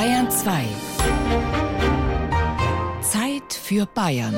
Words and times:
Bayern 0.00 0.30
2. 0.30 0.64
Zeit 3.02 3.52
für 3.52 3.84
Bayern. 3.84 4.34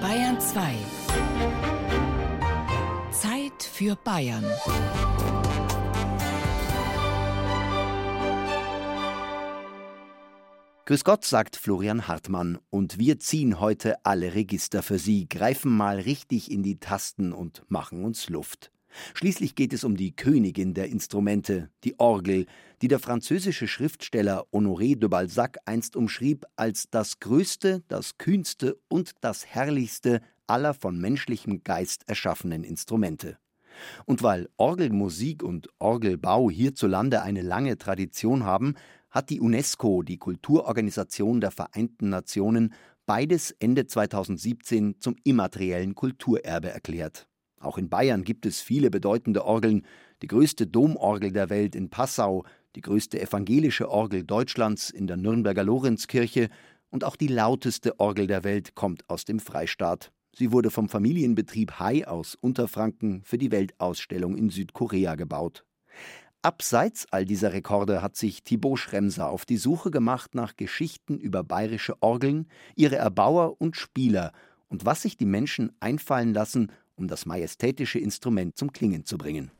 Bayern 0.00 0.40
2. 0.40 0.76
Zeit 3.10 3.64
für 3.64 3.96
Bayern. 3.96 4.44
Grüß 10.92 11.04
Gott, 11.04 11.24
sagt 11.24 11.56
Florian 11.56 12.06
Hartmann, 12.06 12.58
und 12.68 12.98
wir 12.98 13.18
ziehen 13.18 13.60
heute 13.60 14.04
alle 14.04 14.34
Register 14.34 14.82
für 14.82 14.98
Sie, 14.98 15.26
greifen 15.26 15.74
mal 15.74 15.98
richtig 15.98 16.50
in 16.50 16.62
die 16.62 16.80
Tasten 16.80 17.32
und 17.32 17.64
machen 17.68 18.04
uns 18.04 18.28
Luft. 18.28 18.70
Schließlich 19.14 19.54
geht 19.54 19.72
es 19.72 19.84
um 19.84 19.96
die 19.96 20.14
Königin 20.14 20.74
der 20.74 20.90
Instrumente, 20.90 21.70
die 21.84 21.98
Orgel, 21.98 22.44
die 22.82 22.88
der 22.88 22.98
französische 22.98 23.68
Schriftsteller 23.68 24.44
Honoré 24.52 24.98
de 24.98 25.08
Balzac 25.08 25.56
einst 25.64 25.96
umschrieb 25.96 26.44
als 26.56 26.90
das 26.90 27.20
größte, 27.20 27.82
das 27.88 28.18
kühnste 28.18 28.78
und 28.88 29.12
das 29.22 29.46
herrlichste 29.46 30.20
aller 30.46 30.74
von 30.74 31.00
menschlichem 31.00 31.64
Geist 31.64 32.06
erschaffenen 32.06 32.64
Instrumente. 32.64 33.38
Und 34.04 34.22
weil 34.22 34.50
Orgelmusik 34.58 35.42
und 35.42 35.70
Orgelbau 35.78 36.50
hierzulande 36.50 37.22
eine 37.22 37.40
lange 37.40 37.78
Tradition 37.78 38.44
haben, 38.44 38.74
hat 39.12 39.30
die 39.30 39.40
UNESCO, 39.40 40.02
die 40.02 40.18
Kulturorganisation 40.18 41.40
der 41.40 41.52
Vereinten 41.52 42.08
Nationen, 42.08 42.72
beides 43.06 43.52
Ende 43.60 43.86
2017 43.86 44.98
zum 44.98 45.16
immateriellen 45.22 45.94
Kulturerbe 45.94 46.70
erklärt. 46.70 47.28
Auch 47.60 47.78
in 47.78 47.88
Bayern 47.88 48.24
gibt 48.24 48.46
es 48.46 48.60
viele 48.60 48.90
bedeutende 48.90 49.44
Orgeln, 49.44 49.86
die 50.22 50.26
größte 50.26 50.66
Domorgel 50.66 51.30
der 51.30 51.50
Welt 51.50 51.76
in 51.76 51.90
Passau, 51.90 52.44
die 52.74 52.80
größte 52.80 53.20
evangelische 53.20 53.88
Orgel 53.88 54.24
Deutschlands 54.24 54.90
in 54.90 55.06
der 55.06 55.16
Nürnberger 55.16 55.62
Lorenzkirche 55.62 56.48
und 56.90 57.04
auch 57.04 57.16
die 57.16 57.28
lauteste 57.28 58.00
Orgel 58.00 58.26
der 58.26 58.44
Welt 58.44 58.74
kommt 58.74 59.08
aus 59.08 59.24
dem 59.24 59.38
Freistaat. 59.38 60.10
Sie 60.34 60.50
wurde 60.50 60.70
vom 60.70 60.88
Familienbetrieb 60.88 61.78
Hai 61.78 62.06
aus 62.06 62.34
Unterfranken 62.34 63.22
für 63.24 63.36
die 63.36 63.52
Weltausstellung 63.52 64.36
in 64.36 64.48
Südkorea 64.48 65.14
gebaut. 65.14 65.64
Abseits 66.44 67.06
all 67.12 67.24
dieser 67.24 67.52
Rekorde 67.52 68.02
hat 68.02 68.16
sich 68.16 68.42
Thibaut 68.42 68.80
Schremser 68.80 69.28
auf 69.28 69.44
die 69.44 69.56
Suche 69.56 69.92
gemacht 69.92 70.34
nach 70.34 70.56
Geschichten 70.56 71.16
über 71.16 71.44
bayerische 71.44 72.02
Orgeln, 72.02 72.48
ihre 72.74 72.96
Erbauer 72.96 73.60
und 73.60 73.76
Spieler 73.76 74.32
und 74.68 74.84
was 74.84 75.02
sich 75.02 75.16
die 75.16 75.24
Menschen 75.24 75.70
einfallen 75.78 76.34
lassen, 76.34 76.72
um 76.96 77.06
das 77.06 77.26
majestätische 77.26 78.00
Instrument 78.00 78.56
zum 78.56 78.72
Klingen 78.72 79.04
zu 79.04 79.18
bringen. 79.18 79.52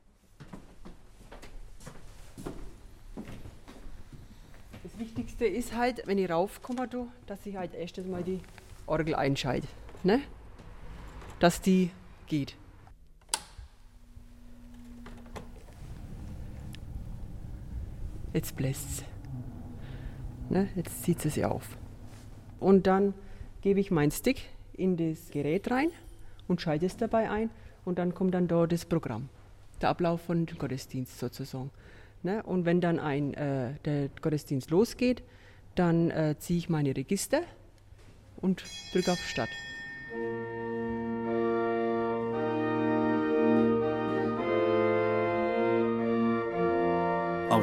Das 4.82 4.98
Wichtigste 4.98 5.46
ist 5.46 5.76
halt, 5.76 6.02
wenn 6.06 6.18
ich 6.18 6.28
raufkomme, 6.28 6.88
dass 7.26 7.46
ich 7.46 7.56
halt 7.56 7.74
erstes 7.74 8.08
mal 8.08 8.24
die 8.24 8.40
Orgel 8.86 9.14
einschalte. 9.14 9.68
Ne? 10.02 10.20
Dass 11.38 11.60
die 11.60 11.92
geht. 12.26 12.56
Jetzt 18.32 18.56
bläst 18.56 18.88
es. 18.88 19.04
Ne? 20.48 20.68
Jetzt 20.74 21.02
zieht 21.02 21.24
es 21.24 21.38
auf. 21.42 21.76
Und 22.60 22.86
dann 22.86 23.14
gebe 23.60 23.80
ich 23.80 23.90
meinen 23.90 24.10
Stick 24.10 24.42
in 24.72 24.96
das 24.96 25.30
Gerät 25.30 25.70
rein 25.70 25.88
und 26.48 26.60
schalte 26.60 26.86
es 26.86 26.96
dabei 26.96 27.30
ein. 27.30 27.50
Und 27.84 27.98
dann 27.98 28.14
kommt 28.14 28.34
dann 28.34 28.48
dort 28.48 28.72
das 28.72 28.84
Programm. 28.84 29.28
Der 29.80 29.88
Ablauf 29.88 30.20
von 30.22 30.46
dem 30.46 30.58
Gottesdienst 30.58 31.18
sozusagen. 31.18 31.70
Ne? 32.22 32.42
Und 32.44 32.64
wenn 32.64 32.80
dann 32.80 33.00
ein, 33.00 33.34
äh, 33.34 33.74
der 33.84 34.08
Gottesdienst 34.20 34.70
losgeht, 34.70 35.22
dann 35.74 36.10
äh, 36.10 36.36
ziehe 36.38 36.58
ich 36.58 36.68
meine 36.68 36.96
Register 36.96 37.40
und 38.40 38.62
drücke 38.92 39.12
auf 39.12 39.18
Start. 39.18 39.48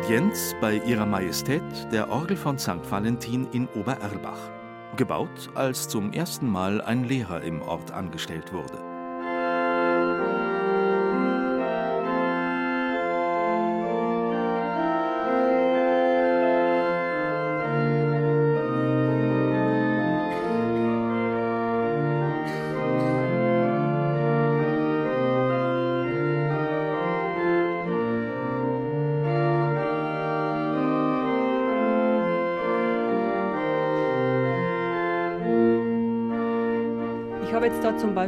Audienz 0.09 0.56
bei 0.59 0.78
Ihrer 0.88 1.06
Majestät 1.06 1.62
der 1.92 2.09
Orgel 2.09 2.36
von 2.36 2.58
St. 2.58 2.80
Valentin 2.90 3.46
in 3.52 3.68
Obererbach. 3.75 4.50
Gebaut, 4.97 5.52
als 5.53 5.88
zum 5.88 6.14
ersten 6.14 6.50
Mal 6.50 6.81
ein 6.81 7.03
Lehrer 7.03 7.44
im 7.44 7.62
Ort 7.62 7.92
angestellt 7.92 8.52
wurde. 8.52 8.88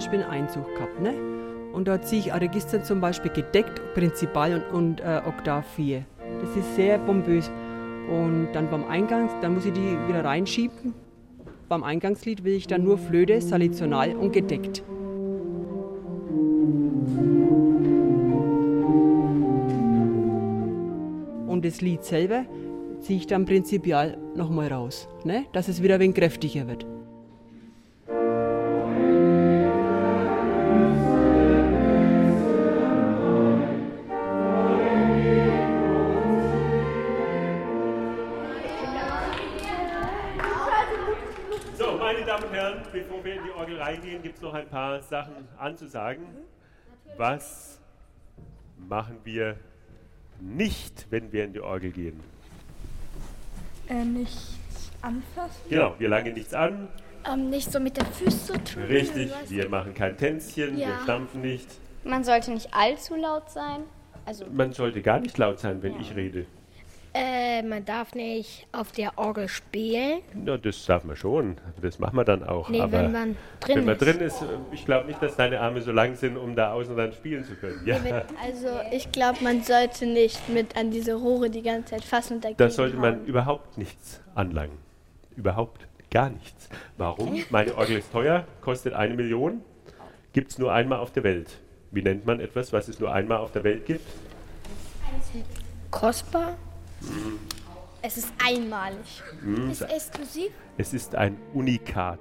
Beispiel 0.02 0.24
einen 0.24 0.46
Einzug 0.48 0.66
gehabt. 0.74 1.00
Ne? 1.00 1.14
Und 1.74 1.88
da 1.88 2.02
ziehe 2.02 2.20
ich 2.22 2.34
ein 2.34 2.40
Register 2.40 2.84
zum 2.84 3.02
Beispiel 3.02 3.32
gedeckt, 3.32 3.82
Prinzipal 3.94 4.56
und, 4.56 4.74
und 4.74 5.02
äh, 5.02 5.22
Oktav 5.28 5.64
4. 5.76 6.04
Das 6.42 6.56
ist 6.56 6.76
sehr 6.76 6.98
pompös. 6.98 7.52
Und 8.10 8.50
dann 8.54 8.72
beim 8.72 8.84
Eingang, 8.88 9.30
dann 9.42 9.54
muss 9.54 9.66
ich 9.66 9.74
die 9.74 9.98
wieder 10.08 10.26
reinschieben. 10.26 10.96
Beim 11.70 11.84
Eingangslied 11.84 12.44
will 12.44 12.54
ich 12.54 12.66
dann 12.66 12.84
nur 12.84 12.98
Flöte, 12.98 13.40
Salizonal 13.42 14.16
und 14.16 14.34
gedeckt. 14.34 14.84
Und 21.48 21.64
das 21.64 21.80
Lied 21.82 22.04
selber 22.04 22.46
ziehe 23.02 23.20
ich 23.20 23.28
dann 23.28 23.46
prinzipial 23.46 24.18
nochmal 24.36 24.74
raus, 24.74 25.08
ne? 25.24 25.46
dass 25.54 25.68
es 25.68 25.84
wieder 25.84 25.96
ein 25.96 26.02
wenig 26.02 26.16
kräftiger 26.16 26.68
wird. 26.68 26.88
Bevor 43.02 43.24
wir 43.24 43.36
in 43.36 43.44
die 43.44 43.52
Orgel 43.52 43.82
reingehen, 43.82 44.22
gibt 44.22 44.36
es 44.38 44.42
noch 44.42 44.54
ein 44.54 44.68
paar 44.68 45.02
Sachen 45.02 45.48
anzusagen. 45.58 46.24
Was 47.18 47.80
machen 48.78 49.18
wir 49.24 49.58
nicht, 50.40 51.08
wenn 51.10 51.32
wir 51.32 51.44
in 51.46 51.54
die 51.54 51.62
Orgel 51.62 51.92
gehen? 51.92 52.20
Äh, 53.90 54.06
nicht 54.06 54.38
anfassen. 55.02 55.62
Genau, 55.70 55.96
wir 55.98 56.10
langen 56.10 56.34
nichts 56.34 56.54
an. 56.54 56.88
Ähm, 57.32 57.50
nicht 57.50 57.72
so 57.72 57.80
mit 57.80 57.98
den 57.98 58.06
Füßen 58.06 58.64
tun. 58.66 58.84
Richtig, 58.84 59.32
wir 59.50 59.70
machen 59.70 59.94
kein 59.94 60.18
Tänzchen, 60.18 60.76
wir 60.78 60.88
Ja. 60.88 61.00
stampfen 61.04 61.42
nicht. 61.42 61.68
Man 62.04 62.24
sollte 62.24 62.52
nicht 62.52 62.74
allzu 62.74 63.16
laut 63.16 63.50
sein. 63.50 63.82
Also 64.26 64.46
Man 64.52 64.72
sollte 64.74 65.02
gar 65.02 65.20
nicht 65.20 65.38
laut 65.38 65.60
sein, 65.60 65.82
wenn 65.84 66.00
ich 66.00 66.16
rede. 66.16 66.46
Äh, 67.14 67.62
man 67.64 67.84
darf 67.84 68.16
nicht 68.16 68.68
auf 68.72 68.94
der 68.94 69.18
Orgel 69.18 69.50
spielen. 69.50 70.22
Na, 70.34 70.58
das 70.58 70.86
darf 70.86 71.04
man 71.04 71.18
schon. 71.18 71.58
Das 71.82 72.00
machen 72.00 72.16
wir 72.16 72.24
dann 72.24 72.42
auch. 72.44 72.70
Nee, 72.70 72.80
Aber 72.80 72.94
wenn 72.94 73.12
man 73.12 73.38
drin 73.60 73.76
wenn 73.80 73.86
man 73.86 73.96
ist. 73.96 74.02
drin 74.02 74.20
ist, 74.22 74.42
äh, 74.42 74.46
ich 74.72 74.86
glaube 74.86 75.08
nicht, 75.08 75.22
dass 75.22 75.36
deine 75.36 75.60
Arme 75.60 75.82
so 75.82 75.92
lang 75.92 76.16
sind, 76.16 76.38
um 76.38 76.56
da 76.56 76.72
außen 76.72 76.96
dann 76.96 77.12
spielen 77.12 77.44
zu 77.44 77.56
können. 77.56 77.82
Ja, 77.86 77.98
Also 78.46 78.68
ich 78.94 79.12
glaube, 79.12 79.44
man 79.44 79.62
sollte 79.64 80.06
nicht 80.06 80.48
mit 80.48 80.78
an 80.78 80.90
diese 80.92 81.16
Rohre 81.16 81.50
die 81.50 81.62
ganze 81.62 81.92
Zeit 81.96 82.06
fassen 82.06 82.36
und 82.36 82.44
dagegen 82.46 82.58
da 82.60 82.70
sollte 82.70 82.96
man 82.96 83.16
hauen. 83.18 83.26
überhaupt 83.26 83.78
nichts 83.78 84.22
anlangen. 84.34 84.78
Überhaupt 85.36 85.88
gar 86.12 86.30
nichts. 86.30 86.70
Warum? 86.98 87.44
Meine 87.50 87.76
Orgel 87.78 87.98
ist 87.98 88.12
teuer, 88.14 88.46
kostet 88.62 88.94
eine 88.94 89.16
Million, 89.16 89.62
gibt 90.32 90.52
es 90.52 90.58
nur 90.60 90.72
einmal 90.72 91.00
auf 91.00 91.12
der 91.12 91.24
Welt. 91.26 91.58
Wie 91.92 92.02
nennt 92.02 92.26
man 92.26 92.40
etwas, 92.40 92.72
was 92.72 92.88
es 92.88 93.02
nur 93.02 93.12
einmal 93.14 93.40
auf 93.40 93.52
der 93.52 93.66
Welt 93.66 93.86
gibt? 93.86 94.06
Kostbar? 95.90 96.58
Es 98.02 98.18
ist 98.18 98.34
einmalig. 98.44 99.22
Mhm. 99.42 99.70
Ist 99.70 99.82
exklusiv? 99.82 100.52
Es 100.78 100.94
ist 100.94 101.16
ein 101.16 101.38
Unikat. 101.54 102.20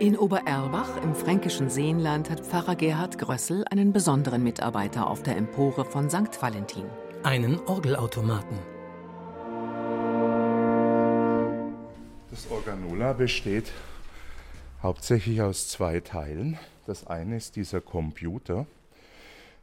In 0.00 0.18
Obererbach 0.18 1.02
im 1.02 1.14
fränkischen 1.14 1.70
Seenland 1.70 2.28
hat 2.28 2.40
Pfarrer 2.40 2.74
Gerhard 2.74 3.16
Grössel 3.16 3.64
einen 3.70 3.92
besonderen 3.92 4.42
Mitarbeiter 4.42 5.06
auf 5.08 5.22
der 5.22 5.36
Empore 5.36 5.86
von 5.86 6.10
St. 6.10 6.42
Valentin. 6.42 6.84
Einen 7.22 7.58
Orgelautomaten. 7.60 8.58
Das 12.30 12.50
Organola 12.50 13.14
besteht 13.14 13.72
hauptsächlich 14.84 15.40
aus 15.40 15.68
zwei 15.68 16.00
Teilen. 16.00 16.58
Das 16.84 17.06
eine 17.06 17.38
ist 17.38 17.56
dieser 17.56 17.80
Computer, 17.80 18.66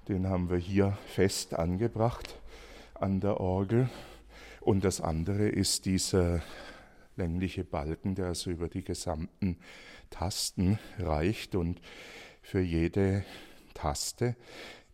den 0.07 0.27
haben 0.27 0.49
wir 0.49 0.57
hier 0.57 0.97
fest 1.05 1.53
angebracht 1.53 2.39
an 2.95 3.19
der 3.19 3.39
Orgel. 3.39 3.87
Und 4.61 4.83
das 4.83 4.99
andere 4.99 5.47
ist 5.47 5.85
dieser 5.85 6.41
längliche 7.17 7.63
Balken, 7.63 8.15
der 8.15 8.25
also 8.25 8.49
über 8.49 8.67
die 8.67 8.83
gesamten 8.83 9.57
Tasten 10.09 10.79
reicht. 10.97 11.53
Und 11.53 11.81
für 12.41 12.61
jede 12.61 13.23
Taste 13.75 14.35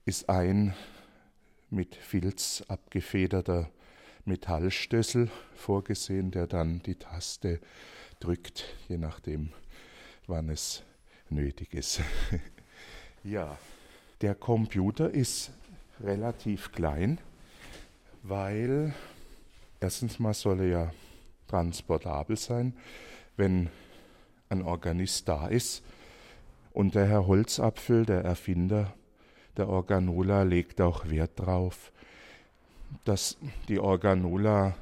ist 0.04 0.30
ein 0.30 0.74
mit 1.70 1.96
Filz 1.96 2.66
abgefederter 2.68 3.70
Metallstößel 4.26 5.32
vorgesehen, 5.56 6.32
der 6.32 6.48
dann 6.48 6.82
die 6.84 6.96
Taste 6.96 7.62
drückt, 8.20 8.66
je 8.90 8.98
nachdem, 8.98 9.54
wann 10.28 10.50
es 10.50 10.84
nötig 11.30 11.74
ist. 11.74 12.02
ja, 13.24 13.58
der 14.22 14.36
Computer 14.36 15.10
ist 15.10 15.52
relativ 16.02 16.72
klein, 16.72 17.20
weil 18.24 18.94
erstens 19.80 20.20
mal 20.20 20.34
soll 20.34 20.62
er 20.62 20.68
ja 20.68 20.92
transportabel 21.48 22.38
sein, 22.38 22.74
wenn 23.38 23.70
ein 24.50 24.62
Organist 24.62 25.28
da 25.28 25.48
ist. 25.48 25.84
Und 26.74 26.96
der 26.96 27.08
Herr 27.08 27.26
Holzapfel, 27.26 28.06
der 28.06 28.24
Erfinder 28.24 28.94
der 29.56 29.68
Organola, 29.68 30.44
legt 30.44 30.82
auch 30.82 31.10
Wert 31.10 31.40
darauf, 31.40 31.92
dass 33.04 33.38
die 33.68 33.80
Organola 33.80 34.76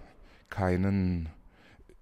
keinen 0.50 1.30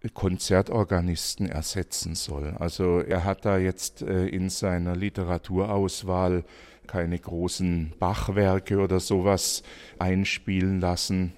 Konzertorganisten 0.10 1.48
ersetzen 1.48 2.16
soll. 2.16 2.56
Also 2.60 3.00
er 3.00 3.24
hat 3.24 3.46
da 3.46 3.58
jetzt 3.58 4.02
äh, 4.02 4.28
in 4.28 4.50
seiner 4.50 4.96
Literaturauswahl 4.96 6.44
keine 6.88 7.18
großen 7.18 7.94
Bachwerke 8.00 8.80
oder 8.80 9.00
sowas 9.00 9.64
einspielen 10.00 10.82
lassen, 10.82 11.34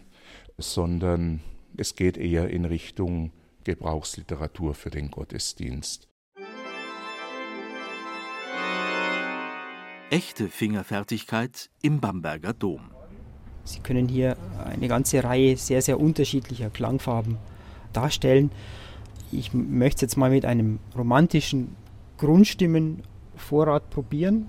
sondern 0.58 1.42
es 1.78 1.96
geht 1.96 2.18
eher 2.18 2.50
in 2.50 2.66
Richtung 2.66 3.32
Gebrauchsliteratur 3.64 4.74
für 4.74 4.90
den 4.90 5.12
Gottesdienst. 5.12 6.08
Echte 10.10 10.50
Fingerfertigkeit 10.50 11.70
im 11.82 12.00
Bamberger 12.00 12.54
Dom. 12.54 12.92
Sie 13.64 13.80
können 13.80 14.08
hier 14.08 14.38
eine 14.64 14.88
ganze 14.88 15.24
Reihe 15.24 15.58
sehr, 15.58 15.82
sehr 15.82 16.00
unterschiedlicher 16.00 16.70
Klangfarben 16.70 17.38
darstellen. 17.96 18.52
Ich 19.32 19.54
möchte 19.54 19.98
es 19.98 20.02
jetzt 20.02 20.18
mal 20.18 20.30
mit 20.30 20.46
einem 20.46 20.80
romantischen 20.96 21.76
Grundstimmenvorrat 22.18 23.90
probieren. 23.90 24.48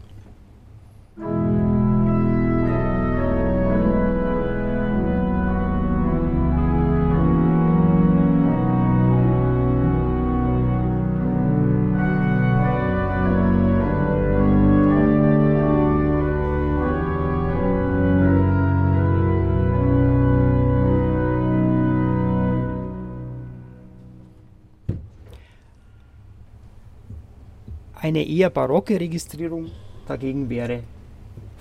Eine 28.06 28.25
eher 28.25 28.50
barocke 28.50 29.00
Registrierung 29.00 29.73
dagegen 30.06 30.49
wäre 30.49 30.85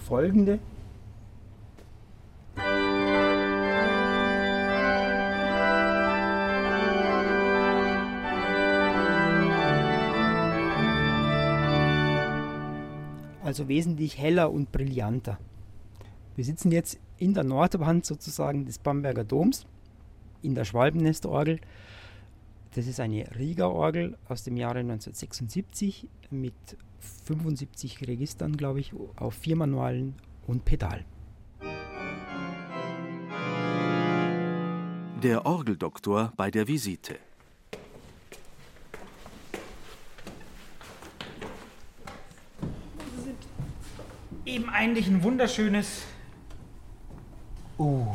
folgende. 0.06 0.60
Also 13.44 13.68
wesentlich 13.68 14.20
heller 14.20 14.52
und 14.52 14.72
brillanter. 14.72 15.40
Wir 16.36 16.46
sitzen 16.46 16.72
jetzt 16.72 17.00
in 17.18 17.34
der 17.34 17.44
Nordwand 17.44 18.06
sozusagen 18.06 18.68
des 18.68 18.78
Bamberger 18.78 19.24
Doms, 19.24 19.66
in 20.44 20.54
der 20.54 20.66
Schwalbennestorgel. 20.66 21.60
Das 22.76 22.88
ist 22.88 23.00
eine 23.00 23.26
Rieger-Orgel 23.38 24.18
aus 24.28 24.44
dem 24.44 24.58
Jahre 24.58 24.80
1976 24.80 26.10
mit 26.30 26.54
75 27.24 28.06
Registern, 28.06 28.58
glaube 28.58 28.82
ich, 28.82 28.92
auf 29.16 29.34
vier 29.34 29.56
Manualen 29.56 30.14
und 30.46 30.66
Pedal. 30.66 31.06
Der 35.24 35.46
Orgeldoktor 35.46 36.34
bei 36.36 36.52
der 36.52 36.68
Visite. 36.68 37.16
Eben 44.46 44.70
eigentlich 44.70 45.08
ein 45.08 45.24
wunderschönes. 45.24 46.04
Oh. 47.78 48.08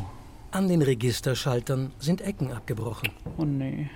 An 0.50 0.68
den 0.68 0.82
Registerschaltern 0.82 1.92
sind 1.98 2.20
Ecken 2.20 2.52
abgebrochen. 2.52 3.08
Oh 3.38 3.44
nee. 3.44 3.88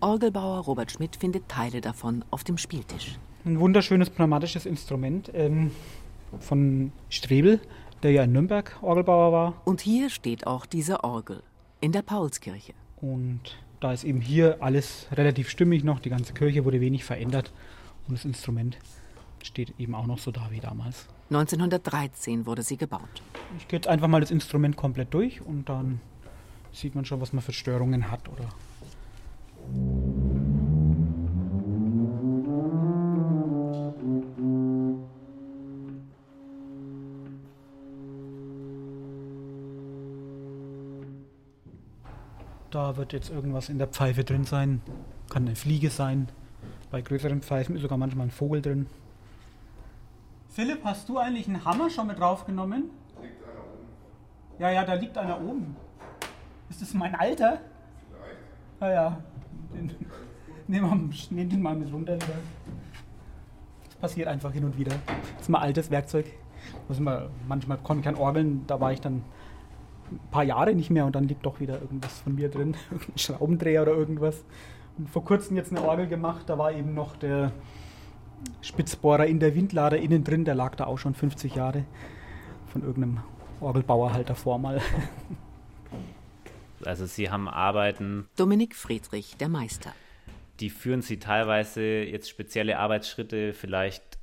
Orgelbauer 0.00 0.60
Robert 0.64 0.90
Schmidt 0.90 1.16
findet 1.16 1.48
Teile 1.48 1.80
davon 1.80 2.24
auf 2.30 2.44
dem 2.44 2.58
Spieltisch. 2.58 3.18
Ein 3.44 3.60
wunderschönes 3.60 4.10
pneumatisches 4.10 4.66
Instrument 4.66 5.30
ähm, 5.34 5.70
von 6.40 6.92
Strebel, 7.10 7.60
der 8.02 8.12
ja 8.12 8.24
in 8.24 8.32
Nürnberg 8.32 8.76
Orgelbauer 8.82 9.32
war. 9.32 9.54
Und 9.64 9.80
hier 9.80 10.10
steht 10.10 10.46
auch 10.46 10.66
diese 10.66 11.04
Orgel 11.04 11.42
in 11.80 11.92
der 11.92 12.02
Paulskirche. 12.02 12.74
Und 13.00 13.40
da 13.80 13.92
ist 13.92 14.04
eben 14.04 14.20
hier 14.20 14.58
alles 14.60 15.06
relativ 15.12 15.50
stimmig 15.50 15.84
noch. 15.84 16.00
Die 16.00 16.10
ganze 16.10 16.32
Kirche 16.32 16.64
wurde 16.64 16.80
wenig 16.80 17.04
verändert 17.04 17.52
und 18.08 18.14
das 18.14 18.24
Instrument 18.24 18.78
steht 19.42 19.74
eben 19.78 19.94
auch 19.94 20.06
noch 20.06 20.18
so 20.18 20.30
da 20.30 20.48
wie 20.50 20.60
damals. 20.60 21.06
1913 21.30 22.46
wurde 22.46 22.62
sie 22.62 22.76
gebaut. 22.76 23.22
Ich 23.58 23.68
gehe 23.68 23.78
jetzt 23.78 23.88
einfach 23.88 24.08
mal 24.08 24.20
das 24.20 24.30
Instrument 24.30 24.76
komplett 24.76 25.12
durch 25.12 25.42
und 25.42 25.68
dann 25.68 26.00
sieht 26.72 26.94
man 26.94 27.04
schon, 27.04 27.20
was 27.20 27.32
man 27.32 27.42
für 27.42 27.52
Störungen 27.52 28.10
hat 28.10 28.28
oder 28.28 28.48
da 42.74 42.96
wird 42.96 43.12
jetzt 43.12 43.30
irgendwas 43.30 43.68
in 43.68 43.78
der 43.78 43.86
Pfeife 43.86 44.24
drin 44.24 44.44
sein. 44.44 44.82
Kann 45.30 45.46
eine 45.46 45.56
Fliege 45.56 45.90
sein. 45.90 46.28
Bei 46.90 47.00
größeren 47.00 47.40
Pfeifen 47.40 47.76
ist 47.76 47.82
sogar 47.82 47.98
manchmal 47.98 48.26
ein 48.26 48.30
Vogel 48.30 48.62
drin. 48.62 48.86
Philipp, 50.50 50.84
hast 50.84 51.08
du 51.08 51.18
eigentlich 51.18 51.48
einen 51.48 51.64
Hammer 51.64 51.90
schon 51.90 52.06
mit 52.06 52.18
draufgenommen? 52.18 52.90
Liegt 53.20 53.42
einer 53.42 53.62
oben. 53.62 53.88
Ja, 54.58 54.70
ja, 54.70 54.84
da 54.84 54.94
liegt 54.94 55.16
einer 55.18 55.40
oben. 55.40 55.76
Ist 56.68 56.82
das 56.82 56.94
mein 56.94 57.14
Alter? 57.14 57.60
Vielleicht. 58.10 58.38
Ja, 58.80 58.92
ja. 58.92 59.18
Den, 59.33 59.33
nehmen 60.74 61.10
wir 61.10 61.36
nehm 61.36 61.48
den 61.48 61.62
mal 61.62 61.76
mit 61.76 61.92
runter 61.92 62.16
wieder. 62.16 62.38
Das 63.84 63.94
passiert 63.96 64.28
einfach 64.28 64.52
hin 64.52 64.64
und 64.64 64.76
wieder. 64.76 64.92
Das 65.36 65.42
ist 65.42 65.48
mal 65.48 65.60
altes 65.60 65.90
Werkzeug. 65.90 66.26
Das 66.88 66.98
mal, 66.98 67.30
manchmal 67.46 67.78
konnte 67.78 68.00
ich 68.00 68.04
kein 68.04 68.16
Orgeln, 68.16 68.64
da 68.66 68.80
war 68.80 68.92
ich 68.92 69.00
dann 69.00 69.22
ein 70.10 70.20
paar 70.30 70.44
Jahre 70.44 70.74
nicht 70.74 70.90
mehr 70.90 71.06
und 71.06 71.14
dann 71.14 71.24
liegt 71.24 71.46
doch 71.46 71.60
wieder 71.60 71.80
irgendwas 71.80 72.20
von 72.20 72.34
mir 72.34 72.48
drin, 72.48 72.74
ein 72.90 73.18
Schraubendreher 73.18 73.82
oder 73.82 73.92
irgendwas. 73.92 74.44
Und 74.98 75.10
vor 75.10 75.24
kurzem 75.24 75.56
jetzt 75.56 75.70
eine 75.70 75.82
Orgel 75.82 76.06
gemacht, 76.08 76.48
da 76.48 76.58
war 76.58 76.72
eben 76.72 76.94
noch 76.94 77.16
der 77.16 77.52
Spitzbohrer 78.60 79.26
in 79.26 79.40
der 79.40 79.54
Windlader 79.54 79.98
innen 79.98 80.24
drin, 80.24 80.44
der 80.44 80.54
lag 80.54 80.74
da 80.74 80.86
auch 80.86 80.98
schon 80.98 81.14
50 81.14 81.54
Jahre 81.54 81.84
von 82.68 82.82
irgendeinem 82.82 83.20
Orgelbauer 83.60 84.12
halt 84.12 84.28
davor 84.28 84.58
mal. 84.58 84.80
Also 86.84 87.06
sie 87.06 87.30
haben 87.30 87.48
Arbeiten. 87.48 88.28
Dominik 88.36 88.74
Friedrich, 88.74 89.38
der 89.38 89.48
Meister. 89.48 89.94
Die 90.60 90.70
führen 90.70 91.02
sie 91.02 91.18
teilweise 91.18 91.82
jetzt 91.82 92.28
spezielle 92.28 92.78
Arbeitsschritte 92.78 93.52
vielleicht 93.52 94.18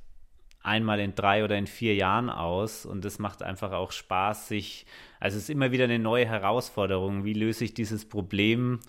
einmal 0.62 1.00
in 1.00 1.14
drei 1.14 1.44
oder 1.44 1.58
in 1.58 1.66
vier 1.66 1.94
Jahren 1.94 2.30
aus 2.30 2.86
und 2.86 3.04
das 3.04 3.18
macht 3.18 3.42
einfach 3.42 3.72
auch 3.72 3.92
Spaß, 3.92 4.48
sich, 4.48 4.86
also 5.20 5.36
es 5.36 5.44
ist 5.44 5.50
immer 5.50 5.72
wieder 5.72 5.84
eine 5.84 5.98
neue 5.98 6.26
Herausforderung, 6.26 7.24
wie 7.24 7.34
löse 7.34 7.64
ich 7.64 7.74
dieses 7.74 8.08
Problem, 8.08 8.80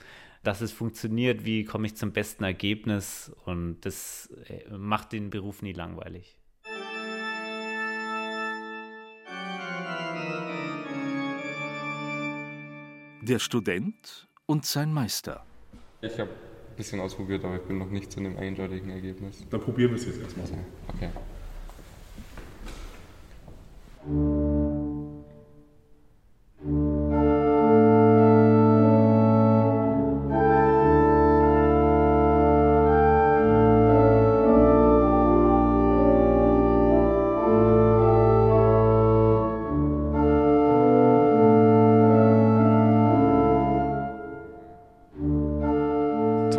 dass 0.43 0.62
es 0.62 0.71
funktioniert, 0.71 1.45
wie 1.45 1.63
komme 1.63 1.88
ich 1.88 1.95
zum 1.95 2.12
besten 2.12 2.43
Ergebnis 2.43 3.31
und 3.45 3.81
das 3.81 4.29
äh, 4.47 4.69
macht 4.69 5.13
den 5.13 5.29
Beruf 5.29 5.62
nie 5.62 5.73
langweilig. 5.73 6.38
Der 13.21 13.39
Student 13.39 14.27
und 14.45 14.65
sein 14.65 14.91
Meister. 14.91 15.45
Ich 16.01 16.19
habe 16.19 16.29
ein 16.73 16.77
bisschen 16.77 16.99
ausprobiert, 16.99 17.45
aber 17.45 17.55
ich 17.55 17.61
bin 17.61 17.77
noch 17.77 17.89
nicht 17.89 18.11
zu 18.11 18.19
einem 18.19 18.37
eindeutigen 18.37 18.89
Ergebnis. 18.89 19.43
Dann 19.49 19.61
probieren 19.61 19.91
wir 19.91 19.97
es 19.97 20.05
jetzt 20.05 20.21
erstmal 20.21 20.47
so. 20.47 20.55
Okay. 20.87 21.09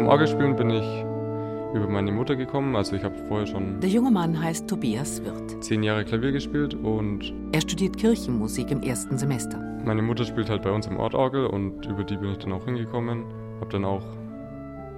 Zum 0.05 0.11
Orgelspielen 0.13 0.55
bin 0.55 0.69
ich 0.69 0.85
über 1.75 1.89
meine 1.89 2.13
Mutter 2.13 2.37
gekommen. 2.37 2.77
Also 2.77 2.95
ich 2.95 3.03
habe 3.03 3.15
vorher 3.27 3.47
schon 3.47 3.81
Der 3.81 3.89
junge 3.89 4.11
Mann 4.11 4.39
heißt 4.39 4.69
Tobias 4.69 5.25
Wirth. 5.25 5.65
zehn 5.65 5.83
Jahre 5.83 6.05
Klavier 6.05 6.31
gespielt 6.31 6.75
und 6.75 7.33
Er 7.53 7.63
studiert 7.63 7.97
Kirchenmusik 7.97 8.71
im 8.71 8.83
ersten 8.83 9.17
Semester. 9.17 9.59
meine 9.83 10.03
Mutter 10.03 10.27
spielt 10.27 10.51
halt 10.51 10.61
bei 10.61 10.71
uns 10.71 10.87
im 10.89 10.99
Ort 10.99 11.15
Orgel 11.15 11.47
und 11.47 11.87
über 11.87 12.05
die 12.05 12.19
bin 12.19 12.33
ich 12.33 12.37
dann 12.37 12.53
auch 12.53 12.67
hingekommen. 12.67 13.25
Habe 13.61 13.71
dann 13.71 13.87
auch 13.87 14.03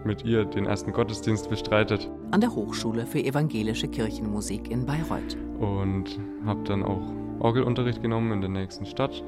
mit 0.04 0.24
ihr 0.24 0.44
den 0.44 0.66
ersten 0.66 0.92
Gottesdienst 0.92 1.48
bestreitet 1.50 2.10
An 2.32 2.40
der 2.40 2.52
Hochschule 2.52 3.06
für 3.06 3.20
evangelische 3.22 3.86
Kirchenmusik 3.86 4.72
in 4.72 4.86
Bayreuth. 4.86 5.36
und 5.60 6.18
habe 6.46 6.64
dann 6.64 6.82
auch 6.82 7.12
Orgelunterricht 7.38 8.02
genommen 8.02 8.32
in 8.32 8.40
der 8.40 8.50
nächsten 8.50 8.86
Stadt 8.86 9.22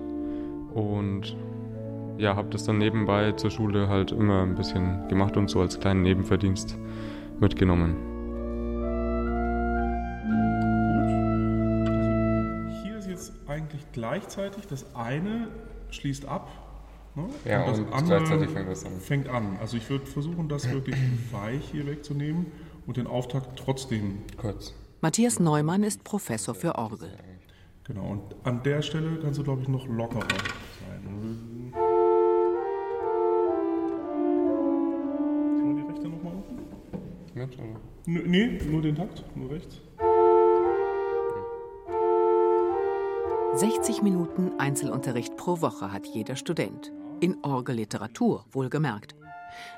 und 0.75 1.37
ja, 2.19 2.35
habe 2.37 2.51
das 2.51 2.65
dann 2.65 2.79
nebenbei 2.79 3.33
zur 3.33 3.51
Schule 3.51 3.89
halt 3.89 4.13
immer 4.13 4.43
ein 4.43 4.55
bisschen 4.55 5.09
gemacht 5.09 5.37
und 5.37 5.49
so 5.49 5.61
als 5.61 5.79
kleinen 5.79 6.03
Nebenverdienst 6.03 6.77
mitgenommen. 7.41 7.97
Hier 12.83 12.99
ist 12.99 13.09
jetzt 13.09 13.33
eigentlich 13.47 13.85
gleichzeitig 13.93 14.67
das 14.67 14.95
eine 14.95 15.49
schließt 15.91 16.27
ab. 16.27 16.51
Ne? 17.15 17.29
Ja, 17.45 17.65
das 17.67 17.79
und 17.79 17.93
andere 17.93 18.19
gleichzeitig 18.19 18.51
fängt 18.51 18.69
das 18.69 18.85
an. 18.85 19.01
Fängt 19.01 19.29
an. 19.29 19.57
Also 19.61 19.77
ich 19.77 19.89
würde 19.89 20.07
versuchen, 20.07 20.49
das 20.49 20.71
wirklich 20.73 20.97
weich 21.31 21.71
hier 21.71 21.87
wegzunehmen 21.87 22.47
und 22.87 22.97
den 22.97 23.07
Auftakt 23.07 23.59
trotzdem 23.59 24.19
kurz. 24.37 24.75
Matthias 25.01 25.39
Neumann 25.39 25.85
ist 25.85 26.03
Professor 26.03 26.55
für 26.55 26.75
Orgel. 26.75 27.11
Genau, 27.85 28.09
und 28.09 28.23
an 28.45 28.63
der 28.65 28.83
Stelle 28.83 29.19
kannst 29.23 29.39
du, 29.39 29.45
glaube 29.45 29.63
ich, 29.63 29.69
noch 29.69 29.87
lockerer 29.87 30.27
sein. 30.29 31.58
Oder? 37.55 37.81
N 38.07 38.31
nee, 38.31 38.59
nur 38.71 38.83
den 38.83 38.97
Takt, 38.97 39.25
nur 39.37 39.51
rechts. 39.51 39.81
60 43.55 44.03
Minuten 44.03 44.53
Einzelunterricht 44.59 45.37
pro 45.37 45.61
Woche 45.61 45.93
hat 45.93 46.07
jeder 46.07 46.37
Student. 46.37 46.93
In 47.21 47.43
Orgelliteratur, 47.43 48.45
wohlgemerkt. 48.53 49.17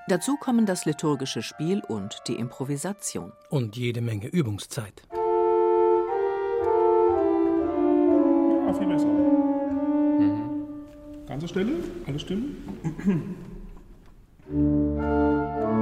Dazu 0.09 0.37
kommen 0.37 0.67
das 0.67 0.85
liturgische 0.85 1.43
Spiel 1.43 1.81
und 1.89 2.21
die 2.27 2.35
Improvisation. 2.35 3.33
Und 3.49 3.77
jede 3.77 4.03
Menge 4.03 4.27
Übungszeit. 4.29 5.03
Ja, 8.67 8.75
viel 8.75 8.87
besser. 8.87 9.09
Ganze 11.27 11.49
Stelle, 11.49 11.73
alle 12.07 12.19
Stimmen. 12.19 13.37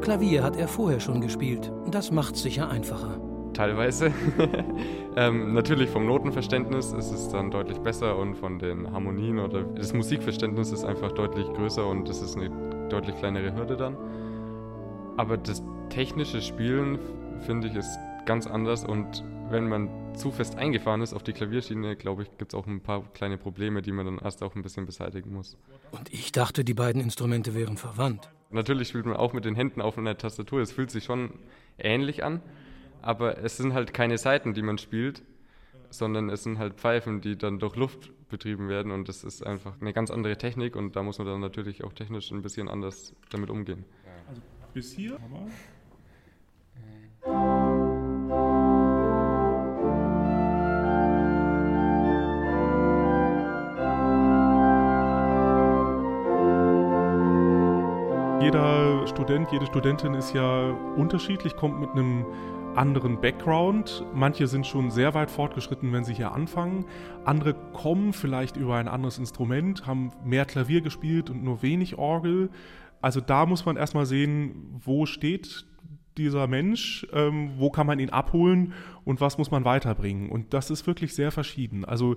Klavier 0.00 0.42
hat 0.42 0.56
er 0.56 0.66
vorher 0.66 0.98
schon 0.98 1.20
gespielt. 1.20 1.70
Das 1.90 2.10
macht's 2.10 2.42
sicher 2.42 2.70
einfacher. 2.70 3.20
Teilweise. 3.52 4.12
ähm, 5.16 5.52
natürlich 5.52 5.90
vom 5.90 6.06
Notenverständnis 6.06 6.92
ist 6.92 7.10
es 7.10 7.28
dann 7.28 7.50
deutlich 7.50 7.78
besser 7.78 8.16
und 8.16 8.34
von 8.34 8.58
den 8.58 8.90
Harmonien 8.90 9.38
oder 9.38 9.62
das 9.62 9.92
Musikverständnis 9.92 10.72
ist 10.72 10.84
einfach 10.84 11.12
deutlich 11.12 11.46
größer 11.52 11.86
und 11.86 12.08
das 12.08 12.22
ist 12.22 12.36
eine 12.36 12.50
deutlich 12.88 13.16
kleinere 13.16 13.54
Hürde 13.54 13.76
dann. 13.76 13.96
Aber 15.16 15.36
das 15.36 15.62
technische 15.90 16.40
Spielen, 16.40 16.98
finde 17.40 17.68
ich, 17.68 17.74
ist 17.74 17.98
ganz 18.24 18.46
anders 18.46 18.84
und 18.84 19.24
wenn 19.50 19.68
man 19.68 19.90
zu 20.14 20.30
fest 20.30 20.56
eingefahren 20.56 21.02
ist 21.02 21.12
auf 21.12 21.24
die 21.24 21.32
Klavierschiene, 21.32 21.96
glaube 21.96 22.22
ich, 22.22 22.38
gibt 22.38 22.54
es 22.54 22.58
auch 22.58 22.66
ein 22.66 22.80
paar 22.80 23.02
kleine 23.12 23.36
Probleme, 23.36 23.82
die 23.82 23.92
man 23.92 24.06
dann 24.06 24.18
erst 24.18 24.42
auch 24.42 24.54
ein 24.54 24.62
bisschen 24.62 24.86
beseitigen 24.86 25.32
muss. 25.32 25.56
Und 25.90 26.12
ich 26.12 26.32
dachte, 26.32 26.64
die 26.64 26.74
beiden 26.74 27.02
Instrumente 27.02 27.54
wären 27.54 27.76
verwandt. 27.76 28.30
Natürlich 28.50 28.88
spielt 28.88 29.06
man 29.06 29.16
auch 29.16 29.32
mit 29.32 29.44
den 29.44 29.54
Händen 29.54 29.80
auf 29.80 29.96
einer 29.96 30.16
Tastatur. 30.18 30.60
Es 30.60 30.72
fühlt 30.72 30.90
sich 30.90 31.04
schon 31.04 31.38
ähnlich 31.78 32.24
an, 32.24 32.42
aber 33.00 33.38
es 33.38 33.56
sind 33.56 33.74
halt 33.74 33.94
keine 33.94 34.18
Saiten, 34.18 34.54
die 34.54 34.62
man 34.62 34.78
spielt, 34.78 35.22
sondern 35.90 36.28
es 36.30 36.42
sind 36.42 36.58
halt 36.58 36.74
Pfeifen, 36.74 37.20
die 37.20 37.36
dann 37.36 37.58
durch 37.58 37.76
Luft 37.76 38.10
betrieben 38.28 38.68
werden 38.68 38.92
und 38.92 39.08
das 39.08 39.24
ist 39.24 39.44
einfach 39.44 39.80
eine 39.80 39.92
ganz 39.92 40.10
andere 40.10 40.36
Technik 40.36 40.76
und 40.76 40.96
da 40.96 41.02
muss 41.02 41.18
man 41.18 41.26
dann 41.26 41.40
natürlich 41.40 41.84
auch 41.84 41.92
technisch 41.92 42.30
ein 42.30 42.42
bisschen 42.42 42.68
anders 42.68 43.14
damit 43.30 43.50
umgehen. 43.50 43.84
Also 44.28 44.40
bis 44.72 44.92
hier. 44.92 45.14
Aber 45.14 45.46
Jeder 58.40 59.06
Student, 59.06 59.52
jede 59.52 59.66
Studentin 59.66 60.14
ist 60.14 60.32
ja 60.32 60.70
unterschiedlich, 60.96 61.56
kommt 61.56 61.78
mit 61.78 61.90
einem 61.90 62.24
anderen 62.74 63.20
Background. 63.20 64.02
Manche 64.14 64.46
sind 64.46 64.66
schon 64.66 64.90
sehr 64.90 65.12
weit 65.12 65.30
fortgeschritten, 65.30 65.92
wenn 65.92 66.04
sie 66.04 66.14
hier 66.14 66.32
anfangen. 66.32 66.86
Andere 67.26 67.52
kommen 67.74 68.14
vielleicht 68.14 68.56
über 68.56 68.76
ein 68.76 68.88
anderes 68.88 69.18
Instrument, 69.18 69.86
haben 69.86 70.10
mehr 70.24 70.46
Klavier 70.46 70.80
gespielt 70.80 71.28
und 71.28 71.44
nur 71.44 71.60
wenig 71.62 71.98
Orgel. 71.98 72.48
Also 73.02 73.20
da 73.20 73.44
muss 73.44 73.66
man 73.66 73.76
erstmal 73.76 74.06
sehen, 74.06 74.80
wo 74.82 75.04
steht 75.04 75.66
dieser 76.16 76.46
Mensch, 76.46 77.06
ähm, 77.12 77.50
wo 77.58 77.70
kann 77.70 77.86
man 77.86 77.98
ihn 77.98 78.10
abholen 78.10 78.72
und 79.04 79.20
was 79.20 79.36
muss 79.36 79.50
man 79.50 79.66
weiterbringen. 79.66 80.30
Und 80.30 80.54
das 80.54 80.70
ist 80.70 80.86
wirklich 80.86 81.14
sehr 81.14 81.30
verschieden. 81.30 81.84
Also 81.84 82.16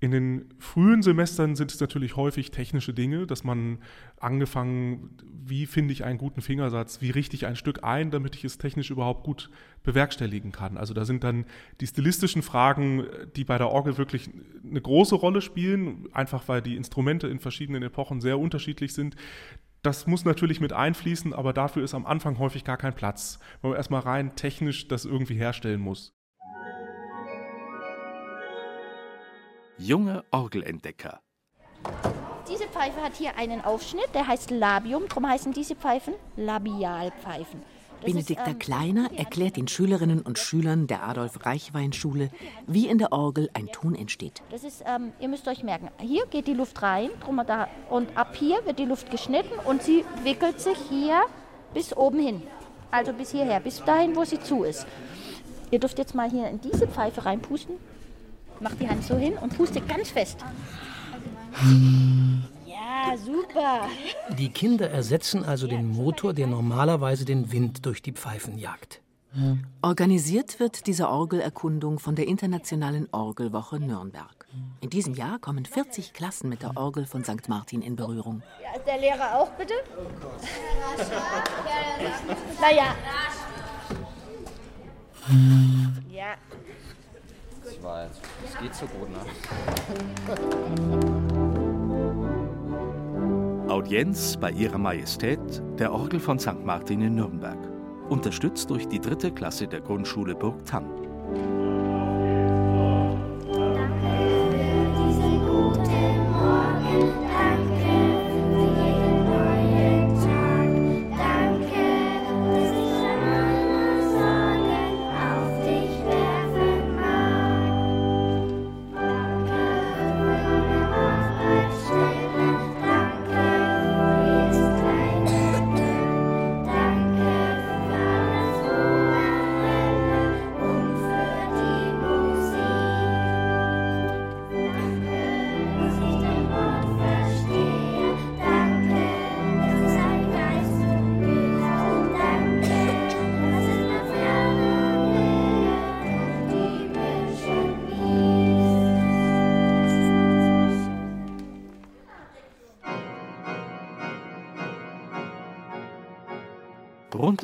in 0.00 0.12
den 0.12 0.54
frühen 0.58 1.02
Semestern 1.02 1.56
sind 1.56 1.70
es 1.70 1.78
natürlich 1.78 2.16
häufig 2.16 2.50
technische 2.50 2.94
Dinge, 2.94 3.26
dass 3.26 3.44
man 3.44 3.78
angefangen, 4.18 5.10
wie 5.30 5.66
finde 5.66 5.92
ich 5.92 6.04
einen 6.04 6.16
guten 6.16 6.40
Fingersatz, 6.40 7.02
wie 7.02 7.10
richte 7.10 7.36
ich 7.36 7.44
ein 7.44 7.54
Stück 7.54 7.84
ein, 7.84 8.10
damit 8.10 8.34
ich 8.34 8.44
es 8.44 8.56
technisch 8.56 8.90
überhaupt 8.90 9.24
gut 9.24 9.50
bewerkstelligen 9.82 10.52
kann. 10.52 10.78
Also 10.78 10.94
da 10.94 11.04
sind 11.04 11.22
dann 11.22 11.44
die 11.82 11.86
stilistischen 11.86 12.40
Fragen, 12.40 13.04
die 13.36 13.44
bei 13.44 13.58
der 13.58 13.68
Orgel 13.68 13.98
wirklich 13.98 14.30
eine 14.64 14.80
große 14.80 15.14
Rolle 15.14 15.42
spielen, 15.42 16.08
einfach 16.14 16.48
weil 16.48 16.62
die 16.62 16.76
Instrumente 16.76 17.28
in 17.28 17.38
verschiedenen 17.38 17.82
Epochen 17.82 18.22
sehr 18.22 18.38
unterschiedlich 18.38 18.94
sind. 18.94 19.16
Das 19.82 20.06
muss 20.06 20.24
natürlich 20.24 20.60
mit 20.60 20.72
einfließen, 20.72 21.34
aber 21.34 21.52
dafür 21.52 21.84
ist 21.84 21.94
am 21.94 22.06
Anfang 22.06 22.38
häufig 22.38 22.64
gar 22.64 22.78
kein 22.78 22.94
Platz, 22.94 23.38
weil 23.60 23.72
man 23.72 23.76
erstmal 23.76 24.00
rein 24.00 24.34
technisch 24.34 24.88
das 24.88 25.04
irgendwie 25.04 25.34
herstellen 25.34 25.80
muss. 25.80 26.14
Junge 29.80 30.24
Orgelentdecker. 30.30 31.20
Diese 32.46 32.64
Pfeife 32.64 33.00
hat 33.00 33.14
hier 33.16 33.38
einen 33.38 33.64
Aufschnitt, 33.64 34.08
der 34.12 34.26
heißt 34.26 34.50
Labium. 34.50 35.08
Darum 35.08 35.26
heißen 35.26 35.54
diese 35.54 35.74
Pfeifen 35.74 36.12
Labialpfeifen. 36.36 37.62
Das 38.02 38.12
Benedikta 38.12 38.42
ist, 38.42 38.50
ähm, 38.50 38.58
Kleiner 38.58 39.10
erklärt 39.16 39.56
den 39.56 39.68
Schülerinnen 39.68 40.20
und 40.20 40.38
Schülern 40.38 40.86
der 40.86 41.02
Adolf-Reichwein-Schule, 41.04 42.30
wie 42.66 42.88
in 42.88 42.98
der 42.98 43.12
Orgel 43.12 43.48
ein 43.54 43.68
Ton 43.68 43.94
entsteht. 43.94 44.42
Das 44.50 44.64
ist, 44.64 44.84
ähm, 44.86 45.12
ihr 45.18 45.28
müsst 45.28 45.48
euch 45.48 45.62
merken, 45.62 45.88
hier 45.98 46.26
geht 46.26 46.46
die 46.46 46.54
Luft 46.54 46.82
rein 46.82 47.08
drum 47.24 47.40
da, 47.46 47.68
und 47.88 48.14
ab 48.18 48.36
hier 48.36 48.64
wird 48.66 48.78
die 48.78 48.84
Luft 48.84 49.10
geschnitten 49.10 49.58
und 49.64 49.82
sie 49.82 50.04
wickelt 50.24 50.60
sich 50.60 50.76
hier 50.90 51.22
bis 51.72 51.96
oben 51.96 52.20
hin. 52.20 52.42
Also 52.90 53.14
bis 53.14 53.30
hierher, 53.30 53.60
bis 53.60 53.82
dahin, 53.82 54.14
wo 54.14 54.24
sie 54.24 54.40
zu 54.40 54.62
ist. 54.64 54.86
Ihr 55.70 55.78
dürft 55.78 55.98
jetzt 55.98 56.14
mal 56.14 56.28
hier 56.28 56.48
in 56.48 56.60
diese 56.60 56.86
Pfeife 56.86 57.24
reinpusten. 57.24 57.76
Macht 58.60 58.80
die 58.80 58.88
Hand 58.88 59.04
so 59.04 59.16
hin 59.16 59.34
und 59.38 59.56
pustet 59.56 59.88
ganz 59.88 60.10
fest. 60.10 60.38
Ja, 62.66 63.16
super. 63.16 63.88
Die 64.38 64.50
Kinder 64.50 64.90
ersetzen 64.90 65.44
also 65.44 65.66
den 65.66 65.88
Motor, 65.88 66.32
der 66.32 66.46
normalerweise 66.46 67.24
den 67.24 67.50
Wind 67.52 67.86
durch 67.86 68.02
die 68.02 68.12
Pfeifen 68.12 68.58
jagt. 68.58 69.00
Organisiert 69.80 70.58
wird 70.58 70.86
diese 70.88 71.08
Orgelerkundung 71.08 72.00
von 72.00 72.16
der 72.16 72.26
Internationalen 72.26 73.08
Orgelwoche 73.12 73.78
Nürnberg. 73.78 74.46
In 74.80 74.90
diesem 74.90 75.14
Jahr 75.14 75.38
kommen 75.38 75.64
40 75.64 76.12
Klassen 76.12 76.48
mit 76.48 76.62
der 76.62 76.76
Orgel 76.76 77.06
von 77.06 77.22
St. 77.22 77.48
Martin 77.48 77.80
in 77.82 77.94
Berührung. 77.94 78.42
Ja, 78.60 78.80
der 78.80 78.98
Lehrer 78.98 79.38
auch 79.38 79.50
bitte? 79.52 79.74
naja. 82.60 82.94
Ja. 86.10 86.34
Ich 87.80 88.50
es 88.50 88.58
geht 88.58 88.74
so 88.74 88.86
gut, 88.86 89.08
ne? 89.08 89.16
Audienz 93.68 94.36
bei 94.36 94.50
Ihrer 94.50 94.76
Majestät 94.76 95.40
der 95.78 95.92
Orgel 95.92 96.20
von 96.20 96.38
St. 96.38 96.62
Martin 96.62 97.00
in 97.00 97.14
Nürnberg. 97.14 97.58
Unterstützt 98.10 98.68
durch 98.68 98.86
die 98.86 99.00
dritte 99.00 99.30
Klasse 99.32 99.66
der 99.66 99.80
Grundschule 99.80 100.34
Burg 100.34 100.66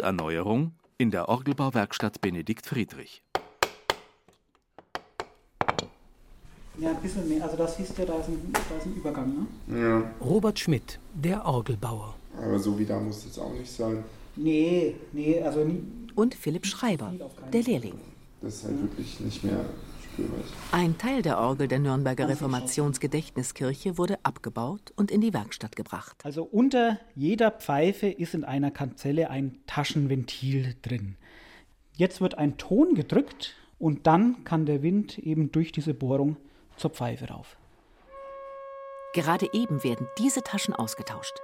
Tann. 0.06 0.16
Grunderneuerung 0.16 0.72
in 0.98 1.10
der 1.10 1.28
Orgelbauwerkstatt 1.28 2.20
Benedikt 2.20 2.66
Friedrich. 2.66 3.22
Ja, 6.78 6.90
ein 6.90 6.96
bisschen 7.02 7.28
mehr. 7.28 7.42
Also 7.42 7.56
das 7.56 7.76
hieß 7.76 7.92
ja, 7.98 8.04
da 8.04 8.16
ist 8.18 8.28
ein, 8.28 8.52
da 8.52 8.76
ist 8.76 8.86
ein 8.86 8.94
Übergang, 8.94 9.48
ne? 9.66 9.80
Ja. 9.80 10.10
Robert 10.20 10.58
Schmidt, 10.58 11.00
der 11.14 11.44
Orgelbauer. 11.44 12.14
Aber 12.38 12.58
so 12.58 12.78
wie 12.78 12.84
da 12.84 13.00
muss 13.00 13.24
es 13.24 13.38
auch 13.38 13.52
nicht 13.52 13.70
sein. 13.70 14.04
Nee, 14.36 14.94
nee, 15.12 15.42
also 15.42 15.64
nie. 15.64 15.82
Und 16.14 16.34
Philipp 16.34 16.66
Schreiber, 16.66 17.12
der 17.52 17.62
Lehrling. 17.62 17.98
Das 18.42 18.56
ist 18.56 18.64
halt 18.64 18.82
wirklich 18.82 19.20
nicht 19.20 19.42
mehr. 19.42 19.64
Ein 20.72 20.98
Teil 20.98 21.22
der 21.22 21.38
Orgel 21.38 21.68
der 21.68 21.78
Nürnberger 21.78 22.28
Reformationsgedächtniskirche 22.28 23.98
wurde 23.98 24.18
abgebaut 24.22 24.92
und 24.96 25.10
in 25.10 25.20
die 25.20 25.34
Werkstatt 25.34 25.76
gebracht. 25.76 26.16
Also 26.24 26.42
unter 26.44 26.98
jeder 27.14 27.50
Pfeife 27.50 28.08
ist 28.08 28.34
in 28.34 28.44
einer 28.44 28.70
Kanzelle 28.70 29.30
ein 29.30 29.58
Taschenventil 29.66 30.74
drin. 30.82 31.16
Jetzt 31.94 32.20
wird 32.20 32.38
ein 32.38 32.56
Ton 32.56 32.94
gedrückt 32.94 33.54
und 33.78 34.06
dann 34.06 34.44
kann 34.44 34.66
der 34.66 34.82
Wind 34.82 35.18
eben 35.18 35.52
durch 35.52 35.72
diese 35.72 35.94
Bohrung 35.94 36.36
zur 36.76 36.90
Pfeife 36.90 37.28
rauf. 37.28 37.56
Gerade 39.14 39.48
eben 39.52 39.82
werden 39.82 40.06
diese 40.18 40.42
Taschen 40.42 40.74
ausgetauscht. 40.74 41.40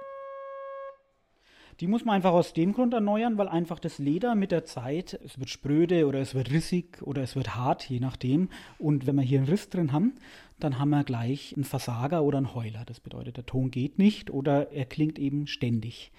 Die 1.83 1.87
muss 1.87 2.05
man 2.05 2.15
einfach 2.15 2.31
aus 2.31 2.53
dem 2.53 2.71
Grund 2.71 2.93
erneuern, 2.93 3.37
weil 3.37 3.49
einfach 3.49 3.77
das 3.77 3.97
Leder 3.99 4.35
mit 4.35 4.53
der 4.53 4.63
Zeit, 4.63 5.19
es 5.21 5.37
wird 5.37 5.49
spröde 5.49 6.07
oder 6.07 6.19
es 6.19 6.33
wird 6.33 6.49
rissig 6.49 7.01
oder 7.01 7.21
es 7.21 7.35
wird 7.35 7.57
hart, 7.57 7.89
je 7.89 7.99
nachdem. 7.99 8.47
Und 8.79 9.05
wenn 9.05 9.17
wir 9.17 9.21
hier 9.21 9.39
einen 9.39 9.49
Riss 9.49 9.67
drin 9.67 9.91
haben, 9.91 10.13
dann 10.61 10.79
haben 10.79 10.91
wir 10.91 11.03
gleich 11.03 11.53
einen 11.57 11.65
Versager 11.65 12.23
oder 12.23 12.37
einen 12.37 12.55
Heuler. 12.55 12.83
Das 12.85 13.01
bedeutet, 13.01 13.35
der 13.35 13.45
Ton 13.45 13.69
geht 13.69 13.99
nicht 13.99 14.29
oder 14.29 14.71
er 14.71 14.85
klingt 14.85 15.19
eben 15.19 15.45
ständig. 15.45 16.13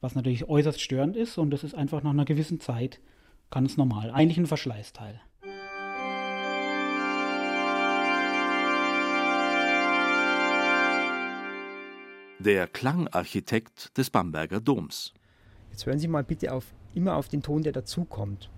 Was 0.00 0.16
natürlich 0.16 0.48
äußerst 0.48 0.80
störend 0.80 1.16
ist 1.16 1.38
und 1.38 1.50
das 1.50 1.62
ist 1.62 1.76
einfach 1.76 2.02
nach 2.02 2.10
einer 2.10 2.24
gewissen 2.24 2.58
Zeit 2.58 2.98
ganz 3.52 3.76
normal. 3.76 4.10
Eigentlich 4.10 4.38
ein 4.38 4.46
Verschleißteil. 4.46 5.20
Der 12.40 12.68
Klangarchitekt 12.68 13.98
des 13.98 14.10
Bamberger 14.10 14.60
Doms. 14.60 15.12
Jetzt 15.72 15.86
hören 15.86 15.98
Sie 15.98 16.06
mal 16.06 16.22
bitte 16.22 16.52
auf, 16.52 16.66
immer 16.94 17.16
auf 17.16 17.26
den 17.26 17.42
Ton, 17.42 17.62
der 17.64 17.72
dazukommt. 17.72 18.48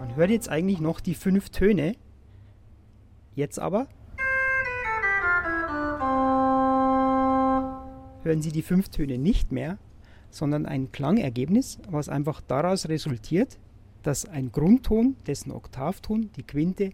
Man 0.00 0.16
hört 0.16 0.30
jetzt 0.30 0.48
eigentlich 0.48 0.80
noch 0.80 0.98
die 0.98 1.14
fünf 1.14 1.50
Töne. 1.50 1.94
Jetzt 3.36 3.60
aber 3.60 3.86
hören 8.22 8.42
Sie 8.42 8.52
die 8.52 8.62
fünf 8.62 8.88
Töne 8.88 9.18
nicht 9.18 9.52
mehr, 9.52 9.78
sondern 10.30 10.66
ein 10.66 10.92
Klangergebnis, 10.92 11.78
was 11.88 12.08
einfach 12.08 12.40
daraus 12.40 12.88
resultiert, 12.88 13.58
dass 14.02 14.24
ein 14.24 14.50
Grundton, 14.50 15.16
dessen 15.26 15.52
Oktavton, 15.52 16.30
die 16.36 16.42
Quinte, 16.42 16.92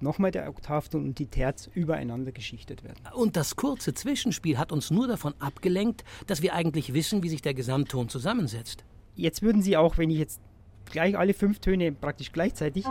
nochmal 0.00 0.30
der 0.30 0.48
Oktavton 0.48 1.04
und 1.04 1.18
die 1.18 1.26
Terz 1.26 1.70
übereinander 1.74 2.32
geschichtet 2.32 2.84
werden. 2.84 2.98
Und 3.14 3.36
das 3.36 3.56
kurze 3.56 3.94
Zwischenspiel 3.94 4.58
hat 4.58 4.72
uns 4.72 4.90
nur 4.90 5.06
davon 5.06 5.34
abgelenkt, 5.38 6.04
dass 6.26 6.42
wir 6.42 6.54
eigentlich 6.54 6.92
wissen, 6.92 7.22
wie 7.22 7.28
sich 7.28 7.42
der 7.42 7.54
Gesamtton 7.54 8.08
zusammensetzt. 8.08 8.84
Jetzt 9.14 9.42
würden 9.42 9.62
Sie 9.62 9.76
auch, 9.76 9.98
wenn 9.98 10.10
ich 10.10 10.18
jetzt 10.18 10.40
gleich 10.86 11.16
alle 11.16 11.34
fünf 11.34 11.60
Töne 11.60 11.92
praktisch 11.92 12.32
gleichzeitig 12.32 12.84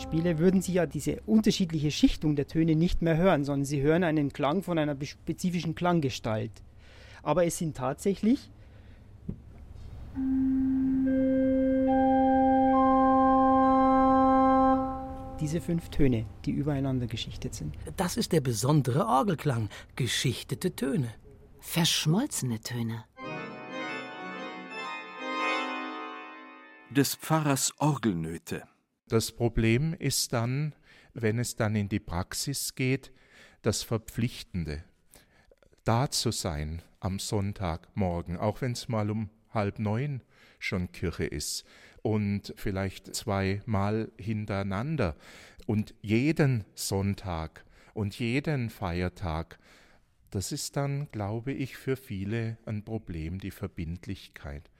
spiele, 0.00 0.38
würden 0.38 0.62
Sie 0.62 0.72
ja 0.72 0.86
diese 0.86 1.20
unterschiedliche 1.26 1.90
Schichtung 1.90 2.36
der 2.36 2.46
Töne 2.46 2.74
nicht 2.74 3.02
mehr 3.02 3.16
hören, 3.16 3.44
sondern 3.44 3.64
Sie 3.64 3.82
hören 3.82 4.04
einen 4.04 4.32
Klang 4.32 4.62
von 4.62 4.78
einer 4.78 4.96
spezifischen 5.02 5.74
Klanggestalt. 5.74 6.52
Aber 7.22 7.44
es 7.44 7.58
sind 7.58 7.76
tatsächlich 7.76 8.50
diese 15.40 15.60
fünf 15.60 15.88
Töne, 15.90 16.26
die 16.44 16.50
übereinander 16.50 17.06
geschichtet 17.06 17.54
sind. 17.54 17.76
Das 17.96 18.16
ist 18.16 18.32
der 18.32 18.40
besondere 18.40 19.06
Orgelklang, 19.06 19.68
geschichtete 19.96 20.74
Töne. 20.74 21.14
Verschmolzene 21.60 22.60
Töne. 22.60 23.04
Des 26.90 27.14
Pfarrers 27.14 27.72
Orgelnöte. 27.78 28.62
Das 29.08 29.32
Problem 29.32 29.94
ist 29.98 30.34
dann, 30.34 30.74
wenn 31.14 31.38
es 31.38 31.56
dann 31.56 31.74
in 31.76 31.88
die 31.88 31.98
Praxis 31.98 32.74
geht, 32.74 33.10
das 33.62 33.82
Verpflichtende. 33.82 34.84
Da 35.84 36.10
zu 36.10 36.30
sein 36.30 36.82
am 37.00 37.18
Sonntagmorgen, 37.18 38.36
auch 38.36 38.60
wenn 38.60 38.72
es 38.72 38.88
mal 38.88 39.10
um 39.10 39.30
halb 39.50 39.78
neun 39.78 40.22
schon 40.58 40.92
Kirche 40.92 41.24
ist 41.24 41.64
und 42.02 42.52
vielleicht 42.56 43.14
zweimal 43.14 44.12
hintereinander 44.18 45.16
und 45.66 45.94
jeden 46.02 46.64
Sonntag 46.74 47.64
und 47.94 48.18
jeden 48.18 48.68
Feiertag, 48.68 49.58
das 50.30 50.52
ist 50.52 50.76
dann, 50.76 51.10
glaube 51.12 51.52
ich, 51.52 51.78
für 51.78 51.96
viele 51.96 52.58
ein 52.66 52.84
Problem, 52.84 53.38
die 53.38 53.52
Verbindlichkeit. 53.52 54.70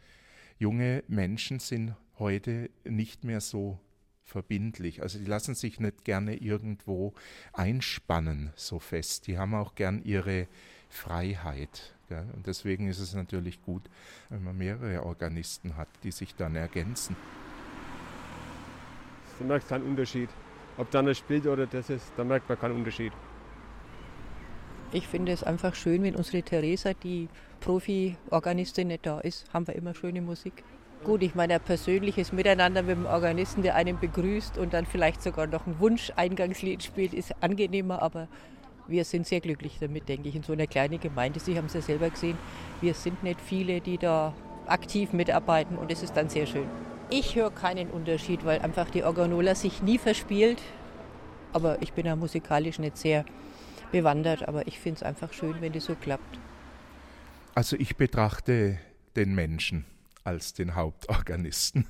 Junge 0.59 1.03
Menschen 1.09 1.61
sind 1.61 1.95
heute 2.19 2.69
nicht 2.85 3.25
mehr 3.25 3.41
so 3.41 3.81
verbindlich. 4.29 5.03
Also 5.03 5.19
die 5.19 5.25
lassen 5.25 5.55
sich 5.55 5.81
nicht 5.81 6.05
gerne 6.05 6.37
irgendwo 6.37 7.14
einspannen 7.53 8.53
so 8.55 8.79
fest. 8.79 9.27
Die 9.27 9.38
haben 9.38 9.55
auch 9.55 9.75
gern 9.75 10.03
ihre 10.05 10.47
Freiheit. 10.88 11.95
Gell? 12.09 12.27
Und 12.35 12.47
deswegen 12.47 12.88
ist 12.88 13.01
es 13.01 13.14
natürlich 13.14 13.62
gut, 13.62 13.83
wenn 14.29 14.45
man 14.45 14.57
mehrere 14.57 15.05
Organisten 15.05 15.77
hat, 15.77 15.88
die 16.03 16.11
sich 16.11 16.35
dann 16.35 16.57
ergänzen. 16.57 17.17
Du 19.38 19.45
merkst 19.45 19.69
keinen 19.69 19.85
Unterschied. 19.85 20.29
Ob 20.77 20.91
dann 20.91 21.07
das 21.07 21.19
spielt 21.19 21.47
oder 21.47 21.67
das 21.67 21.91
ist, 21.91 22.12
da 22.17 22.25
merkt 22.25 22.49
man 22.49 22.59
keinen 22.59 22.77
Unterschied. 22.77 23.12
Ich 24.93 25.07
finde 25.07 25.33
es 25.33 25.43
einfach 25.43 25.75
schön, 25.75 26.03
wenn 26.03 26.17
unsere 26.17 26.43
Theresa, 26.43 26.95
die 26.95 27.29
Profi-Organistin, 27.61 28.88
nicht 28.88 29.05
da 29.05 29.21
ist, 29.21 29.53
haben 29.53 29.67
wir 29.67 29.75
immer 29.75 29.95
schöne 29.95 30.23
Musik. 30.23 30.64
Gut, 31.05 31.23
ich 31.23 31.35
meine, 31.35 31.55
ein 31.55 31.61
persönliches 31.61 32.33
Miteinander 32.33 32.83
mit 32.83 32.97
dem 32.97 33.07
Organisten, 33.07 33.63
der 33.63 33.77
einen 33.77 33.99
begrüßt 33.99 34.59
und 34.59 34.75
dann 34.75 34.85
vielleicht 34.85 35.23
sogar 35.23 35.47
noch 35.47 35.67
ein 35.67 35.79
Wunsch-Eingangslied 35.79 36.83
spielt, 36.83 37.15
ist 37.15 37.33
angenehmer, 37.41 38.03
aber 38.03 38.29
wir 38.89 39.05
sind 39.05 39.27
sehr 39.27 39.41
glücklich 39.41 39.79
damit, 39.81 40.09
denke 40.09 40.29
ich, 40.29 40.35
in 40.35 40.43
so 40.43 40.53
einer 40.53 40.67
kleinen 40.67 40.99
Gemeinde. 40.99 41.41
Sie 41.41 41.57
haben 41.57 41.67
es 41.67 41.75
ja 41.75 41.83
selber 41.83 42.11
gesehen, 42.11 42.37
wir 42.81 42.95
sind 42.95 43.23
nicht 43.23 43.41
viele, 43.41 43.81
die 43.81 43.97
da 43.97 44.35
aktiv 44.67 45.13
mitarbeiten 45.13 45.77
und 45.79 45.93
es 45.93 46.03
ist 46.03 46.17
dann 46.17 46.29
sehr 46.29 46.47
schön. 46.47 46.67
Ich 47.11 47.37
höre 47.37 47.51
keinen 47.51 47.91
Unterschied, 47.91 48.45
weil 48.45 48.61
einfach 48.61 48.91
die 48.91 49.05
Organola 49.05 49.55
sich 49.55 49.83
nie 49.83 49.99
verspielt, 49.99 50.61
aber 51.53 51.81
ich 51.81 51.93
bin 51.93 52.07
ja 52.07 52.17
musikalisch 52.17 52.79
nicht 52.79 52.99
sehr 52.99 53.25
bewandert, 53.93 54.47
aber 54.47 54.67
ich 54.67 54.79
finde 54.79 54.97
es 54.97 55.03
einfach 55.03 55.33
schön, 55.33 55.55
wenn 55.61 55.73
das 55.73 55.85
so 55.85 55.95
klappt. 55.95 56.39
Also 57.55 57.77
ich 57.77 57.97
betrachte 57.97 58.79
den 59.17 59.35
Menschen 59.35 59.87
als 60.29 60.53
den 60.53 60.75
Hauptorganisten. 60.75 61.87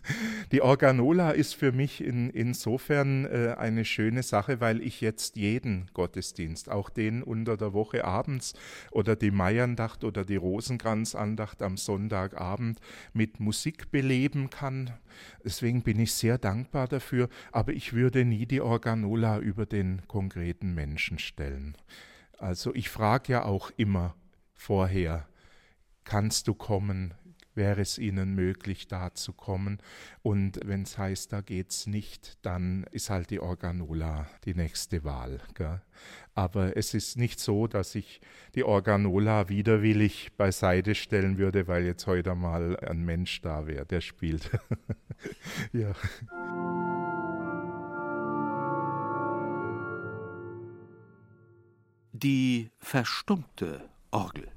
Die 0.52 0.62
Organola 0.62 1.32
ist 1.32 1.56
für 1.56 1.72
mich 1.72 2.00
in, 2.00 2.30
insofern 2.30 3.24
äh, 3.24 3.56
eine 3.58 3.84
schöne 3.84 4.22
Sache, 4.22 4.60
weil 4.60 4.80
ich 4.80 5.00
jetzt 5.00 5.34
jeden 5.34 5.90
Gottesdienst, 5.92 6.70
auch 6.70 6.88
den 6.88 7.24
unter 7.24 7.56
der 7.56 7.72
Woche 7.72 8.04
abends 8.04 8.54
oder 8.92 9.16
die 9.16 9.32
Maiandacht 9.32 10.04
oder 10.04 10.24
die 10.24 10.36
Rosenkranzandacht 10.36 11.62
am 11.62 11.76
Sonntagabend 11.76 12.78
mit 13.12 13.40
Musik 13.40 13.90
beleben 13.90 14.50
kann. 14.50 14.92
Deswegen 15.44 15.82
bin 15.82 15.98
ich 15.98 16.14
sehr 16.14 16.38
dankbar 16.38 16.86
dafür, 16.86 17.28
aber 17.50 17.72
ich 17.72 17.92
würde 17.92 18.24
nie 18.24 18.46
die 18.46 18.60
Organola 18.60 19.40
über 19.40 19.66
den 19.66 20.02
konkreten 20.06 20.74
Menschen 20.74 21.18
stellen. 21.18 21.76
Also 22.38 22.72
ich 22.72 22.88
frage 22.88 23.32
ja 23.32 23.44
auch 23.44 23.72
immer 23.76 24.14
vorher, 24.54 25.26
kannst 26.04 26.46
du 26.46 26.54
kommen, 26.54 27.14
wäre 27.58 27.82
es 27.82 27.98
ihnen 27.98 28.34
möglich, 28.34 28.88
da 28.88 29.12
zu 29.12 29.34
kommen. 29.34 29.82
Und 30.22 30.60
wenn 30.64 30.82
es 30.84 30.96
heißt, 30.96 31.30
da 31.30 31.42
geht 31.42 31.72
es 31.72 31.86
nicht, 31.86 32.38
dann 32.40 32.84
ist 32.92 33.10
halt 33.10 33.28
die 33.28 33.40
Organola 33.40 34.26
die 34.46 34.54
nächste 34.54 35.04
Wahl. 35.04 35.40
Gell? 35.52 35.82
Aber 36.34 36.74
es 36.78 36.94
ist 36.94 37.18
nicht 37.18 37.40
so, 37.40 37.66
dass 37.66 37.94
ich 37.94 38.22
die 38.54 38.64
Organola 38.64 39.50
widerwillig 39.50 40.32
beiseite 40.38 40.94
stellen 40.94 41.36
würde, 41.36 41.68
weil 41.68 41.84
jetzt 41.84 42.06
heute 42.06 42.34
mal 42.34 42.78
ein 42.78 43.04
Mensch 43.04 43.42
da 43.42 43.66
wäre, 43.66 43.84
der 43.84 44.00
spielt. 44.00 44.50
ja. 45.72 45.92
Die 52.12 52.70
verstummte 52.78 53.88
Orgel. 54.10 54.48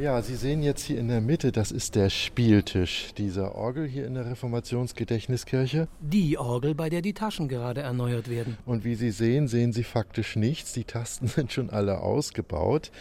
Ja, 0.00 0.22
Sie 0.22 0.36
sehen 0.36 0.62
jetzt 0.62 0.84
hier 0.84 1.00
in 1.00 1.08
der 1.08 1.20
Mitte, 1.20 1.50
das 1.50 1.72
ist 1.72 1.96
der 1.96 2.08
Spieltisch 2.08 3.12
dieser 3.18 3.56
Orgel 3.56 3.88
hier 3.88 4.06
in 4.06 4.14
der 4.14 4.26
Reformationsgedächtniskirche. 4.26 5.88
Die 6.00 6.38
Orgel, 6.38 6.76
bei 6.76 6.88
der 6.88 7.02
die 7.02 7.14
Taschen 7.14 7.48
gerade 7.48 7.80
erneuert 7.80 8.30
werden. 8.30 8.56
Und 8.64 8.84
wie 8.84 8.94
Sie 8.94 9.10
sehen, 9.10 9.48
sehen 9.48 9.72
Sie 9.72 9.82
faktisch 9.82 10.36
nichts. 10.36 10.72
Die 10.72 10.84
Tasten 10.84 11.26
sind 11.26 11.52
schon 11.52 11.70
alle 11.70 12.00
ausgebaut. 12.00 12.92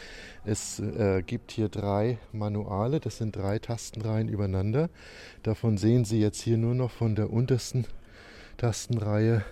Es 0.43 0.79
äh, 0.79 1.21
gibt 1.21 1.51
hier 1.51 1.69
drei 1.69 2.17
Manuale, 2.31 2.99
das 2.99 3.19
sind 3.19 3.36
drei 3.36 3.60
Tastenreihen 3.60 4.27
übereinander. 4.27 4.89
Davon 5.43 5.77
sehen 5.77 6.03
Sie 6.03 6.19
jetzt 6.19 6.41
hier 6.41 6.57
nur 6.57 6.73
noch 6.73 6.89
von 6.89 7.13
der 7.13 7.31
untersten 7.31 7.86
Tastenreihe 8.57 9.45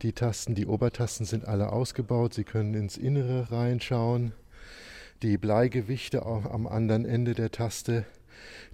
die 0.00 0.14
Tasten, 0.14 0.54
die 0.54 0.66
Obertasten 0.66 1.26
sind 1.26 1.46
alle 1.46 1.70
ausgebaut. 1.70 2.34
Sie 2.34 2.44
können 2.44 2.74
ins 2.74 2.96
Innere 2.96 3.52
reinschauen 3.52 4.32
die 5.22 5.38
Bleigewichte 5.38 6.26
am 6.26 6.66
anderen 6.66 7.04
Ende 7.04 7.34
der 7.34 7.50
Taste, 7.50 8.04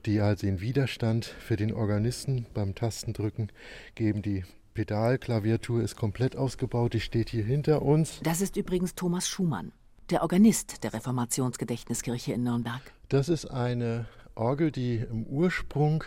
die 0.06 0.20
also 0.20 0.46
den 0.46 0.60
Widerstand 0.60 1.26
für 1.26 1.56
den 1.56 1.72
Organisten 1.72 2.46
beim 2.54 2.74
Tastendrücken 2.74 3.52
geben. 3.94 4.22
Die 4.22 4.44
Pedalklaviatur 4.74 5.82
ist 5.82 5.96
komplett 5.96 6.36
ausgebaut, 6.36 6.94
die 6.94 7.00
steht 7.00 7.28
hier 7.28 7.44
hinter 7.44 7.82
uns. 7.82 8.20
Das 8.22 8.40
ist 8.40 8.56
übrigens 8.56 8.94
Thomas 8.94 9.28
Schumann, 9.28 9.72
der 10.10 10.22
Organist 10.22 10.84
der 10.84 10.94
Reformationsgedächtniskirche 10.94 12.32
in 12.32 12.44
Nürnberg. 12.44 12.80
Das 13.08 13.28
ist 13.28 13.46
eine 13.46 14.06
Orgel, 14.34 14.70
die 14.70 14.96
im 14.96 15.24
Ursprung 15.24 16.04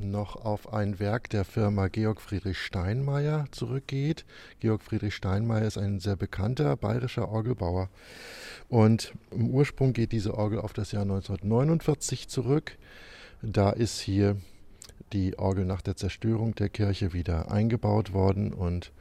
noch 0.00 0.36
auf 0.36 0.72
ein 0.72 0.98
Werk 0.98 1.30
der 1.30 1.44
Firma 1.44 1.88
Georg 1.88 2.20
Friedrich 2.20 2.58
Steinmeier 2.58 3.46
zurückgeht. 3.50 4.24
Georg 4.60 4.82
Friedrich 4.82 5.14
Steinmeier 5.14 5.66
ist 5.66 5.78
ein 5.78 6.00
sehr 6.00 6.16
bekannter 6.16 6.76
bayerischer 6.76 7.28
Orgelbauer. 7.28 7.88
Und 8.68 9.14
im 9.30 9.50
Ursprung 9.50 9.92
geht 9.92 10.12
diese 10.12 10.34
Orgel 10.34 10.60
auf 10.60 10.72
das 10.72 10.92
Jahr 10.92 11.02
1949 11.02 12.28
zurück. 12.28 12.78
Da 13.42 13.70
ist 13.70 14.00
hier 14.00 14.36
die 15.12 15.38
Orgel 15.38 15.64
nach 15.64 15.82
der 15.82 15.96
Zerstörung 15.96 16.54
der 16.54 16.68
Kirche 16.68 17.12
wieder 17.12 17.50
eingebaut 17.50 18.12
worden 18.12 18.52
und 18.52 18.92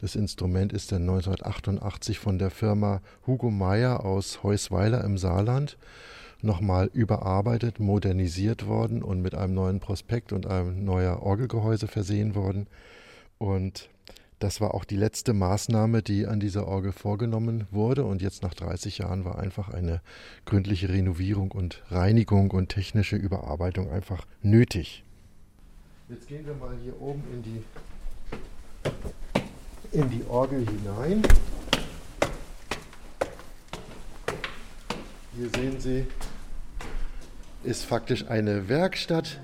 das 0.00 0.16
Instrument 0.16 0.72
ist 0.72 0.90
dann 0.90 1.02
1988 1.02 2.18
von 2.18 2.36
der 2.36 2.50
Firma 2.50 3.00
Hugo 3.24 3.52
Meyer 3.52 4.04
aus 4.04 4.42
Heusweiler 4.42 5.04
im 5.04 5.16
Saarland 5.16 5.78
nochmal 6.42 6.90
überarbeitet, 6.92 7.80
modernisiert 7.80 8.66
worden 8.66 9.02
und 9.02 9.22
mit 9.22 9.34
einem 9.34 9.54
neuen 9.54 9.80
Prospekt 9.80 10.32
und 10.32 10.46
einem 10.46 10.84
neuer 10.84 11.22
Orgelgehäuse 11.22 11.86
versehen 11.86 12.34
worden. 12.34 12.66
Und 13.38 13.88
das 14.42 14.60
war 14.60 14.74
auch 14.74 14.84
die 14.84 14.96
letzte 14.96 15.34
Maßnahme, 15.34 16.02
die 16.02 16.26
an 16.26 16.40
dieser 16.40 16.66
Orgel 16.66 16.90
vorgenommen 16.90 17.68
wurde. 17.70 18.04
Und 18.04 18.22
jetzt 18.22 18.42
nach 18.42 18.54
30 18.54 18.98
Jahren 18.98 19.24
war 19.24 19.38
einfach 19.38 19.68
eine 19.68 20.00
gründliche 20.46 20.88
Renovierung 20.88 21.52
und 21.52 21.82
Reinigung 21.90 22.50
und 22.50 22.68
technische 22.68 23.14
Überarbeitung 23.14 23.88
einfach 23.90 24.26
nötig. 24.42 25.04
Jetzt 26.08 26.26
gehen 26.26 26.44
wir 26.44 26.54
mal 26.54 26.76
hier 26.82 27.00
oben 27.00 27.22
in 27.32 27.42
die, 27.44 27.62
in 29.96 30.10
die 30.10 30.24
Orgel 30.28 30.66
hinein. 30.66 31.22
Hier 35.36 35.48
sehen 35.50 35.80
Sie 35.80 36.06
ist 37.64 37.84
faktisch 37.84 38.26
eine 38.28 38.68
Werkstatt 38.68 39.40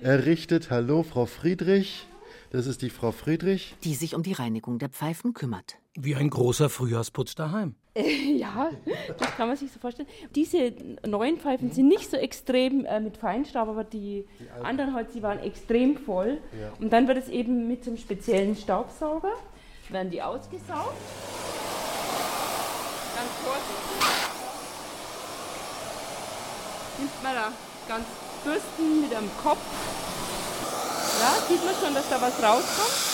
errichtet. 0.00 0.70
Hallo, 0.70 1.02
Frau 1.02 1.26
Friedrich. 1.26 2.06
Das 2.50 2.66
ist 2.66 2.80
die 2.80 2.88
Frau 2.88 3.12
Friedrich. 3.12 3.76
Die 3.84 3.94
sich 3.94 4.14
um 4.14 4.22
die 4.22 4.32
Reinigung 4.32 4.78
der 4.78 4.88
Pfeifen 4.88 5.34
kümmert. 5.34 5.76
Wie 5.94 6.14
ein 6.14 6.30
großer 6.30 6.70
Frühjahrsputz 6.70 7.34
daheim. 7.34 7.74
Äh, 7.94 8.32
ja, 8.38 8.70
das 9.18 9.36
kann 9.36 9.48
man 9.48 9.56
sich 9.56 9.70
so 9.70 9.78
vorstellen. 9.78 10.08
Diese 10.34 10.72
neuen 11.06 11.38
Pfeifen 11.38 11.70
sind 11.70 11.88
nicht 11.88 12.10
so 12.10 12.16
extrem 12.16 12.86
äh, 12.86 13.00
mit 13.00 13.18
Feinstaub, 13.18 13.68
aber 13.68 13.84
die, 13.84 14.24
die 14.38 14.64
anderen 14.64 14.94
Holz, 14.94 15.12
die 15.12 15.22
waren 15.22 15.40
extrem 15.40 15.98
voll. 15.98 16.38
Ja. 16.58 16.72
Und 16.80 16.90
dann 16.90 17.06
wird 17.06 17.18
es 17.18 17.28
eben 17.28 17.68
mit 17.68 17.86
einem 17.86 17.98
speziellen 17.98 18.56
Staubsauger, 18.56 19.32
werden 19.90 20.10
die 20.10 20.22
ausgesaugt. 20.22 20.96
Ganz 23.14 23.30
vorsichtig 23.42 23.97
nimmt 26.98 27.22
man 27.22 27.34
da 27.34 27.52
ganz 27.88 28.06
bürsten 28.44 29.00
mit 29.02 29.12
dem 29.12 29.30
Kopf. 29.42 29.62
Ja, 31.20 31.32
sieht 31.48 31.64
man 31.64 31.74
schon, 31.74 31.94
dass 31.94 32.08
da 32.08 32.20
was 32.20 32.42
rauskommt. 32.42 33.08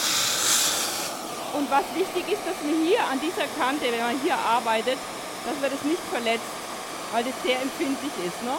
Und 1.54 1.70
was 1.70 1.84
wichtig 1.94 2.32
ist, 2.32 2.42
dass 2.46 2.60
man 2.64 2.84
hier 2.84 3.00
an 3.04 3.20
dieser 3.20 3.46
Kante, 3.58 3.84
wenn 3.90 4.00
man 4.00 4.20
hier 4.20 4.36
arbeitet, 4.36 4.98
dass 5.46 5.60
man 5.60 5.70
das 5.70 5.82
nicht 5.84 6.02
verletzt, 6.10 6.50
weil 7.12 7.24
das 7.24 7.34
sehr 7.42 7.62
empfindlich 7.62 8.12
ist. 8.26 8.42
Ne? 8.42 8.56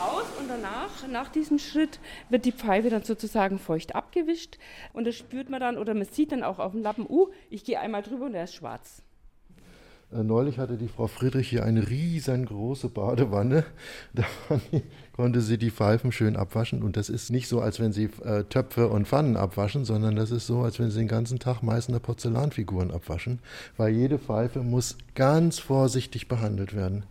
Aus 0.00 0.26
und 0.38 0.48
danach, 0.48 1.08
nach 1.08 1.28
diesem 1.28 1.58
Schritt, 1.58 1.98
wird 2.28 2.44
die 2.44 2.52
Pfeife 2.52 2.90
dann 2.90 3.02
sozusagen 3.02 3.58
feucht 3.58 3.96
abgewischt. 3.96 4.58
Und 4.92 5.04
das 5.06 5.16
spürt 5.16 5.50
man 5.50 5.60
dann 5.60 5.76
oder 5.76 5.94
man 5.94 6.06
sieht 6.06 6.30
dann 6.30 6.44
auch 6.44 6.60
auf 6.60 6.72
dem 6.72 6.82
Lappen, 6.82 7.06
uh, 7.08 7.28
ich 7.50 7.64
gehe 7.64 7.80
einmal 7.80 8.02
drüber 8.02 8.26
und 8.26 8.34
er 8.34 8.44
ist 8.44 8.54
schwarz. 8.54 9.02
Äh, 10.12 10.22
neulich 10.22 10.58
hatte 10.58 10.76
die 10.76 10.88
Frau 10.88 11.06
Friedrich 11.06 11.48
hier 11.48 11.64
eine 11.64 11.88
riesengroße 11.88 12.88
Badewanne. 12.88 13.64
Da 14.14 14.24
konnte 15.12 15.40
sie 15.40 15.58
die 15.58 15.70
Pfeifen 15.70 16.12
schön 16.12 16.36
abwaschen. 16.36 16.82
Und 16.82 16.96
das 16.96 17.08
ist 17.08 17.30
nicht 17.30 17.48
so, 17.48 17.60
als 17.60 17.80
wenn 17.80 17.92
sie 17.92 18.08
äh, 18.24 18.44
Töpfe 18.44 18.88
und 18.88 19.08
Pfannen 19.08 19.36
abwaschen, 19.36 19.84
sondern 19.84 20.16
das 20.16 20.30
ist 20.30 20.46
so, 20.46 20.60
als 20.60 20.78
wenn 20.78 20.90
sie 20.90 21.00
den 21.00 21.08
ganzen 21.08 21.38
Tag 21.38 21.62
Meißner 21.62 21.98
Porzellanfiguren 21.98 22.90
abwaschen. 22.90 23.40
Weil 23.76 23.94
jede 23.94 24.18
Pfeife 24.18 24.60
muss 24.60 24.96
ganz 25.14 25.58
vorsichtig 25.58 26.28
behandelt 26.28 26.74
werden. 26.74 27.04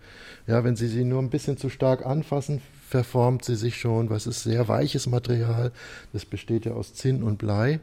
Ja, 0.48 0.64
wenn 0.64 0.78
Sie 0.78 0.88
sie 0.88 1.04
nur 1.04 1.22
ein 1.22 1.30
bisschen 1.30 1.58
zu 1.58 1.70
stark 1.70 2.06
anfassen, 2.06 2.62
verformt 2.88 3.44
sie 3.44 3.56
sich 3.56 3.78
schon. 3.78 4.10
Was 4.10 4.26
ist 4.26 4.44
sehr 4.44 4.68
weiches 4.70 5.08
Material. 5.08 5.72
Das 6.14 6.24
besteht 6.24 6.66
ja 6.66 6.72
aus 6.74 6.94
Zinn 6.94 7.22
und 7.24 7.38
Blei. 7.38 7.82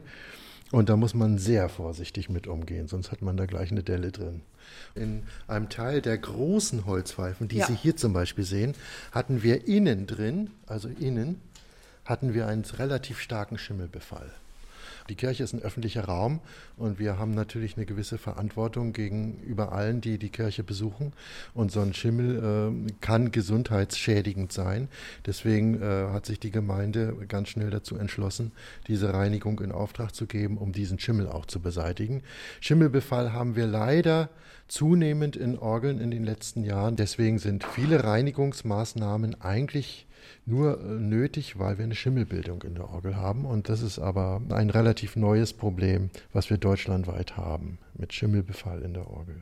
Und 0.71 0.89
da 0.89 0.97
muss 0.97 1.13
man 1.13 1.37
sehr 1.37 1.69
vorsichtig 1.69 2.29
mit 2.29 2.47
umgehen, 2.47 2.87
sonst 2.87 3.11
hat 3.11 3.21
man 3.21 3.37
da 3.37 3.45
gleich 3.45 3.71
eine 3.71 3.83
Delle 3.83 4.11
drin. 4.11 4.41
In 4.95 5.23
einem 5.47 5.69
Teil 5.69 6.01
der 6.01 6.17
großen 6.17 6.85
Holzpfeifen, 6.85 7.47
die 7.47 7.57
ja. 7.57 7.67
Sie 7.67 7.75
hier 7.75 7.95
zum 7.95 8.13
Beispiel 8.13 8.45
sehen, 8.45 8.73
hatten 9.11 9.43
wir 9.43 9.67
innen 9.67 10.07
drin, 10.07 10.51
also 10.67 10.87
innen, 10.87 11.41
hatten 12.05 12.33
wir 12.33 12.47
einen 12.47 12.63
relativ 12.63 13.19
starken 13.19 13.57
Schimmelbefall. 13.57 14.31
Die 15.09 15.15
Kirche 15.15 15.43
ist 15.43 15.53
ein 15.53 15.61
öffentlicher 15.61 16.05
Raum 16.05 16.39
und 16.77 16.97
wir 16.97 17.19
haben 17.19 17.31
natürlich 17.31 17.77
eine 17.77 17.85
gewisse 17.85 18.17
Verantwortung 18.17 18.91
gegenüber 18.91 19.71
allen, 19.71 20.01
die 20.01 20.17
die 20.17 20.29
Kirche 20.29 20.63
besuchen. 20.63 21.13
Und 21.53 21.71
so 21.71 21.81
ein 21.81 21.93
Schimmel 21.93 22.89
äh, 22.89 22.93
kann 23.01 23.31
gesundheitsschädigend 23.31 24.51
sein. 24.51 24.87
Deswegen 25.25 25.81
äh, 25.81 26.09
hat 26.11 26.25
sich 26.25 26.39
die 26.39 26.51
Gemeinde 26.51 27.15
ganz 27.27 27.49
schnell 27.49 27.69
dazu 27.69 27.97
entschlossen, 27.97 28.51
diese 28.87 29.13
Reinigung 29.13 29.59
in 29.59 29.71
Auftrag 29.71 30.15
zu 30.15 30.25
geben, 30.25 30.57
um 30.57 30.71
diesen 30.71 30.97
Schimmel 30.97 31.27
auch 31.27 31.45
zu 31.45 31.59
beseitigen. 31.59 32.23
Schimmelbefall 32.59 33.31
haben 33.31 33.55
wir 33.55 33.67
leider 33.67 34.29
zunehmend 34.67 35.35
in 35.35 35.59
Orgeln 35.59 35.99
in 35.99 36.09
den 36.09 36.23
letzten 36.23 36.63
Jahren. 36.63 36.95
Deswegen 36.95 37.37
sind 37.37 37.63
viele 37.63 38.03
Reinigungsmaßnahmen 38.03 39.39
eigentlich 39.41 40.04
nur 40.45 40.79
äh, 40.79 40.83
nötig, 40.83 41.59
weil 41.59 41.77
wir 41.77 41.85
eine 41.85 41.95
Schimmelbildung 41.95 42.63
in 42.63 42.75
der 42.75 42.89
Orgel 42.89 43.15
haben. 43.15 43.45
Und 43.45 43.69
das 43.69 43.81
ist 43.81 43.99
aber 43.99 44.41
ein 44.49 44.69
relativ 44.69 45.15
neues 45.15 45.53
Problem, 45.53 46.09
was 46.33 46.49
wir 46.49 46.57
deutschlandweit 46.57 47.37
haben, 47.37 47.77
mit 47.93 48.13
Schimmelbefall 48.13 48.81
in 48.81 48.93
der 48.93 49.09
Orgel. 49.09 49.41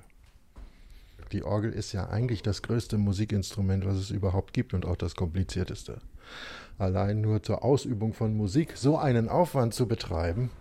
Die 1.31 1.43
Orgel 1.43 1.73
ist 1.73 1.93
ja 1.93 2.09
eigentlich 2.09 2.43
das 2.43 2.61
größte 2.61 2.97
Musikinstrument, 2.97 3.85
was 3.85 3.95
es 3.95 4.11
überhaupt 4.11 4.53
gibt 4.53 4.73
und 4.73 4.85
auch 4.85 4.95
das 4.95 5.15
komplizierteste. 5.15 5.99
Allein 6.77 7.21
nur 7.21 7.41
zur 7.41 7.63
Ausübung 7.63 8.13
von 8.13 8.35
Musik 8.35 8.73
so 8.75 8.97
einen 8.97 9.29
Aufwand 9.29 9.73
zu 9.73 9.87
betreiben, 9.87 10.51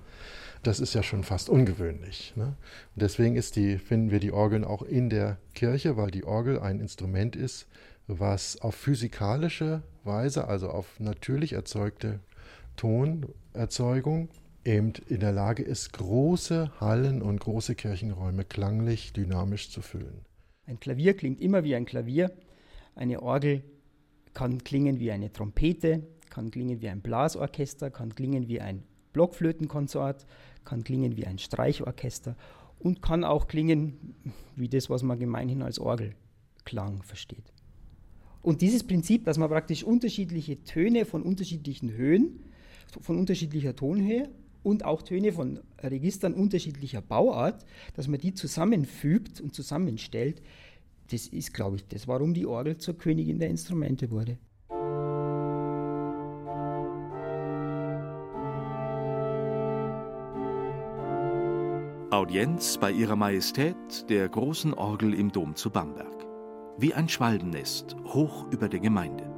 das 0.63 0.79
ist 0.81 0.95
ja 0.95 1.03
schon 1.03 1.25
fast 1.25 1.49
ungewöhnlich. 1.49 2.33
Ne? 2.37 2.55
Deswegen 2.95 3.35
die, 3.55 3.79
finden 3.79 4.11
wir 4.11 4.21
die 4.21 4.33
Orgeln 4.33 4.65
auch 4.65 4.83
in 4.83 5.11
der 5.11 5.39
Kirche, 5.55 5.97
weil 5.97 6.11
die 6.11 6.25
Orgel 6.25 6.61
ein 6.61 6.81
Instrument 6.81 7.37
ist, 7.37 7.67
was 8.07 8.61
auf 8.61 8.75
physikalische 8.75 9.83
Weise, 10.05 10.49
also 10.49 10.69
auf 10.69 10.99
natürlich 11.01 11.53
erzeugte 11.53 12.21
Tonerzeugung, 12.77 14.29
eben 14.65 14.93
in 15.09 15.21
der 15.21 15.33
Lage 15.33 15.63
ist, 15.63 15.93
große 15.93 16.71
Hallen 16.81 17.23
und 17.23 17.41
große 17.41 17.75
Kirchenräume 17.75 18.45
klanglich, 18.45 19.13
dynamisch 19.13 19.71
zu 19.71 19.83
füllen. 19.83 20.25
Ein 20.67 20.79
Klavier 20.81 21.15
klingt 21.17 21.41
immer 21.41 21.65
wie 21.65 21.75
ein 21.75 21.85
Klavier. 21.85 22.33
Eine 22.95 23.23
Orgel 23.23 23.63
kann 24.35 24.63
klingen 24.63 25.01
wie 25.01 25.11
eine 25.11 25.33
Trompete, 25.33 26.03
kann 26.31 26.51
klingen 26.51 26.81
wie 26.81 26.89
ein 26.89 27.03
Blasorchester, 27.03 27.91
kann 27.91 28.15
klingen 28.15 28.49
wie 28.49 28.61
ein 28.61 28.85
Blockflötenkonsort, 29.13 30.27
kann 30.65 30.85
klingen 30.85 31.17
wie 31.17 31.27
ein 31.27 31.39
Streichorchester 31.39 32.37
und 32.79 33.03
kann 33.03 33.25
auch 33.25 33.49
klingen 33.49 34.15
wie 34.57 34.69
das, 34.69 34.89
was 34.89 35.03
man 35.03 35.19
gemeinhin 35.19 35.63
als 35.63 35.79
Orgelklang 35.79 37.03
versteht. 37.03 37.52
Und 38.43 38.61
dieses 38.61 38.83
Prinzip, 38.83 39.25
dass 39.25 39.39
man 39.39 39.49
praktisch 39.49 39.85
unterschiedliche 39.85 40.63
Töne 40.65 41.05
von 41.05 41.23
unterschiedlichen 41.23 41.93
Höhen, 41.93 42.41
von 43.01 43.19
unterschiedlicher 43.19 43.77
Tonhöhe 43.77 44.29
und 44.65 44.85
auch 44.85 45.03
Töne 45.03 45.33
von 45.33 45.61
Registern 45.81 46.35
unterschiedlicher 46.35 47.01
Bauart, 47.01 47.65
dass 47.95 48.09
man 48.09 48.21
die 48.21 48.35
zusammenfügt 48.35 49.41
und 49.41 49.55
zusammenstellt, 49.55 50.43
das 51.11 51.29
ist, 51.29 51.55
glaube 51.55 51.77
ich, 51.77 51.87
das, 51.87 52.09
warum 52.09 52.35
die 52.35 52.47
Orgel 52.47 52.79
zur 52.79 52.99
Königin 52.99 53.39
der 53.39 53.49
Instrumente 53.49 54.11
wurde. 54.11 54.39
Audienz 62.11 62.77
bei 62.79 62.93
Ihrer 62.93 63.17
Majestät, 63.17 63.77
der 64.09 64.29
großen 64.29 64.75
Orgel 64.75 65.15
im 65.15 65.33
Dom 65.33 65.57
zu 65.57 65.71
Bamberg. 65.71 66.32
Wie 66.79 66.95
ein 66.95 67.09
Schwalbennest 67.09 67.97
hoch 68.07 68.47
über 68.51 68.69
der 68.69 68.81
Gemeinde. 68.81 69.32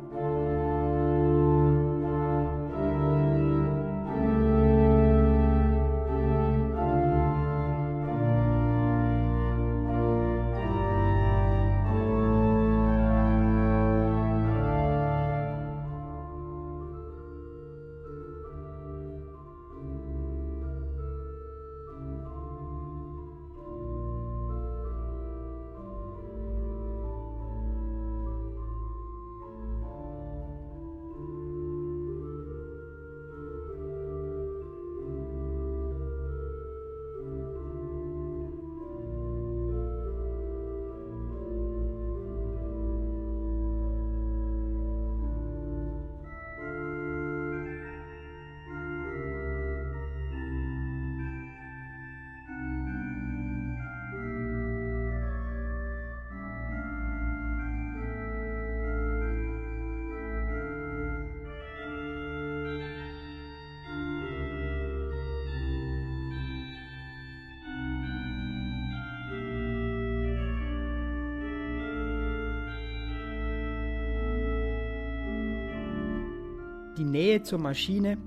Zur 77.55 77.61
Maschine, 77.61 78.19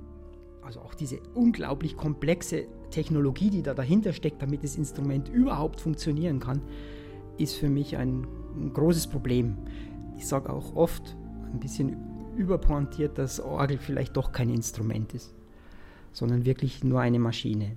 also 0.62 0.80
auch 0.80 0.94
diese 0.94 1.20
unglaublich 1.34 1.98
komplexe 1.98 2.66
Technologie, 2.92 3.50
die 3.50 3.62
da 3.62 3.74
dahinter 3.74 4.14
steckt, 4.14 4.42
damit 4.42 4.64
das 4.64 4.78
Instrument 4.78 5.28
überhaupt 5.28 5.82
funktionieren 5.82 6.40
kann, 6.40 6.62
ist 7.38 7.56
für 7.56 7.68
mich 7.68 7.98
ein, 7.98 8.26
ein 8.56 8.72
großes 8.74 9.08
Problem. 9.08 9.58
Ich 10.16 10.26
sage 10.26 10.50
auch 10.50 10.78
oft, 10.78 11.18
ein 11.52 11.60
bisschen 11.60 11.98
überpointiert, 12.38 13.18
dass 13.18 13.42
Orgel 13.42 13.80
vielleicht 13.80 14.16
doch 14.16 14.32
kein 14.32 14.50
Instrument 14.50 15.14
ist, 15.14 15.36
sondern 16.14 16.46
wirklich 16.46 16.86
nur 16.86 17.02
eine 17.02 17.20
Maschine. 17.20 17.76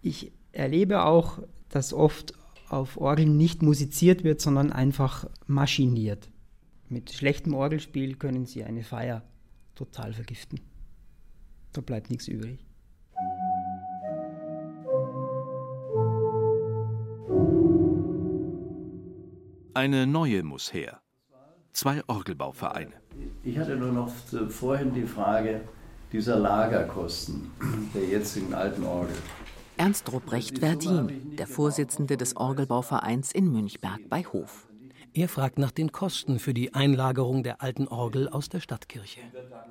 Ich 0.00 0.30
erlebe 0.52 1.02
auch, 1.02 1.40
dass 1.70 1.92
oft 1.92 2.34
auf 2.68 2.98
Orgeln 2.98 3.36
nicht 3.36 3.62
musiziert 3.62 4.22
wird, 4.22 4.40
sondern 4.40 4.70
einfach 4.70 5.28
maschiniert. 5.48 6.28
Mit 6.88 7.10
schlechtem 7.10 7.52
Orgelspiel 7.52 8.14
können 8.14 8.46
Sie 8.46 8.62
eine 8.62 8.84
Feier 8.84 9.24
total 9.76 10.12
vergiften. 10.12 10.60
Da 11.72 11.80
bleibt 11.80 12.10
nichts 12.10 12.26
übrig. 12.26 12.66
Eine 19.74 20.06
neue 20.06 20.42
muss 20.42 20.72
her. 20.72 21.02
Zwei 21.74 22.02
Orgelbauvereine. 22.06 22.94
Ich 23.44 23.58
hatte 23.58 23.76
nur 23.76 23.92
noch 23.92 24.10
vorhin 24.48 24.94
die 24.94 25.06
Frage 25.06 25.60
dieser 26.10 26.38
Lagerkosten 26.38 27.50
der 27.94 28.06
jetzigen 28.06 28.54
alten 28.54 28.84
Orgel. 28.84 29.14
Ernst 29.76 30.10
Rupprecht 30.10 30.60
Verdin, 30.60 31.36
der 31.36 31.46
Vorsitzende 31.46 32.16
des 32.16 32.36
Orgelbauvereins 32.36 33.32
in 33.32 33.52
Münchberg 33.52 34.08
bei 34.08 34.24
Hof. 34.24 34.66
Er 35.16 35.30
fragt 35.30 35.58
nach 35.58 35.70
den 35.70 35.92
Kosten 35.92 36.38
für 36.38 36.52
die 36.52 36.74
Einlagerung 36.74 37.42
der 37.42 37.62
alten 37.62 37.88
Orgel 37.88 38.28
aus 38.28 38.50
der 38.50 38.60
Stadtkirche. 38.60 39.20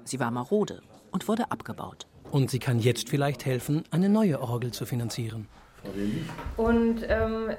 Sie 0.04 0.20
war 0.20 0.32
marode 0.32 0.82
und 1.12 1.28
wurde 1.28 1.52
abgebaut. 1.52 2.08
Und 2.32 2.50
sie 2.50 2.58
kann 2.58 2.80
jetzt 2.80 3.10
vielleicht 3.10 3.46
helfen, 3.46 3.84
eine 3.92 4.10
neue 4.10 4.42
Orgel 4.42 4.72
zu 4.72 4.88
finanzieren. 4.88 5.48
Und 6.58 7.06
ähm, 7.08 7.52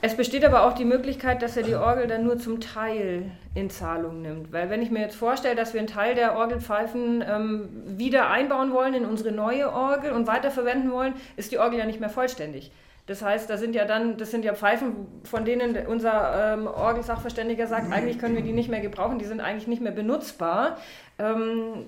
es 0.00 0.16
besteht 0.16 0.44
aber 0.44 0.64
auch 0.64 0.74
die 0.74 0.84
Möglichkeit, 0.84 1.42
dass 1.42 1.56
er 1.56 1.64
die 1.64 1.74
Orgel 1.74 2.06
dann 2.06 2.22
nur 2.22 2.38
zum 2.38 2.60
Teil 2.60 3.32
in 3.56 3.68
Zahlung 3.68 4.22
nimmt. 4.22 4.52
Weil 4.52 4.70
wenn 4.70 4.80
ich 4.80 4.92
mir 4.92 5.00
jetzt 5.00 5.16
vorstelle, 5.16 5.56
dass 5.56 5.72
wir 5.72 5.80
einen 5.80 5.88
Teil 5.88 6.14
der 6.14 6.36
Orgelpfeifen 6.36 7.24
ähm, 7.28 7.68
wieder 7.84 8.30
einbauen 8.30 8.72
wollen 8.72 8.94
in 8.94 9.04
unsere 9.04 9.32
neue 9.32 9.72
Orgel 9.72 10.12
und 10.12 10.28
weiterverwenden 10.28 10.92
wollen, 10.92 11.14
ist 11.36 11.50
die 11.50 11.58
Orgel 11.58 11.80
ja 11.80 11.84
nicht 11.84 11.98
mehr 11.98 12.10
vollständig. 12.10 12.70
Das 13.08 13.22
heißt, 13.22 13.48
da 13.48 13.56
sind 13.56 13.74
ja 13.74 13.86
dann, 13.86 14.18
das 14.18 14.30
sind 14.30 14.44
ja 14.44 14.54
Pfeifen, 14.54 15.06
von 15.24 15.46
denen 15.46 15.86
unser 15.86 16.54
ähm, 16.54 16.66
Orgelsachverständiger 16.66 17.66
sagt, 17.66 17.90
eigentlich 17.90 18.18
können 18.18 18.36
wir 18.36 18.42
die 18.42 18.52
nicht 18.52 18.68
mehr 18.68 18.80
gebrauchen, 18.80 19.18
die 19.18 19.24
sind 19.24 19.40
eigentlich 19.40 19.66
nicht 19.66 19.80
mehr 19.80 19.92
benutzbar. 19.92 20.76
Ähm, 21.18 21.86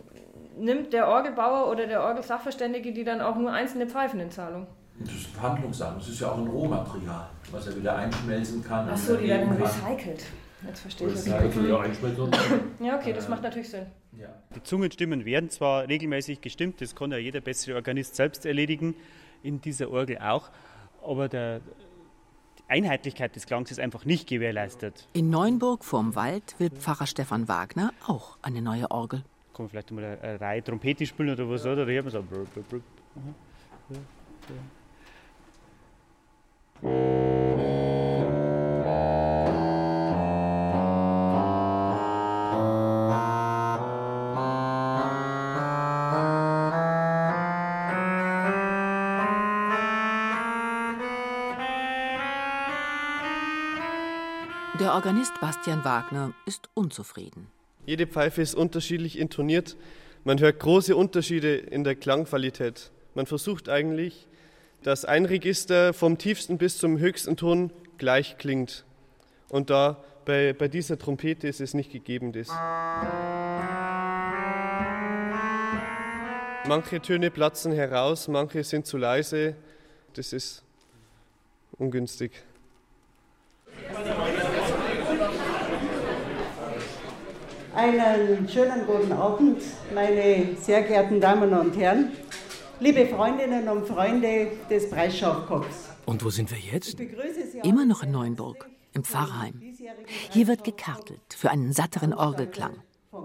nimmt 0.59 0.95
der 0.95 1.09
Orgelbauer 1.09 1.71
oder 1.71 1.87
der 1.87 2.03
Orgelsachverständige 2.03 2.93
die 2.93 3.05
dann 3.05 3.21
auch 3.21 3.37
nur 3.37 3.53
einzelne 3.53 3.87
Pfeifen 3.87 4.19
in 4.19 4.31
Zahlung? 4.31 4.67
Das 4.99 5.13
ist 5.13 5.27
Verhandlungssache. 5.27 5.97
Das 5.99 6.09
ist 6.09 6.21
ja 6.21 6.33
auch 6.33 6.39
ein 6.39 6.47
Rohmaterial, 6.47 7.29
was 7.53 7.67
er 7.67 7.77
wieder 7.77 7.97
einschmelzen 7.97 8.65
kann. 8.65 8.89
Ach 8.91 8.97
so, 8.97 9.17
die 9.17 9.29
werden 9.29 9.53
recycelt. 9.53 10.25
Jetzt 10.67 10.81
verstehe 10.81 11.09
ich 11.09 11.15
das. 11.15 11.27
Ja, 12.81 12.97
okay, 12.97 13.13
das 13.13 13.29
macht 13.29 13.43
natürlich 13.43 13.69
Sinn. 13.69 13.87
Die 14.55 14.63
Zungenstimmen 14.63 15.25
werden 15.27 15.51
zwar 15.51 15.87
regelmäßig 15.87 16.41
gestimmt, 16.41 16.81
das 16.81 16.95
kann 16.95 17.13
ja 17.13 17.19
jeder 17.19 17.41
bessere 17.41 17.77
Organist 17.77 18.17
selbst 18.17 18.45
erledigen, 18.45 18.95
in 19.43 19.61
dieser 19.61 19.91
Orgel 19.91 20.19
auch, 20.19 20.51
aber 21.05 21.29
der, 21.29 21.61
die 21.61 22.63
Einheitlichkeit 22.69 23.37
des 23.37 23.47
Klangs 23.47 23.71
ist 23.71 23.81
einfach 23.81 24.05
nicht 24.05 24.29
gewährleistet. 24.29 25.09
In 25.13 25.31
Neuenburg 25.31 25.85
vorm 25.85 26.15
Wald 26.15 26.55
will 26.59 26.71
Pfarrer 26.71 27.07
Stefan 27.07 27.49
Wagner 27.49 27.93
auch 28.07 28.39
eine 28.43 28.63
neue 28.63 28.91
Orgel. 28.91 29.23
Kann 29.55 29.65
man 29.65 29.69
vielleicht 29.71 29.91
mal 29.91 30.05
eine, 30.05 30.21
eine 30.21 30.41
Reihe 30.41 30.65
Trompete 30.65 31.07
spielen 31.07 31.31
oder 31.31 31.49
was, 31.49 31.67
oder? 31.67 31.87
Hier 31.87 31.99
haben 31.99 32.07
wir 32.07 32.11
so. 32.11 32.23
Brr, 32.23 32.45
brr, 32.45 32.63
brr. 32.63 32.81
Der 36.83 37.40
Organist 55.01 55.41
Bastian 55.41 55.83
Wagner 55.83 56.35
ist 56.45 56.69
unzufrieden. 56.75 57.47
Jede 57.87 58.07
Pfeife 58.07 58.43
ist 58.43 58.55
unterschiedlich 58.55 59.19
intoniert. 59.19 59.79
Man 60.25 60.39
hört 60.41 60.61
große 60.61 60.95
Unterschiede 60.95 61.57
in 61.57 61.85
der 61.85 61.95
Klangqualität. 61.95 62.91
Man 63.15 63.25
versucht 63.25 63.71
eigentlich, 63.71 64.29
dass 64.83 65.07
ein 65.07 65.25
Register 65.25 65.95
vom 65.95 66.19
tiefsten 66.19 66.59
bis 66.59 66.77
zum 66.77 66.99
höchsten 66.99 67.39
Ton 67.39 67.73
gleich 67.97 68.37
klingt. 68.37 68.85
Und 69.49 69.71
da 69.71 70.05
bei, 70.27 70.53
bei 70.53 70.69
dieser 70.69 70.99
Trompete 70.99 71.49
ist 71.49 71.63
es 71.63 71.73
nicht 71.73 71.91
gegeben. 71.91 72.33
Das. 72.33 72.49
Manche 76.69 77.01
Töne 77.01 77.31
platzen 77.31 77.73
heraus, 77.73 78.29
manche 78.29 78.63
sind 78.65 78.85
zu 78.85 78.99
leise. 78.99 79.57
Das 80.13 80.35
ist 80.35 80.63
ungünstig. 81.79 82.33
Einen 87.81 88.47
schönen 88.47 88.87
guten 88.87 89.11
Abend, 89.11 89.63
meine 89.95 90.55
sehr 90.61 90.83
geehrten 90.83 91.19
Damen 91.19 91.51
und 91.55 91.75
Herren, 91.79 92.13
liebe 92.79 93.07
Freundinnen 93.07 93.67
und 93.71 93.87
Freunde 93.87 94.49
des 94.69 94.91
Preisschafkopfs. 94.91 95.89
Und 96.05 96.23
wo 96.23 96.29
sind 96.29 96.51
wir 96.51 96.59
jetzt? 96.59 97.01
Immer 97.63 97.87
noch 97.87 98.03
in 98.03 98.11
Neuenburg, 98.11 98.69
im 98.93 99.03
Pfarrheim. 99.03 99.63
Hier 100.31 100.47
wird 100.47 100.63
gekartelt 100.63 101.23
für 101.35 101.51
einen 101.51 101.73
satteren 101.73 102.13
Orgelklang. 102.13 102.83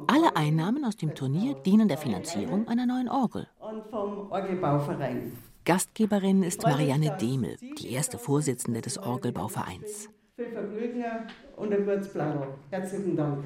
Alle 0.07 0.37
Einnahmen 0.37 0.85
aus 0.85 0.95
dem 0.95 1.13
Turnier 1.15 1.55
dienen 1.55 1.89
der 1.89 1.97
Finanzierung 1.97 2.69
einer 2.69 2.85
neuen 2.85 3.09
Orgel. 3.09 3.47
Und 3.59 3.83
vom 3.89 4.31
Orgelbauverein. 4.31 5.33
Gastgeberin 5.65 6.43
ist 6.43 6.63
Marianne 6.63 7.17
Demel, 7.19 7.57
die 7.77 7.91
erste 7.91 8.17
Vorsitzende 8.17 8.79
des 8.79 8.97
Orgelbauvereins. 8.99 10.07
Viel 10.37 10.51
Vergnügen 10.53 11.03
und 11.57 11.73
ein 11.73 11.85
gutes. 11.85 12.15
Herzlichen 12.71 13.17
Dank. 13.17 13.43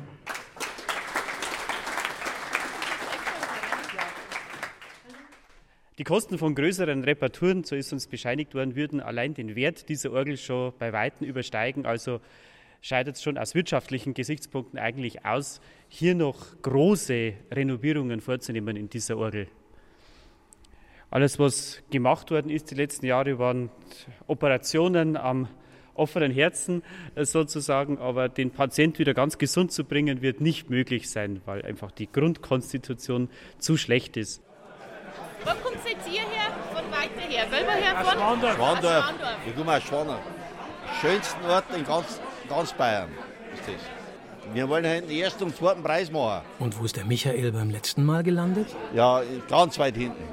Die 6.00 6.06
Kosten 6.06 6.38
von 6.38 6.56
größeren 6.56 7.04
Reparaturen, 7.04 7.66
so 7.66 7.76
ist 7.76 7.92
uns 7.92 8.08
bescheinigt 8.08 8.56
worden, 8.56 8.78
würden 8.78 9.02
allein 9.02 9.34
den 9.34 9.58
Wert 9.58 9.90
dieser 9.90 10.14
Orgel 10.14 10.38
schon 10.38 10.72
bei 10.80 10.94
Weitem 10.94 11.28
übersteigen. 11.28 11.86
Also 11.86 12.22
scheidet 12.82 13.18
es 13.18 13.22
schon 13.22 13.38
aus 13.38 13.54
wirtschaftlichen 13.54 14.14
Gesichtspunkten 14.14 14.80
eigentlich 14.80 15.26
aus, 15.26 15.60
hier 15.90 16.16
noch 16.16 16.38
große 16.62 17.34
Renovierungen 17.52 18.22
vorzunehmen 18.22 18.78
in 18.78 18.90
dieser 18.90 19.18
Orgel. 19.18 19.50
Alles, 21.12 21.38
was 21.38 21.84
gemacht 21.92 22.32
worden 22.32 22.50
ist 22.50 22.72
die 22.72 22.76
letzten 22.76 23.06
Jahre, 23.06 23.38
waren 23.38 23.70
Operationen 24.26 25.18
am 25.18 25.50
offenen 25.96 26.32
Herzen 26.32 26.82
äh, 27.16 27.26
sozusagen, 27.26 27.98
aber 27.98 28.30
den 28.30 28.52
Patient 28.52 29.00
wieder 29.00 29.14
ganz 29.14 29.38
gesund 29.38 29.74
zu 29.74 29.84
bringen, 29.84 30.22
wird 30.22 30.40
nicht 30.40 30.70
möglich 30.70 31.10
sein, 31.10 31.42
weil 31.44 31.62
einfach 31.64 31.92
die 31.92 32.10
Grundkonstitution 32.10 33.28
zu 33.58 33.76
schlecht 33.76 34.16
ist. 34.16 34.42
Wo 35.44 35.52
kommt 35.64 35.86
jetzt 35.86 36.08
ihr 36.08 36.22
her? 36.22 36.52
Von 36.74 36.92
weiter 36.92 37.28
her? 37.28 37.46
Selber 37.50 37.72
her 37.72 38.04
von? 38.04 38.14
Schwandorf. 38.14 38.56
Schwandorf. 38.56 39.06
Schwandorf. 39.06 39.36
Ich 39.46 39.56
komme 39.56 39.78
aus 39.78 39.84
Schwandorf. 39.84 40.20
Schönsten 41.02 41.46
Ort 41.46 41.66
in 41.76 41.86
ganz, 41.86 42.20
ganz 42.50 42.74
Bayern 42.74 43.10
ist 43.54 43.64
das. 43.68 44.54
Wir 44.54 44.68
wollen 44.68 44.86
halt 44.86 45.10
den 45.10 45.18
ersten 45.18 45.44
und 45.46 45.56
zweiten 45.56 45.84
Preis 45.84 46.12
machen. 46.12 46.44
Und 46.58 46.80
wo 46.80 46.86
ist 46.86 46.96
der 46.96 47.06
Michael 47.06 47.52
beim 47.52 47.70
letzten 47.70 48.04
Mal 48.04 48.24
gelandet? 48.24 48.76
Ja, 48.94 49.22
ganz 49.48 49.78
weit 49.78 49.96
hinten. 49.96 50.24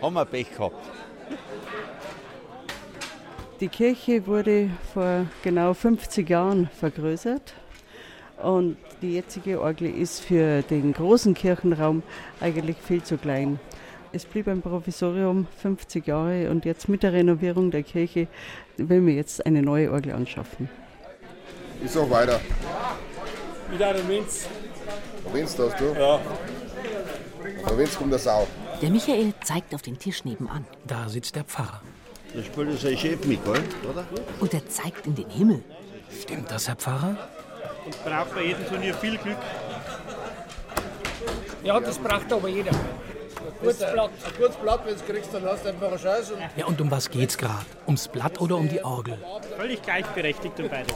Haben 0.00 0.14
wir 0.14 0.24
Pech 0.24 0.50
gehabt. 0.56 0.76
Die 3.60 3.68
Kirche 3.68 4.26
wurde 4.26 4.70
vor 4.94 5.26
genau 5.42 5.74
50 5.74 6.28
Jahren 6.28 6.70
vergrößert 6.78 7.52
und 8.42 8.78
die 9.02 9.12
jetzige 9.12 9.60
Orgel 9.60 9.94
ist 9.94 10.20
für 10.20 10.62
den 10.62 10.94
großen 10.94 11.34
Kirchenraum 11.34 12.02
eigentlich 12.40 12.78
viel 12.78 13.02
zu 13.02 13.18
klein. 13.18 13.60
Es 14.12 14.24
blieb 14.24 14.48
ein 14.48 14.60
Provisorium 14.60 15.46
50 15.62 16.06
Jahre 16.06 16.50
und 16.50 16.64
jetzt 16.64 16.88
mit 16.88 17.04
der 17.04 17.12
Renovierung 17.12 17.70
der 17.70 17.84
Kirche 17.84 18.26
will 18.76 19.06
wir 19.06 19.14
jetzt 19.14 19.46
eine 19.46 19.62
neue 19.62 19.92
Orgel 19.92 20.12
anschaffen. 20.12 20.68
Ich 21.84 21.92
sag 21.92 22.10
weiter. 22.10 22.40
Wieder 23.70 23.94
der 23.94 24.08
Winz. 24.08 24.48
Der 25.24 25.32
Winz 25.32 25.54
das 25.54 25.76
du? 25.76 25.84
Ja. 25.96 26.20
Der 27.68 27.78
Winz 27.78 27.96
kommt 27.96 28.12
das 28.12 28.26
auch. 28.26 28.48
Der 28.82 28.90
Michael 28.90 29.32
zeigt 29.44 29.74
auf 29.76 29.82
den 29.82 29.96
Tisch 29.96 30.24
nebenan. 30.24 30.64
Da 30.88 31.08
sitzt 31.08 31.36
der 31.36 31.44
Pfarrer. 31.44 31.80
Da 32.34 32.42
spielt 32.42 32.80
sein 32.80 32.96
Chef 32.96 33.24
mit, 33.26 33.40
oder? 33.46 33.62
Und 34.40 34.54
er 34.54 34.68
zeigt 34.68 35.06
in 35.06 35.14
den 35.14 35.30
Himmel. 35.30 35.62
Stimmt 36.20 36.50
das, 36.50 36.66
Herr 36.66 36.76
Pfarrer? 36.76 37.16
Und 37.84 38.04
braucht 38.04 38.34
bei 38.34 38.42
jedem 38.42 38.66
Turnier 38.66 38.94
viel 38.94 39.16
Glück. 39.18 39.38
Ja, 41.62 41.78
das 41.78 41.98
braucht 41.98 42.32
aber 42.32 42.48
jeder. 42.48 42.72
Ein 43.46 43.58
kurzes 43.58 43.92
Blatt. 43.92 44.10
Ein 44.24 44.36
kurzes 44.36 44.56
Blatt, 44.56 44.80
wenn 44.84 44.94
du 44.94 45.00
es 45.00 45.06
kriegst, 45.06 45.34
dann 45.34 45.44
hast 45.44 45.64
du 45.64 45.68
einfach 45.70 45.88
eine 45.88 45.98
Scheiße. 45.98 46.34
Ja, 46.56 46.66
und 46.66 46.80
um 46.80 46.90
was 46.90 47.10
geht's 47.10 47.36
gerade? 47.38 47.64
Ums 47.86 48.08
Blatt 48.08 48.40
oder 48.40 48.56
um 48.56 48.68
die 48.68 48.82
Orgel? 48.82 49.18
Völlig 49.56 49.82
gleichberechtigt 49.82 50.58
und 50.60 50.70
beides. 50.70 50.94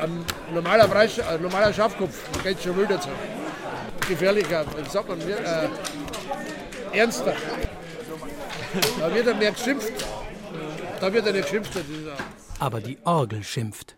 Ein 0.00 0.24
normaler, 0.52 0.88
Preis, 0.88 1.18
ein 1.20 1.42
normaler 1.42 1.72
Schafkopf 1.72 2.16
geht 2.42 2.62
schon 2.62 2.76
wilder 2.76 3.00
zu. 3.00 3.08
Gefährlicher, 4.08 4.64
wie 4.76 4.88
sagt 4.88 5.08
man, 5.08 5.20
äh, 5.20 5.68
ernster. 6.92 7.34
Da 8.98 9.14
wird 9.14 9.26
er 9.26 9.34
mehr 9.34 9.52
geschimpft. 9.52 9.92
Da 11.00 11.12
wird 11.12 11.26
er 11.26 11.32
nicht 11.32 11.44
geschimpft. 11.44 11.72
Aber 12.58 12.80
die 12.80 12.98
Orgel 13.04 13.42
schimpft. 13.42 13.96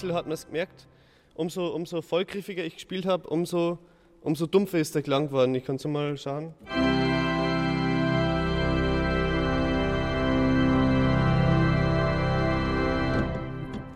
Bisschen 0.00 0.14
hat 0.14 0.26
man 0.26 0.34
es 0.34 0.44
gemerkt, 0.44 0.86
umso, 1.34 1.68
umso 1.68 2.02
vollgriffiger 2.02 2.62
ich 2.62 2.74
gespielt 2.74 3.06
habe, 3.06 3.26
umso, 3.28 3.78
umso 4.20 4.46
dumpfer 4.46 4.78
ist 4.78 4.94
der 4.94 5.00
Klang 5.00 5.28
geworden. 5.28 5.54
Ich 5.54 5.64
kann 5.64 5.76
es 5.76 5.86
mal 5.86 6.18
schauen. 6.18 6.52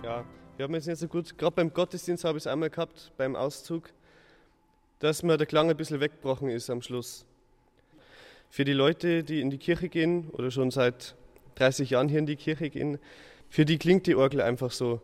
Ja, 0.02 0.24
wir 0.56 0.64
haben 0.64 0.72
jetzt 0.72 0.86
nicht 0.86 0.98
so 0.98 1.06
gut, 1.06 1.36
gerade 1.36 1.56
beim 1.56 1.74
Gottesdienst 1.74 2.24
habe 2.24 2.38
ich 2.38 2.44
es 2.44 2.46
einmal 2.46 2.70
gehabt, 2.70 3.12
beim 3.18 3.36
Auszug, 3.36 3.90
dass 5.00 5.22
mir 5.22 5.36
der 5.36 5.46
Klang 5.46 5.68
ein 5.68 5.76
bisschen 5.76 6.00
weggebrochen 6.00 6.48
ist 6.48 6.70
am 6.70 6.80
Schluss. 6.80 7.26
Für 8.48 8.64
die 8.64 8.72
Leute, 8.72 9.22
die 9.22 9.42
in 9.42 9.50
die 9.50 9.58
Kirche 9.58 9.90
gehen 9.90 10.30
oder 10.30 10.50
schon 10.50 10.70
seit 10.70 11.14
30 11.56 11.90
Jahren 11.90 12.08
hier 12.08 12.20
in 12.20 12.26
die 12.26 12.36
Kirche 12.36 12.70
gehen, 12.70 12.98
für 13.50 13.66
die 13.66 13.76
klingt 13.76 14.06
die 14.06 14.14
Orgel 14.14 14.40
einfach 14.40 14.70
so. 14.70 15.02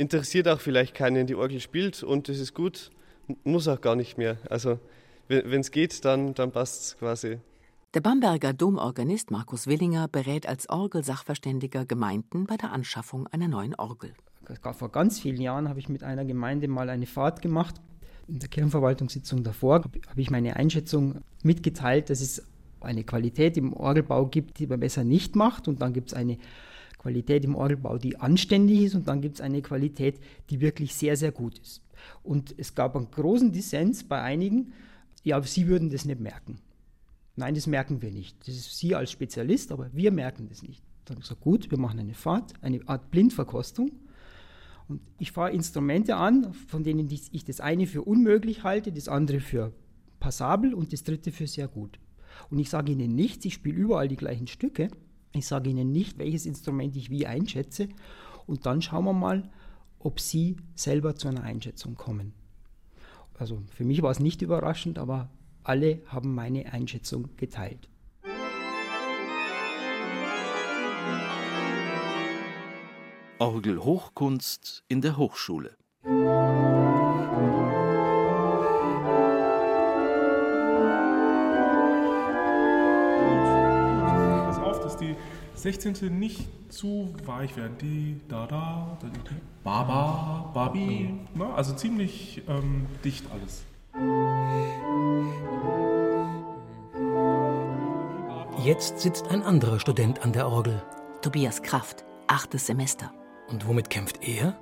Interessiert 0.00 0.48
auch 0.48 0.60
vielleicht 0.60 0.94
keinen, 0.94 1.26
die 1.26 1.34
Orgel 1.34 1.60
spielt 1.60 2.02
und 2.02 2.30
das 2.30 2.38
ist 2.38 2.54
gut, 2.54 2.90
muss 3.44 3.68
auch 3.68 3.82
gar 3.82 3.96
nicht 3.96 4.16
mehr. 4.16 4.38
Also 4.48 4.78
wenn 5.28 5.60
es 5.60 5.70
geht, 5.72 6.06
dann, 6.06 6.32
dann 6.32 6.52
passt 6.52 6.82
es 6.82 6.96
quasi. 6.96 7.36
Der 7.92 8.00
Bamberger 8.00 8.54
Domorganist 8.54 9.30
Markus 9.30 9.66
Willinger 9.66 10.08
berät 10.08 10.48
als 10.48 10.70
Orgelsachverständiger 10.70 11.84
Gemeinden 11.84 12.46
bei 12.46 12.56
der 12.56 12.72
Anschaffung 12.72 13.26
einer 13.26 13.46
neuen 13.46 13.74
Orgel. 13.74 14.14
Vor 14.72 14.88
ganz 14.88 15.20
vielen 15.20 15.42
Jahren 15.42 15.68
habe 15.68 15.78
ich 15.80 15.90
mit 15.90 16.02
einer 16.02 16.24
Gemeinde 16.24 16.66
mal 16.66 16.88
eine 16.88 17.04
Fahrt 17.04 17.42
gemacht. 17.42 17.74
In 18.26 18.38
der 18.38 18.48
Kirchenverwaltungssitzung 18.48 19.42
davor 19.42 19.84
habe 19.84 20.00
ich 20.16 20.30
meine 20.30 20.56
Einschätzung 20.56 21.16
mitgeteilt, 21.42 22.08
dass 22.08 22.22
es 22.22 22.42
eine 22.80 23.04
Qualität 23.04 23.58
im 23.58 23.74
Orgelbau 23.74 24.24
gibt, 24.24 24.60
die 24.60 24.66
man 24.66 24.80
besser 24.80 25.04
nicht 25.04 25.36
macht. 25.36 25.68
Und 25.68 25.82
dann 25.82 25.92
gibt 25.92 26.08
es 26.08 26.14
eine 26.14 26.38
Qualität 27.00 27.44
im 27.44 27.54
Orgelbau, 27.54 27.98
die 27.98 28.18
anständig 28.18 28.82
ist. 28.82 28.94
Und 28.94 29.08
dann 29.08 29.20
gibt 29.20 29.36
es 29.36 29.40
eine 29.40 29.62
Qualität, 29.62 30.20
die 30.50 30.60
wirklich 30.60 30.94
sehr, 30.94 31.16
sehr 31.16 31.32
gut 31.32 31.58
ist. 31.58 31.82
Und 32.22 32.54
es 32.58 32.74
gab 32.74 32.94
einen 32.94 33.10
großen 33.10 33.52
Dissens 33.52 34.04
bei 34.04 34.20
einigen, 34.20 34.72
ja, 35.22 35.42
sie 35.42 35.66
würden 35.66 35.90
das 35.90 36.04
nicht 36.04 36.20
merken. 36.20 36.60
Nein, 37.36 37.54
das 37.54 37.66
merken 37.66 38.02
wir 38.02 38.10
nicht. 38.10 38.36
Das 38.46 38.54
ist 38.54 38.78
Sie 38.78 38.94
als 38.94 39.10
Spezialist, 39.10 39.72
aber 39.72 39.90
wir 39.92 40.12
merken 40.12 40.48
das 40.48 40.62
nicht. 40.62 40.82
Dann 41.04 41.16
habe 41.16 41.20
ich 41.22 41.28
gesagt, 41.28 41.40
gut, 41.40 41.70
wir 41.70 41.78
machen 41.78 41.98
eine 41.98 42.14
Fahrt, 42.14 42.54
eine 42.62 42.80
Art 42.86 43.10
Blindverkostung. 43.10 43.90
Und 44.88 45.00
ich 45.18 45.32
fahre 45.32 45.52
Instrumente 45.52 46.16
an, 46.16 46.52
von 46.52 46.84
denen 46.84 47.08
ich 47.10 47.44
das 47.44 47.60
eine 47.60 47.86
für 47.86 48.02
unmöglich 48.02 48.64
halte, 48.64 48.92
das 48.92 49.08
andere 49.08 49.40
für 49.40 49.72
passabel 50.18 50.74
und 50.74 50.92
das 50.92 51.04
dritte 51.04 51.32
für 51.32 51.46
sehr 51.46 51.68
gut. 51.68 51.98
Und 52.50 52.58
ich 52.58 52.68
sage 52.70 52.92
Ihnen 52.92 53.14
nicht, 53.14 53.44
ich 53.44 53.54
spiele 53.54 53.76
überall 53.76 54.08
die 54.08 54.16
gleichen 54.16 54.46
Stücke. 54.46 54.90
Ich 55.32 55.46
sage 55.46 55.70
Ihnen 55.70 55.92
nicht, 55.92 56.18
welches 56.18 56.44
Instrument 56.44 56.96
ich 56.96 57.10
wie 57.10 57.26
einschätze. 57.26 57.88
Und 58.46 58.66
dann 58.66 58.82
schauen 58.82 59.04
wir 59.04 59.12
mal, 59.12 59.48
ob 60.00 60.18
Sie 60.18 60.56
selber 60.74 61.14
zu 61.14 61.28
einer 61.28 61.44
Einschätzung 61.44 61.94
kommen. 61.94 62.32
Also 63.38 63.62
für 63.74 63.84
mich 63.84 64.02
war 64.02 64.10
es 64.10 64.18
nicht 64.18 64.42
überraschend, 64.42 64.98
aber 64.98 65.30
alle 65.62 66.02
haben 66.06 66.34
meine 66.34 66.72
Einschätzung 66.72 67.28
geteilt. 67.36 67.88
Orgelhochkunst 73.38 74.84
in 74.88 75.00
der 75.00 75.16
Hochschule. 75.16 75.79
16. 85.62 86.18
nicht 86.18 86.48
zu 86.72 87.14
weich 87.24 87.56
werden. 87.56 87.76
Die, 87.80 88.20
da, 88.28 88.46
da, 88.46 88.96
da, 89.00 89.06
die, 89.08 89.36
Baba, 89.62 90.50
Babi. 90.54 91.14
Na, 91.34 91.54
also 91.54 91.74
ziemlich 91.74 92.42
ähm, 92.48 92.86
dicht 93.04 93.24
alles. 93.30 93.64
Jetzt 98.64 99.00
sitzt 99.00 99.28
ein 99.28 99.42
anderer 99.42 99.80
Student 99.80 100.22
an 100.22 100.32
der 100.32 100.48
Orgel. 100.48 100.82
Tobias 101.22 101.62
Kraft, 101.62 102.04
achtes 102.26 102.66
Semester. 102.66 103.12
Und 103.48 103.66
womit 103.66 103.90
kämpft 103.90 104.22
er? 104.26 104.56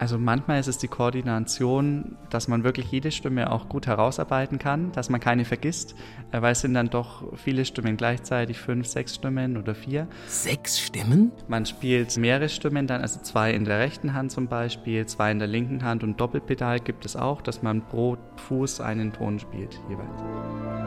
Also 0.00 0.16
manchmal 0.16 0.58
ist 0.58 0.66
es 0.66 0.78
die 0.78 0.88
Koordination, 0.88 2.16
dass 2.30 2.48
man 2.48 2.64
wirklich 2.64 2.90
jede 2.90 3.10
Stimme 3.10 3.52
auch 3.52 3.68
gut 3.68 3.86
herausarbeiten 3.86 4.58
kann, 4.58 4.92
dass 4.92 5.10
man 5.10 5.20
keine 5.20 5.44
vergisst, 5.44 5.94
äh, 6.32 6.40
weil 6.40 6.52
es 6.52 6.62
sind 6.62 6.72
dann 6.72 6.88
doch 6.88 7.36
viele 7.36 7.66
Stimmen 7.66 7.98
gleichzeitig, 7.98 8.58
fünf, 8.58 8.86
sechs 8.86 9.16
Stimmen 9.16 9.58
oder 9.58 9.74
vier. 9.74 10.08
Sechs 10.26 10.80
Stimmen? 10.80 11.32
Man 11.48 11.66
spielt 11.66 12.16
mehrere 12.16 12.48
Stimmen 12.48 12.86
dann, 12.86 13.02
also 13.02 13.20
zwei 13.20 13.52
in 13.52 13.66
der 13.66 13.78
rechten 13.78 14.14
Hand 14.14 14.32
zum 14.32 14.48
Beispiel, 14.48 15.04
zwei 15.04 15.32
in 15.32 15.38
der 15.38 15.48
linken 15.48 15.84
Hand 15.84 16.02
und 16.02 16.18
Doppelpedal 16.18 16.80
gibt 16.80 17.04
es 17.04 17.14
auch, 17.14 17.42
dass 17.42 17.62
man 17.62 17.82
pro 17.86 18.16
Fuß 18.36 18.80
einen 18.80 19.12
Ton 19.12 19.38
spielt 19.38 19.78
jeweils. 19.90 20.79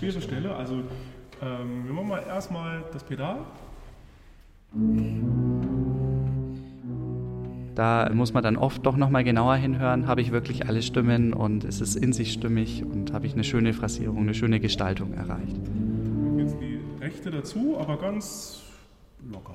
Schwere 0.00 0.20
Stelle. 0.20 0.54
Also 0.56 0.82
ähm, 1.42 1.86
wir 1.86 1.92
machen 1.92 2.08
mal 2.08 2.22
erstmal 2.22 2.82
das 2.92 3.04
Pedal. 3.04 3.38
Da 7.74 8.10
muss 8.12 8.32
man 8.32 8.42
dann 8.42 8.56
oft 8.56 8.84
doch 8.84 8.96
nochmal 8.96 9.24
genauer 9.24 9.56
hinhören, 9.56 10.06
habe 10.06 10.20
ich 10.20 10.32
wirklich 10.32 10.66
alle 10.68 10.82
Stimmen 10.82 11.32
und 11.32 11.64
ist 11.64 11.80
es 11.80 11.96
in 11.96 12.12
sich 12.12 12.32
stimmig 12.32 12.84
und 12.84 13.12
habe 13.12 13.26
ich 13.26 13.34
eine 13.34 13.44
schöne 13.44 13.72
Phrasierung, 13.72 14.18
eine 14.18 14.34
schöne 14.34 14.60
Gestaltung 14.60 15.14
erreicht. 15.14 15.56
Jetzt 16.36 16.56
die 16.60 16.78
rechte 17.00 17.30
dazu, 17.30 17.76
aber 17.78 17.96
ganz 17.96 18.62
locker. 19.30 19.54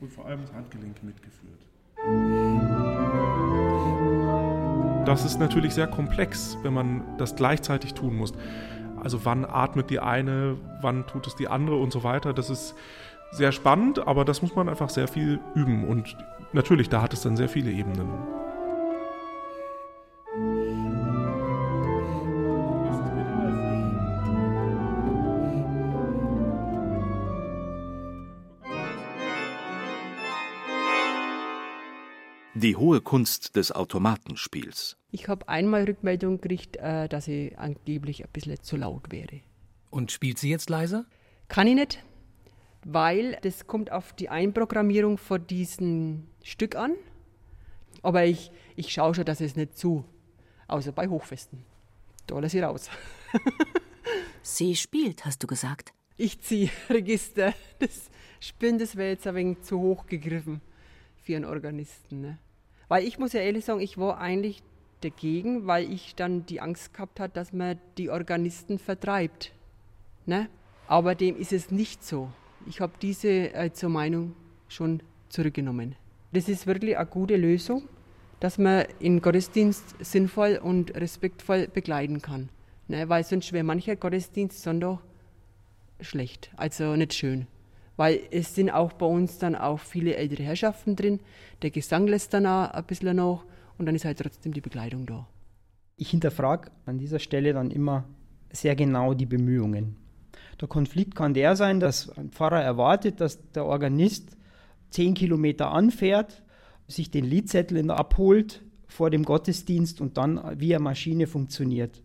Und 0.00 0.12
vor 0.12 0.26
allem 0.26 0.40
das 0.42 0.52
Handgelenk 0.52 1.02
mitgeführt. 1.02 1.58
Das 5.08 5.24
ist 5.24 5.40
natürlich 5.40 5.72
sehr 5.72 5.86
komplex, 5.86 6.58
wenn 6.62 6.74
man 6.74 7.02
das 7.16 7.34
gleichzeitig 7.34 7.94
tun 7.94 8.14
muss. 8.14 8.34
Also 9.02 9.24
wann 9.24 9.46
atmet 9.46 9.88
die 9.88 10.00
eine, 10.00 10.58
wann 10.82 11.06
tut 11.06 11.26
es 11.26 11.34
die 11.34 11.48
andere 11.48 11.76
und 11.76 11.94
so 11.94 12.04
weiter. 12.04 12.34
Das 12.34 12.50
ist 12.50 12.74
sehr 13.30 13.52
spannend, 13.52 14.06
aber 14.06 14.26
das 14.26 14.42
muss 14.42 14.54
man 14.54 14.68
einfach 14.68 14.90
sehr 14.90 15.08
viel 15.08 15.40
üben. 15.54 15.88
Und 15.88 16.14
natürlich, 16.52 16.90
da 16.90 17.00
hat 17.00 17.14
es 17.14 17.22
dann 17.22 17.38
sehr 17.38 17.48
viele 17.48 17.70
Ebenen. 17.70 18.06
Die 32.68 32.76
hohe 32.76 33.00
Kunst 33.00 33.56
des 33.56 33.72
Automatenspiels. 33.72 34.98
Ich 35.10 35.28
habe 35.28 35.48
einmal 35.48 35.84
Rückmeldung 35.84 36.38
gekriegt, 36.38 36.76
äh, 36.76 37.08
dass 37.08 37.26
ich 37.26 37.58
angeblich 37.58 38.22
ein 38.22 38.30
bisschen 38.30 38.62
zu 38.62 38.76
laut 38.76 39.10
wäre. 39.10 39.40
Und 39.88 40.12
spielt 40.12 40.38
sie 40.38 40.50
jetzt 40.50 40.68
leiser? 40.68 41.06
Kann 41.48 41.66
ich 41.66 41.76
nicht, 41.76 42.04
weil 42.84 43.38
das 43.40 43.66
kommt 43.66 43.90
auf 43.90 44.12
die 44.12 44.28
Einprogrammierung 44.28 45.16
von 45.16 45.46
diesem 45.46 46.26
Stück 46.44 46.76
an. 46.76 46.92
Aber 48.02 48.26
ich, 48.26 48.50
ich 48.76 48.92
schaue 48.92 49.14
schon, 49.14 49.24
dass 49.24 49.40
es 49.40 49.56
nicht 49.56 49.78
zu, 49.78 50.04
außer 50.66 50.92
bei 50.92 51.08
Hochfesten. 51.08 51.64
Da 52.26 52.38
lasse 52.38 52.58
ich 52.58 52.64
raus. 52.64 52.90
Sie 54.42 54.76
spielt, 54.76 55.24
hast 55.24 55.42
du 55.42 55.46
gesagt? 55.46 55.94
Ich 56.18 56.42
ziehe 56.42 56.68
Register. 56.90 57.54
Das 57.78 58.10
Spielen, 58.40 58.78
das 58.78 58.94
wäre 58.94 59.08
jetzt 59.08 59.26
ein 59.26 59.36
wenig 59.36 59.62
zu 59.62 59.80
hoch 59.80 60.04
gegriffen 60.04 60.60
für 61.16 61.34
einen 61.34 61.46
Organisten. 61.46 62.20
Ne? 62.20 62.38
Weil 62.88 63.04
ich 63.04 63.18
muss 63.18 63.32
ja 63.32 63.40
ehrlich 63.40 63.64
sagen, 63.64 63.80
ich 63.80 63.98
war 63.98 64.18
eigentlich 64.18 64.62
dagegen, 65.02 65.66
weil 65.66 65.90
ich 65.92 66.14
dann 66.14 66.46
die 66.46 66.60
Angst 66.60 66.94
gehabt 66.94 67.20
habe, 67.20 67.32
dass 67.32 67.52
man 67.52 67.78
die 67.98 68.10
Organisten 68.10 68.78
vertreibt. 68.78 69.52
Ne? 70.26 70.48
Aber 70.86 71.14
dem 71.14 71.36
ist 71.36 71.52
es 71.52 71.70
nicht 71.70 72.02
so. 72.04 72.30
Ich 72.66 72.80
habe 72.80 72.92
diese 73.00 73.54
äh, 73.54 73.72
zur 73.72 73.90
Meinung 73.90 74.34
schon 74.68 75.02
zurückgenommen. 75.28 75.94
Das 76.32 76.48
ist 76.48 76.66
wirklich 76.66 76.96
eine 76.96 77.06
gute 77.06 77.36
Lösung, 77.36 77.88
dass 78.40 78.58
man 78.58 78.86
in 78.98 79.20
Gottesdienst 79.20 79.96
sinnvoll 80.00 80.58
und 80.62 80.94
respektvoll 80.94 81.68
begleiten 81.68 82.20
kann. 82.20 82.48
Ne? 82.88 83.08
Weil 83.08 83.24
sonst 83.24 83.52
wäre 83.52 83.64
mancher 83.64 83.96
Gottesdienst 83.96 84.62
Sonntag 84.62 84.98
schlecht, 86.00 86.50
also 86.56 86.96
nicht 86.96 87.14
schön 87.14 87.46
weil 87.98 88.20
es 88.30 88.54
sind 88.54 88.70
auch 88.70 88.92
bei 88.92 89.06
uns 89.06 89.38
dann 89.38 89.56
auch 89.56 89.80
viele 89.80 90.14
ältere 90.14 90.44
Herrschaften 90.44 90.94
drin. 90.94 91.18
Der 91.62 91.70
Gesang 91.70 92.06
lässt 92.06 92.32
dann 92.32 92.46
auch 92.46 92.70
ein 92.70 92.84
bisschen 92.84 93.16
noch 93.16 93.44
und 93.76 93.86
dann 93.86 93.94
ist 93.96 94.04
halt 94.04 94.18
trotzdem 94.18 94.54
die 94.54 94.60
Begleitung 94.60 95.04
da. 95.04 95.26
Ich 95.96 96.10
hinterfrage 96.10 96.70
an 96.86 96.98
dieser 96.98 97.18
Stelle 97.18 97.52
dann 97.52 97.72
immer 97.72 98.04
sehr 98.52 98.76
genau 98.76 99.14
die 99.14 99.26
Bemühungen. 99.26 99.96
Der 100.60 100.68
Konflikt 100.68 101.16
kann 101.16 101.34
der 101.34 101.56
sein, 101.56 101.80
dass 101.80 102.08
ein 102.10 102.30
Pfarrer 102.30 102.62
erwartet, 102.62 103.20
dass 103.20 103.50
der 103.50 103.64
Organist 103.64 104.36
zehn 104.90 105.14
Kilometer 105.14 105.72
anfährt, 105.72 106.44
sich 106.86 107.10
den 107.10 107.24
Liedzettel 107.24 107.90
abholt 107.90 108.62
vor 108.86 109.10
dem 109.10 109.24
Gottesdienst 109.24 110.00
und 110.00 110.16
dann 110.16 110.38
eine 110.38 110.78
Maschine 110.78 111.26
funktioniert. 111.26 112.00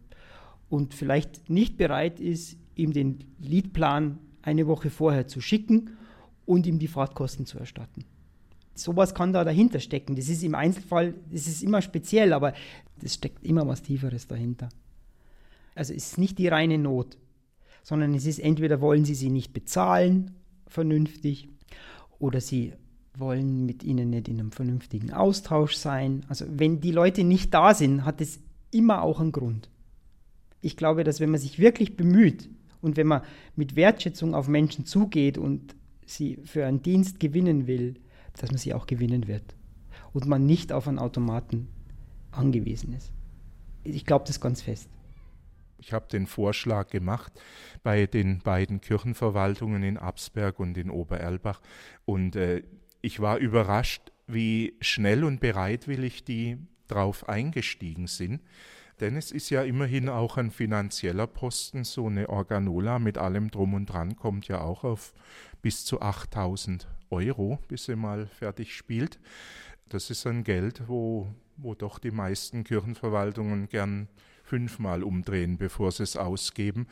Und 0.70 0.96
vielleicht 0.96 1.52
nicht 1.52 1.78
bereit 1.78 2.20
ist, 2.20 2.58
ihm 2.76 2.94
den 2.94 3.20
Liedplan 3.40 4.18
eine 4.44 4.68
Woche 4.68 4.90
vorher 4.90 5.28
zu 5.28 5.42
schicken 5.42 5.98
und 6.46 6.68
ihm 6.68 6.78
die 6.78 6.88
Fahrtkosten 6.88 7.46
zu 7.46 7.58
erstatten. 7.58 8.06
Sowas 8.76 9.14
kann 9.14 9.34
da 9.34 9.44
dahinter 9.44 9.80
stecken. 9.80 10.16
Das 10.16 10.30
ist 10.30 10.44
im 10.44 10.56
Einzelfall, 10.56 11.14
das 11.32 11.48
ist 11.48 11.64
immer 11.64 11.82
speziell, 11.82 12.34
aber 12.34 12.54
es 13.02 13.16
steckt 13.16 13.46
immer 13.46 13.68
was 13.68 13.82
Tieferes 13.82 14.28
dahinter. 14.28 14.70
Also 15.76 15.94
es 15.94 16.08
ist 16.08 16.18
nicht 16.18 16.38
die 16.38 16.48
reine 16.48 16.78
Not, 16.78 17.18
sondern 17.84 18.14
es 18.14 18.26
ist 18.26 18.40
entweder 18.40 18.82
wollen 18.82 19.06
sie 19.06 19.16
sie 19.16 19.30
nicht 19.30 19.54
bezahlen, 19.54 20.32
vernünftig, 20.68 21.50
oder 22.20 22.42
sie 22.42 22.74
wollen 23.18 23.66
mit 23.66 23.84
ihnen 23.84 24.10
nicht 24.10 24.28
in 24.28 24.40
einem 24.40 24.52
vernünftigen 24.52 25.12
Austausch 25.12 25.76
sein. 25.76 26.26
Also 26.30 26.46
wenn 26.50 26.80
die 26.80 26.92
Leute 26.92 27.24
nicht 27.24 27.54
da 27.54 27.74
sind, 27.74 28.06
hat 28.06 28.22
es 28.22 28.40
immer 28.72 29.04
auch 29.04 29.20
einen 29.20 29.32
Grund. 29.32 29.70
Ich 30.62 30.78
glaube, 30.78 31.04
dass 31.04 31.20
wenn 31.20 31.30
man 31.30 31.40
sich 31.40 31.60
wirklich 31.60 31.96
bemüht, 31.96 32.50
und 32.84 32.98
wenn 32.98 33.08
man 33.08 33.22
mit 33.56 33.76
Wertschätzung 33.76 34.36
auf 34.36 34.48
Menschen 34.48 34.86
zugeht 34.86 35.38
und 35.38 35.76
sie 36.06 36.38
für 36.44 36.66
einen 36.66 36.82
Dienst 36.82 37.20
gewinnen 37.20 37.66
will, 37.66 37.96
dass 38.34 38.52
man 38.52 38.58
sie 38.58 38.74
auch 38.74 38.88
gewinnen 38.88 39.28
wird. 39.28 39.56
Und 40.12 40.28
man 40.28 40.46
nicht 40.46 40.72
auf 40.72 40.88
einen 40.88 41.00
Automaten 41.00 41.70
angewiesen 42.32 42.94
ist. 42.94 43.12
Ich 43.84 44.06
glaube 44.06 44.26
das 44.28 44.40
ganz 44.40 44.62
fest. 44.62 44.90
Ich 45.78 45.94
habe 45.94 46.08
den 46.08 46.28
Vorschlag 46.28 46.90
gemacht 46.90 47.34
bei 47.84 48.06
den 48.06 48.40
beiden 48.40 48.80
Kirchenverwaltungen 48.80 49.82
in 49.84 49.98
Absberg 49.98 50.60
und 50.60 50.78
in 50.78 50.90
Obererlbach. 50.90 51.62
Und 52.06 52.36
äh, 52.36 52.64
ich 53.02 53.20
war 53.20 53.38
überrascht, 53.38 54.12
wie 54.28 54.76
schnell 54.82 55.24
und 55.24 55.40
bereitwillig 55.40 56.24
die 56.24 56.58
drauf 56.88 57.28
eingestiegen 57.28 58.08
sind. 58.08 58.42
Denn 59.04 59.18
es 59.18 59.34
ist 59.34 59.50
ja 59.50 59.64
immerhin 59.64 60.08
auch 60.08 60.38
ein 60.38 60.50
finanzieller 60.50 61.28
Posten. 61.28 61.84
So 61.84 62.08
eine 62.08 62.30
Organola 62.30 63.00
mit 63.00 63.18
allem 63.18 63.52
Drum 63.52 63.74
und 63.74 63.88
Dran 63.88 64.16
kommt 64.16 64.48
ja 64.48 64.62
auch 64.62 64.86
auf 64.86 65.14
bis 65.62 65.84
zu 65.84 66.02
8000 66.02 66.88
Euro, 67.10 67.60
bis 67.68 67.84
sie 67.84 67.98
mal 67.98 68.28
fertig 68.28 68.74
spielt. 68.74 69.20
Das 69.90 70.10
ist 70.10 70.26
ein 70.26 70.46
Geld, 70.46 70.84
wo, 70.88 71.28
wo 71.58 71.76
doch 71.76 72.00
die 72.00 72.12
meisten 72.12 72.64
Kirchenverwaltungen 72.64 73.68
gern 73.68 74.08
fünfmal 74.46 75.04
umdrehen, 75.04 75.58
bevor 75.58 75.92
sie 75.92 76.04
es 76.04 76.16
ausgeben. 76.16 76.88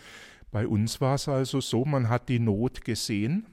Bei 0.52 0.68
uns 0.68 1.00
war 1.00 1.16
es 1.16 1.30
also 1.30 1.62
so, 1.62 1.86
man 1.86 2.10
hat 2.10 2.28
die 2.28 2.40
Not 2.40 2.84
gesehen, 2.84 3.46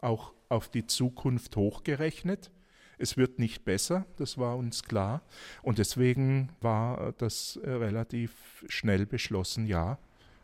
auch 0.00 0.32
auf 0.48 0.70
die 0.70 0.86
Zukunft 0.86 1.54
hochgerechnet 1.56 2.50
es 2.98 3.16
wird 3.16 3.38
nicht 3.38 3.64
besser, 3.64 4.06
das 4.16 4.38
war 4.38 4.56
uns 4.56 4.82
klar. 4.82 5.22
Und 5.62 5.78
deswegen 5.78 6.50
war 6.60 7.12
das 7.18 7.58
äh, 7.62 7.70
relativ 7.70 8.64
schnell 8.68 9.06
beschlossen, 9.06 9.66
ja, 9.66 9.98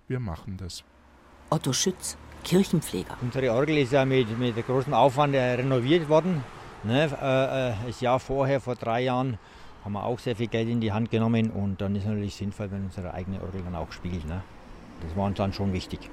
wir 0.09 0.21
machen 0.21 0.57
das. 0.57 0.85
Otto 1.51 1.73
Schütz, 1.73 2.17
Kirchenpfleger. 2.45 3.17
Unsere 3.21 3.53
Orgel 3.53 3.79
ist 3.79 3.93
ja 3.93 4.05
mit, 4.05 4.39
mit 4.39 4.67
großem 4.67 4.95
Aufwand 4.95 5.35
äh, 5.35 5.55
renoviert 5.55 6.09
worden. 6.09 6.45
Ne, 6.85 7.05
äh, 7.05 7.71
äh, 7.71 7.75
das 7.87 8.01
Jahr 8.01 8.19
vorher, 8.19 8.61
vor 8.61 8.75
drei 8.75 9.03
Jahren, 9.03 9.39
haben 9.85 9.93
wir 9.93 10.05
auch 10.05 10.19
sehr 10.19 10.35
viel 10.35 10.49
Geld 10.49 10.69
in 10.69 10.81
die 10.81 10.93
Hand 10.93 11.11
genommen 11.11 11.51
und 11.51 11.81
dann 11.81 11.95
ist 11.95 12.03
es 12.03 12.09
natürlich 12.09 12.35
sinnvoll, 12.35 12.71
wenn 12.71 12.85
unsere 12.85 13.15
eigene 13.15 13.41
Orgel 13.41 13.63
dann 13.63 13.75
auch 13.75 13.93
spielt. 13.93 14.27
Ne? 14.27 14.43
Das 15.03 15.17
war 15.17 15.27
uns 15.27 15.37
dann 15.37 15.53
schon 15.53 15.73
wichtig. 15.73 16.11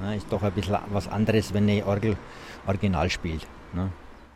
Ne? 0.00 0.16
Ist 0.16 0.26
doch 0.30 0.42
ein 0.42 0.52
bisschen 0.52 0.76
was 0.90 1.08
anderes, 1.08 1.54
wenn 1.54 1.68
eine 1.68 1.86
Orgel 1.86 2.16
original 2.66 3.08
spielt. 3.10 3.46
Ne? 3.72 3.90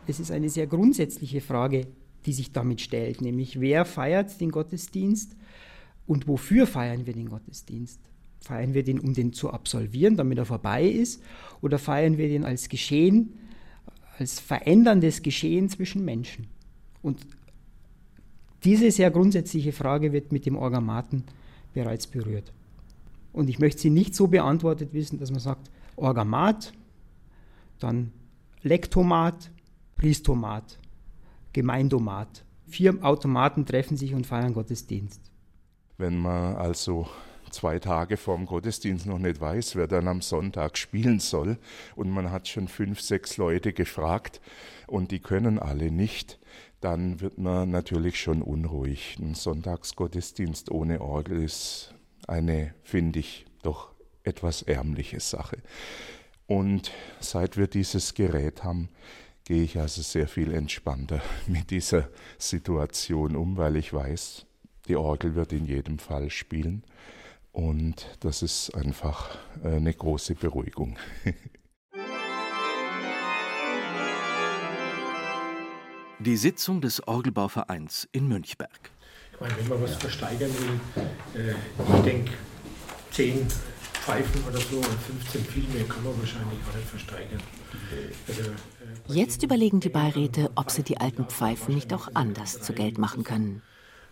Es 0.07 0.19
ist 0.19 0.31
eine 0.31 0.49
sehr 0.49 0.67
grundsätzliche 0.67 1.41
Frage, 1.41 1.87
die 2.25 2.33
sich 2.33 2.51
damit 2.51 2.81
stellt, 2.81 3.21
nämlich 3.21 3.59
wer 3.59 3.85
feiert 3.85 4.39
den 4.41 4.51
Gottesdienst 4.51 5.35
und 6.07 6.27
wofür 6.27 6.65
feiern 6.65 7.05
wir 7.05 7.13
den 7.13 7.29
Gottesdienst? 7.29 7.99
Feiern 8.39 8.73
wir 8.73 8.83
den, 8.83 8.99
um 8.99 9.13
den 9.13 9.33
zu 9.33 9.51
absolvieren, 9.51 10.15
damit 10.15 10.37
er 10.37 10.45
vorbei 10.45 10.85
ist, 10.85 11.21
oder 11.61 11.77
feiern 11.79 12.17
wir 12.17 12.29
den 12.29 12.45
als 12.45 12.69
Geschehen, 12.69 13.33
als 14.17 14.39
veränderndes 14.39 15.21
Geschehen 15.21 15.69
zwischen 15.69 16.05
Menschen? 16.05 16.47
Und 17.01 17.25
diese 18.63 18.91
sehr 18.91 19.11
grundsätzliche 19.11 19.71
Frage 19.71 20.13
wird 20.13 20.31
mit 20.31 20.45
dem 20.45 20.55
Orgamaten 20.55 21.23
bereits 21.73 22.07
berührt. 22.07 22.53
Und 23.33 23.49
ich 23.49 23.59
möchte 23.59 23.81
sie 23.81 23.89
nicht 23.89 24.15
so 24.15 24.27
beantwortet 24.27 24.93
wissen, 24.93 25.19
dass 25.19 25.31
man 25.31 25.39
sagt, 25.39 25.69
Orgamat, 25.95 26.73
dann 27.79 28.11
Lektomat, 28.63 29.51
Priestomat, 29.97 30.77
Gemeindomat. 31.53 32.45
Vier 32.67 33.03
Automaten 33.03 33.65
treffen 33.65 33.97
sich 33.97 34.13
und 34.13 34.27
feiern 34.27 34.53
Gottesdienst. 34.53 35.21
Wenn 35.97 36.17
man 36.19 36.55
also 36.55 37.07
zwei 37.49 37.79
Tage 37.79 38.17
vorm 38.17 38.45
Gottesdienst 38.45 39.07
noch 39.07 39.17
nicht 39.17 39.41
weiß, 39.41 39.75
wer 39.75 39.87
dann 39.87 40.07
am 40.07 40.21
Sonntag 40.21 40.77
spielen 40.77 41.19
soll, 41.19 41.57
und 41.95 42.11
man 42.11 42.29
hat 42.29 42.47
schon 42.47 42.67
fünf, 42.67 43.01
sechs 43.01 43.37
Leute 43.37 43.73
gefragt 43.73 44.39
und 44.85 45.09
die 45.09 45.19
können 45.19 45.57
alle 45.57 45.89
nicht, 45.89 46.39
dann 46.79 47.19
wird 47.19 47.39
man 47.39 47.71
natürlich 47.71 48.19
schon 48.19 48.43
unruhig. 48.43 49.17
Ein 49.19 49.33
Sonntagsgottesdienst 49.33 50.69
ohne 50.69 51.01
Orgel 51.01 51.41
ist 51.41 51.95
eine, 52.27 52.75
finde 52.83 53.17
ich, 53.19 53.47
doch 53.63 53.93
etwas 54.23 54.61
ärmliche 54.61 55.19
Sache. 55.19 55.57
Und 56.45 56.91
seit 57.19 57.57
wir 57.57 57.67
dieses 57.67 58.13
Gerät 58.13 58.63
haben, 58.63 58.89
gehe 59.47 59.63
ich 59.63 59.79
also 59.79 60.01
sehr 60.01 60.27
viel 60.27 60.53
entspannter 60.53 61.21
mit 61.47 61.71
dieser 61.71 62.09
Situation 62.37 63.37
um, 63.37 63.55
weil 63.55 63.77
ich 63.77 63.93
weiß, 63.93 64.45
die 64.89 64.97
Orgel 64.97 65.35
wird 65.35 65.53
in 65.53 65.65
jedem 65.65 65.99
Fall 65.99 66.29
spielen. 66.29 66.83
Und 67.53 68.17
das 68.19 68.41
ist 68.41 68.75
einfach 68.75 69.37
eine 69.63 69.93
große 69.93 70.35
Beruhigung. 70.35 70.99
Die 76.19 76.35
Sitzung 76.35 76.81
des 76.81 77.07
Orgelbauvereins 77.07 78.09
in 78.11 78.27
Münchberg. 78.27 78.91
Ich 79.33 79.39
meine, 79.39 79.55
wenn 79.57 79.69
man 79.69 79.81
was 79.83 79.95
versteigern 79.95 80.51
will, 80.59 80.79
äh, 81.41 81.53
ich 81.95 82.03
denke, 82.03 82.33
10 83.11 83.47
Pfeifen 83.93 84.43
oder 84.45 84.59
so 84.59 84.77
und 84.77 84.85
15 84.85 85.45
viel 85.45 85.67
mehr 85.69 85.85
kann 85.85 86.03
man 86.03 86.19
wahrscheinlich 86.19 86.59
auch 86.67 86.75
nicht 86.75 86.89
versteigern. 86.89 87.41
Jetzt 89.07 89.43
überlegen 89.43 89.79
die 89.79 89.89
Beiräte, 89.89 90.51
ob 90.55 90.71
sie 90.71 90.83
die 90.83 90.97
alten 90.97 91.25
Pfeifen 91.25 91.75
nicht 91.75 91.93
auch 91.93 92.09
anders 92.13 92.61
zu 92.61 92.73
Geld 92.73 92.97
machen 92.97 93.23
können. 93.23 93.61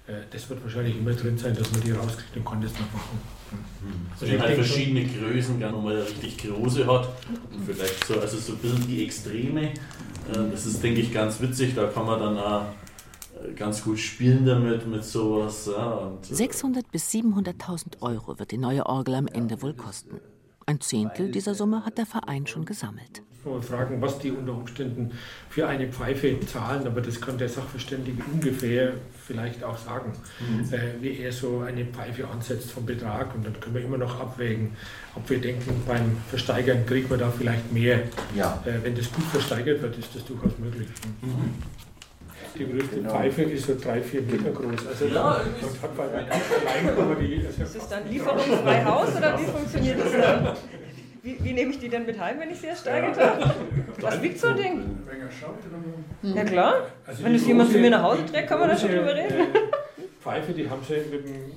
Äh, 0.08 0.22
das 0.32 0.50
wird 0.50 0.64
wahrscheinlich 0.64 0.98
immer 0.98 1.14
drin 1.14 1.38
sein, 1.38 1.56
dass 1.56 1.72
man 1.72 1.82
die 1.82 1.92
rauskriegt 1.92 2.36
und 2.36 2.46
kann 2.46 2.62
das 2.62 2.74
noch 2.74 2.92
machen. 2.94 3.20
Also 4.14 4.26
ich 4.26 4.40
halt 4.40 4.56
verschiedene 4.56 5.06
Größen, 5.06 5.60
gerne 5.60 5.78
mal 5.78 5.96
eine 5.96 6.06
richtig 6.06 6.38
große 6.38 6.86
hat 6.88 7.10
und 7.52 7.66
vielleicht 7.66 8.06
so, 8.06 8.20
also 8.20 8.38
so 8.38 8.54
ein 8.54 8.60
bisschen 8.60 8.88
die 8.88 9.04
Extreme. 9.04 9.68
Äh, 9.68 9.74
das 10.52 10.66
ist, 10.66 10.84
denke 10.84 11.02
ich, 11.02 11.14
ganz 11.14 11.40
witzig, 11.42 11.76
da 11.76 11.88
kann 11.88 12.06
man 12.06 12.20
dann 12.20 12.38
auch 12.38 12.66
äh, 13.44 13.54
ganz 13.54 13.84
gut 13.84 14.00
spielen 14.00 14.46
damit, 14.46 14.88
mit 14.88 15.04
sowas. 15.04 15.70
Ja, 15.72 15.86
und 15.96 16.26
600 16.26 16.92
bis 16.92 17.10
700.000 17.10 18.02
Euro 18.02 18.40
wird 18.40 18.52
die 18.52 18.58
neue 18.58 18.86
Orgel 18.86 19.16
am 19.16 19.28
Ende 19.28 19.62
wohl 19.62 19.74
kosten. 19.74 20.20
Ein 20.68 20.82
Zehntel 20.82 21.32
dieser 21.32 21.54
Summe 21.54 21.86
hat 21.86 21.98
der 21.98 22.08
Verein 22.08 22.48
schon 22.48 22.66
gesammelt. 22.66 23.22
Man 23.46 23.62
fragen, 23.62 24.02
was 24.02 24.18
die 24.20 24.32
unter 24.32 24.54
Umständen 24.54 25.12
für 25.50 25.68
eine 25.68 25.88
Pfeife 25.88 26.40
zahlen, 26.48 26.88
aber 26.88 27.02
das 27.02 27.22
kann 27.22 27.38
der 27.38 27.48
Sachverständige 27.48 28.24
ungefähr 28.34 28.94
vielleicht 29.26 29.64
auch 29.64 29.78
sagen, 29.78 30.14
mhm. 30.40 30.74
äh, 30.74 31.02
wie 31.02 31.20
er 31.20 31.32
so 31.32 31.60
eine 31.60 31.86
Pfeife 31.86 32.28
ansetzt 32.28 32.72
vom 32.72 32.86
Betrag. 32.86 33.36
Und 33.36 33.46
dann 33.46 33.60
können 33.60 33.76
wir 33.76 33.84
immer 33.84 33.98
noch 33.98 34.20
abwägen, 34.20 34.72
ob 35.16 35.30
wir 35.30 35.40
denken, 35.40 35.82
beim 35.88 36.18
Versteigern 36.30 36.86
kriegt 36.86 37.10
man 37.10 37.20
da 37.20 37.30
vielleicht 37.30 37.72
mehr. 37.72 38.02
Ja. 38.36 38.64
Äh, 38.66 38.84
wenn 38.84 38.96
das 38.96 39.12
gut 39.12 39.26
versteigert 39.26 39.82
wird, 39.82 39.98
ist 39.98 40.16
das 40.16 40.26
durchaus 40.26 40.58
möglich. 40.58 40.88
Mhm. 41.22 41.54
Die 42.58 42.66
größte 42.66 42.96
genau. 42.96 43.10
Pfeife 43.12 43.44
ist 43.44 43.68
so 43.68 43.76
drei, 43.80 44.02
vier 44.02 44.22
Meter 44.22 44.52
groß. 44.52 44.88
Also 44.88 45.06
ja, 45.06 45.42
und 45.62 45.82
hat 45.82 45.98
bei 45.98 46.08
ganz 46.08 46.44
allein 46.62 46.90
aber 46.90 47.16
die. 47.16 47.46
Also 47.46 47.64
ist 47.64 47.76
das 47.76 47.90
dann 47.90 48.10
lieferungsfrei 48.10 48.84
Haus 48.86 49.16
oder 49.16 49.38
wie 49.40 49.46
funktioniert 49.46 50.00
das 50.00 50.12
dann? 50.12 50.58
Wie, 51.26 51.44
wie, 51.44 51.54
nehme 51.54 51.72
ich 51.72 51.80
die 51.80 51.90
denn 51.90 52.06
mit 52.06 52.20
heim, 52.20 52.40
wenn 52.40 52.52
ich 52.52 52.60
sie 52.60 52.68
ersteigert 52.68 53.18
ja. 53.18 53.36
habe? 53.36 53.56
Was 54.00 54.22
wiegt 54.22 54.40
so 54.40 54.50
ein 54.50 54.58
Ding? 54.58 54.84
Ja 56.22 56.44
klar. 56.44 56.76
Also 57.04 57.24
wenn 57.24 57.34
es 57.34 57.48
jemand 57.48 57.72
zu 57.72 57.80
mir 57.80 57.90
nach 57.90 58.04
Hause 58.04 58.28
trägt, 58.28 58.48
kann 58.48 58.60
man 58.60 58.70
da 58.70 58.78
schon 58.78 58.92
drüber 58.92 59.16
reden. 59.16 59.48
Pfeife, 60.22 60.54
die 60.54 60.70
haben 60.70 60.84
sie 60.88 60.94
mit, 60.94 61.28
dem, 61.28 61.52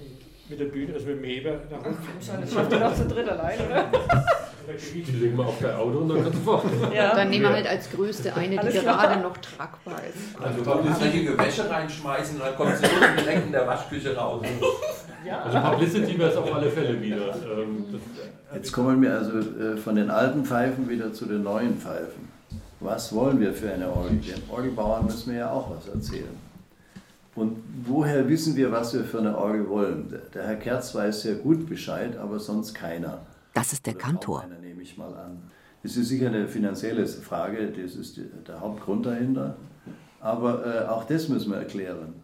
mit 0.49 0.59
der 0.59 0.65
Bühne, 0.65 0.95
also 0.95 1.09
mit 1.09 1.17
dem 1.19 1.25
Heber 1.25 1.61
nach 1.71 1.85
unten. 1.85 1.99
Das 2.41 2.51
schafft 2.51 2.73
ihr 2.73 2.81
noch 2.81 2.95
zu 2.95 3.09
dritt 3.09 3.29
allein, 3.29 3.59
oder? 3.67 3.91
Die 4.81 5.13
legen 5.13 5.37
wir 5.37 5.47
auf 5.47 5.59
dein 5.61 5.75
Auto 5.75 5.99
und 5.99 6.09
dann 6.09 6.23
kannst 6.23 6.39
du 6.39 6.51
fahren. 6.51 6.93
Ja. 6.95 7.15
Dann 7.15 7.29
nehmen 7.29 7.43
wir 7.43 7.53
halt 7.53 7.67
als 7.67 7.91
größte 7.91 8.35
eine, 8.35 8.57
die 8.57 8.79
gerade 8.79 9.21
noch 9.21 9.37
tragbar 9.37 10.01
ist. 10.05 10.43
Also 10.43 10.65
du 10.65 10.83
kannst 10.83 11.03
richtige 11.03 11.37
Wäsche 11.37 11.69
reinschmeißen 11.69 12.37
und 12.37 12.43
dann 12.43 12.57
kommt 12.57 12.77
sie 12.79 12.87
direkt 13.19 13.45
in 13.45 13.53
der 13.53 13.67
Waschküche 13.67 14.17
raus. 14.17 14.47
Ja. 15.25 15.43
Also 15.43 15.59
Publicity 15.59 16.19
wäre 16.19 16.31
es 16.31 16.37
auf 16.37 16.53
alle 16.55 16.71
Fälle 16.71 17.01
wieder. 17.01 17.35
Ähm, 17.35 17.85
Jetzt 18.55 18.73
kommen 18.73 19.03
wir 19.03 19.15
also 19.15 19.39
äh, 19.39 19.77
von 19.77 19.97
den 19.97 20.11
alten 20.11 20.45
Pfeifen 20.45 20.89
wieder 20.89 21.13
zu 21.13 21.27
den 21.27 21.43
neuen 21.43 21.77
Pfeifen. 21.77 22.29
Was 22.81 23.13
wollen 23.13 23.41
wir 23.41 23.53
für 23.53 23.73
eine 23.73 23.89
Orgel? 23.91 24.19
Den 24.19 24.43
Orgelbauern 24.49 25.07
müssen 25.07 25.33
wir 25.33 25.41
ja 25.41 25.51
auch 25.51 25.71
was 25.77 25.89
erzählen. 25.89 26.49
Und 27.35 27.57
woher 27.85 28.29
wissen 28.29 28.57
wir, 28.57 28.73
was 28.73 28.95
wir 28.95 29.05
für 29.05 29.19
eine 29.19 29.37
Orgel 29.37 29.69
wollen? 29.69 30.13
Der 30.35 30.47
Herr 30.47 30.57
Kerz 30.57 30.95
weiß 30.95 31.23
sehr 31.23 31.37
gut 31.37 31.69
Bescheid, 31.69 32.17
aber 32.17 32.39
sonst 32.39 32.75
keiner. 32.75 33.21
Das 33.55 33.73
ist 33.73 33.87
der 33.87 33.95
Kantor. 33.95 34.43
Einer, 34.43 34.59
nehme 34.59 34.83
ich 34.83 34.97
mal 34.97 35.13
an. 35.15 35.43
Es 35.83 35.97
ist 35.97 36.09
sicher 36.09 36.29
eine 36.29 36.49
finanzielle 36.49 37.07
Frage, 37.07 37.69
das 37.71 37.95
ist 37.95 38.21
der 38.47 38.61
Hauptgrund 38.61 39.07
dahinter. 39.07 39.57
Aber 40.21 40.67
äh, 40.67 40.89
auch 40.89 41.05
das 41.05 41.29
müssen 41.29 41.53
wir 41.53 41.59
erklären. 41.59 42.15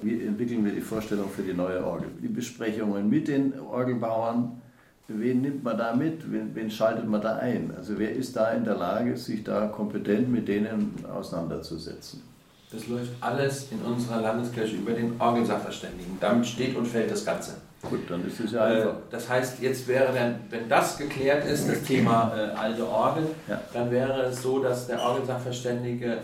Wie 0.00 0.22
entwickeln 0.22 0.64
wir 0.64 0.72
die 0.72 0.80
Vorstellung 0.80 1.28
für 1.28 1.42
die 1.42 1.54
neue 1.54 1.84
Orgel? 1.84 2.08
Die 2.22 2.28
Besprechungen 2.28 3.08
mit 3.08 3.26
den 3.26 3.58
Orgelbauern, 3.58 4.60
wen 5.08 5.40
nimmt 5.40 5.64
man 5.64 5.76
da 5.76 5.94
mit, 5.94 6.30
wen, 6.30 6.54
wen, 6.54 6.70
schaltet 6.70 7.08
man 7.08 7.20
da 7.20 7.36
ein? 7.36 7.72
Also 7.76 7.98
wer 7.98 8.12
ist 8.12 8.36
da 8.36 8.50
in 8.52 8.64
der 8.64 8.76
Lage, 8.76 9.16
sich 9.16 9.42
da 9.42 9.66
kompetent 9.66 10.30
mit 10.30 10.46
denen 10.46 10.94
auseinanderzusetzen? 11.12 12.22
Das 12.70 12.86
läuft 12.86 13.10
alles 13.20 13.72
in 13.72 13.80
unserer 13.80 14.20
Landeskirche 14.20 14.76
über 14.76 14.92
den 14.92 15.18
Orgelsachverständigen. 15.18 16.18
Damit 16.20 16.46
steht 16.46 16.76
und 16.76 16.86
fällt 16.86 17.10
das 17.10 17.24
Ganze. 17.24 17.56
Gut, 17.82 18.00
dann 18.08 18.26
ist 18.26 18.38
es 18.40 18.52
ja 18.52 18.64
einfach. 18.64 18.96
Das 19.10 19.28
heißt, 19.28 19.60
jetzt 19.62 19.88
wäre 19.88 20.12
dann, 20.12 20.40
wenn 20.50 20.68
das 20.68 20.98
geklärt 20.98 21.46
ist, 21.46 21.68
das 21.68 21.82
Thema 21.82 22.32
äh, 22.36 22.50
alte 22.56 22.86
Orgel, 22.86 23.28
ja. 23.48 23.60
dann 23.72 23.90
wäre 23.90 24.22
es 24.22 24.42
so, 24.42 24.62
dass 24.62 24.86
der 24.86 25.00
Orgelsachverständige 25.00 26.18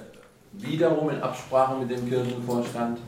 wiederum 0.52 1.10
in 1.10 1.22
Absprache 1.22 1.78
mit 1.78 1.90
dem 1.90 2.08
Kirchenvorstand 2.08 2.98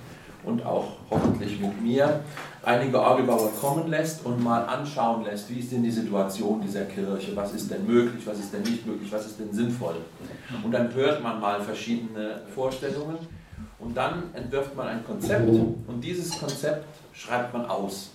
und 0.47 0.65
auch 0.65 0.93
hoffentlich 1.11 1.61
mit 1.61 1.83
mir 1.83 2.21
einige 2.63 3.01
Orgelbauer 3.01 3.53
kommen 3.61 3.89
lässt 3.89 4.25
und 4.25 4.43
mal 4.43 4.63
anschauen 4.65 5.25
lässt, 5.25 5.51
wie 5.51 5.59
ist 5.59 5.73
denn 5.73 5.83
die 5.83 5.91
Situation 5.91 6.61
dieser 6.61 6.85
Kirche, 6.85 7.35
was 7.37 7.53
ist 7.53 7.71
denn 7.71 7.87
möglich, 7.87 8.27
was 8.27 8.39
ist 8.39 8.53
denn 8.53 8.63
nicht 8.63 8.87
möglich, 8.87 9.11
was 9.13 9.27
ist 9.27 9.39
denn 9.39 9.53
sinnvoll. 9.53 9.97
Und 10.65 10.73
dann 10.73 10.93
hört 10.95 11.23
man 11.23 11.41
mal 11.41 11.61
verschiedene 11.61 12.43
Vorstellungen 12.55 13.19
und 13.79 13.97
dann 13.97 14.35
entwirft 14.35 14.75
man 14.75 14.89
ein 14.89 15.05
Konzept 15.05 15.49
und 15.49 16.01
dieses 16.03 16.39
Konzept 16.39 16.87
schreibt 17.13 17.53
man 17.53 17.67
aus. 17.67 18.13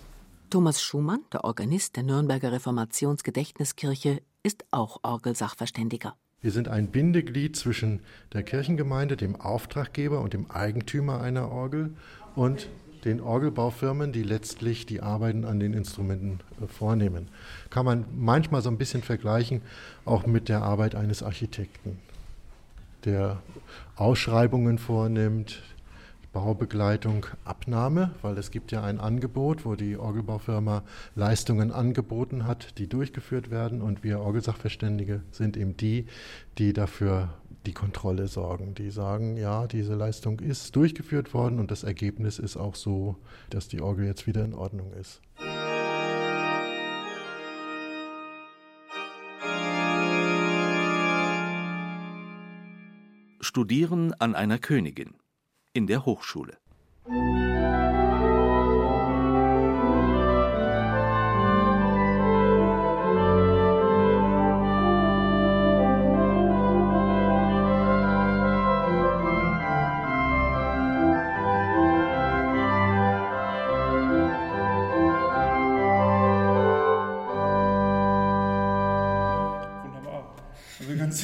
Thomas 0.50 0.82
Schumann, 0.82 1.22
der 1.32 1.44
Organist 1.46 1.96
der 1.96 2.04
Nürnberger 2.04 2.52
Reformationsgedächtniskirche, 2.52 4.22
ist 4.44 4.66
auch 4.72 5.00
Orgelsachverständiger. 5.04 6.16
Wir 6.42 6.52
sind 6.52 6.68
ein 6.68 6.88
Bindeglied 6.88 7.56
zwischen 7.56 8.02
der 8.34 8.42
Kirchengemeinde, 8.42 9.16
dem 9.16 9.40
Auftraggeber 9.40 10.22
und 10.22 10.34
dem 10.34 10.50
Eigentümer 10.50 11.22
einer 11.22 11.52
Orgel 11.52 11.96
und 12.36 12.68
den 13.06 13.20
Orgelbaufirmen, 13.20 14.12
die 14.12 14.24
letztlich 14.24 14.86
die 14.86 15.02
Arbeiten 15.02 15.46
an 15.46 15.60
den 15.60 15.74
Instrumenten 15.74 16.40
äh, 16.62 16.68
vornehmen. 16.68 17.30
Kann 17.70 17.86
man 17.86 18.06
manchmal 18.16 18.62
so 18.62 18.70
ein 18.70 18.78
bisschen 18.78 19.02
vergleichen, 19.02 19.62
auch 20.06 20.26
mit 20.26 20.50
der 20.50 20.62
Arbeit 20.62 20.96
eines 20.96 21.24
Architekten, 21.24 21.98
der 23.06 23.42
Ausschreibungen 23.96 24.78
vornimmt, 24.78 25.62
Baubegleitung, 26.34 27.26
Abnahme, 27.44 28.12
weil 28.22 28.38
es 28.38 28.52
gibt 28.52 28.72
ja 28.72 28.84
ein 28.84 29.02
Angebot, 29.02 29.66
wo 29.66 29.76
die 29.76 29.98
Orgelbaufirma 29.98 30.84
Leistungen 31.14 31.72
angeboten 31.72 32.48
hat, 32.48 32.78
die 32.78 32.88
durchgeführt 32.88 33.52
werden 33.52 33.82
und 33.82 34.04
wir 34.06 34.22
Orgelsachverständige 34.22 35.22
sind 35.32 35.58
eben 35.58 35.76
die, 35.76 36.06
die 36.58 36.72
dafür 36.72 37.34
die 37.66 37.74
Kontrolle 37.74 38.28
sorgen, 38.28 38.74
die 38.74 38.89
sagen, 38.89 39.38
ja, 39.38 39.68
diese 39.68 39.95
Leistung 39.95 40.39
ist 40.39 40.76
durchgeführt 40.76 41.34
worden 41.34 41.59
und 41.59 41.72
das 41.72 41.84
Ergebnis 41.84 42.39
ist 42.39 42.57
auch 42.57 42.76
so, 42.76 43.18
dass 43.49 43.68
die 43.68 43.82
Orgel 43.82 44.05
jetzt 44.05 44.28
wieder 44.28 44.43
in 44.43 44.53
Ordnung 44.53 44.93
ist. 44.93 45.22
Studieren 53.41 54.14
an 54.20 54.36
einer 54.36 54.59
Königin. 54.59 55.16
in 55.74 55.88
der 55.88 56.05
Hochschule. 56.05 56.57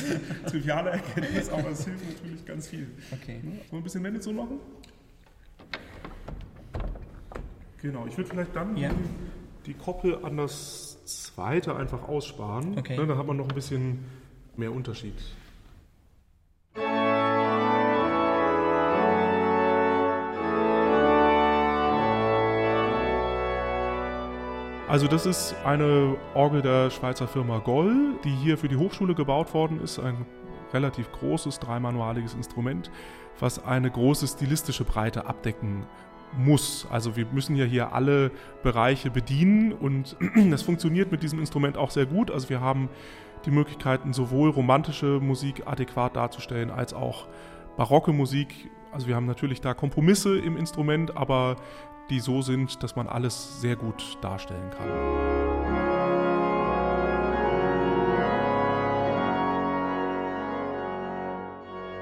ganz 0.42 0.52
triviale 0.52 0.90
Erkenntnis, 0.92 1.50
aber 1.50 1.70
es 1.70 1.86
hilft 1.86 2.06
natürlich 2.14 2.46
ganz 2.46 2.68
viel. 2.68 2.88
Okay. 3.12 3.40
Wollen 3.44 3.62
wir 3.72 3.78
ein 3.80 3.84
bisschen 3.84 4.02
Mendelssohn 4.02 4.36
machen? 4.36 4.60
Genau, 7.82 8.06
ich 8.08 8.18
würde 8.18 8.30
vielleicht 8.30 8.56
dann 8.56 8.76
Ja. 8.76 8.90
die 9.66 9.74
Koppel 9.74 10.24
an 10.24 10.38
das 10.38 11.04
zweite 11.06 11.76
einfach 11.76 12.08
aussparen. 12.08 12.78
Okay. 12.78 12.98
Ne, 12.98 13.06
dann 13.06 13.18
hat 13.18 13.28
man 13.28 13.38
noch 13.38 13.48
ein 13.50 13.56
bisschen 13.56 14.00
mehr 14.56 14.72
Unterschied. 14.72 15.14
Also 24.98 25.08
das 25.08 25.28
ist 25.28 25.56
eine 25.64 26.18
Orgel 26.34 26.64
der 26.64 26.90
Schweizer 26.90 27.28
Firma 27.28 27.60
Goll, 27.60 28.16
die 28.24 28.32
hier 28.32 28.58
für 28.58 28.68
die 28.68 28.78
Hochschule 28.78 29.14
gebaut 29.14 29.54
worden 29.54 29.80
ist. 29.80 30.00
Ein 30.00 30.26
relativ 30.74 31.12
großes, 31.12 31.60
dreimanualiges 31.60 32.34
Instrument, 32.34 32.90
was 33.40 33.64
eine 33.64 33.92
große 33.92 34.26
stilistische 34.26 34.86
Breite 34.86 35.28
abdecken 35.28 35.86
muss. 36.36 36.88
Also 36.90 37.16
wir 37.16 37.28
müssen 37.32 37.56
ja 37.56 37.66
hier 37.66 37.94
alle 37.94 38.32
Bereiche 38.64 39.12
bedienen 39.12 39.72
und 39.72 40.18
das 40.50 40.64
funktioniert 40.64 41.12
mit 41.12 41.22
diesem 41.22 41.38
Instrument 41.38 41.78
auch 41.78 41.92
sehr 41.92 42.08
gut. 42.08 42.32
Also 42.32 42.50
wir 42.50 42.60
haben 42.60 42.90
die 43.46 43.52
Möglichkeiten, 43.52 44.14
sowohl 44.14 44.50
romantische 44.50 45.20
Musik 45.20 45.68
adäquat 45.68 46.16
darzustellen, 46.16 46.72
als 46.72 46.96
auch 46.96 47.28
barocke 47.78 48.14
Musik. 48.14 48.72
Also 48.92 49.08
wir 49.08 49.16
haben 49.16 49.28
natürlich 49.28 49.62
da 49.62 49.76
Kompromisse 49.76 50.40
im 50.40 50.58
Instrument, 50.58 51.16
aber 51.16 51.58
die 52.10 52.20
so 52.20 52.42
sind, 52.42 52.84
dass 52.84 52.96
man 52.96 53.08
alles 53.08 53.62
sehr 53.62 53.76
gut 53.76 54.18
darstellen 54.22 54.70
kann. 54.72 54.88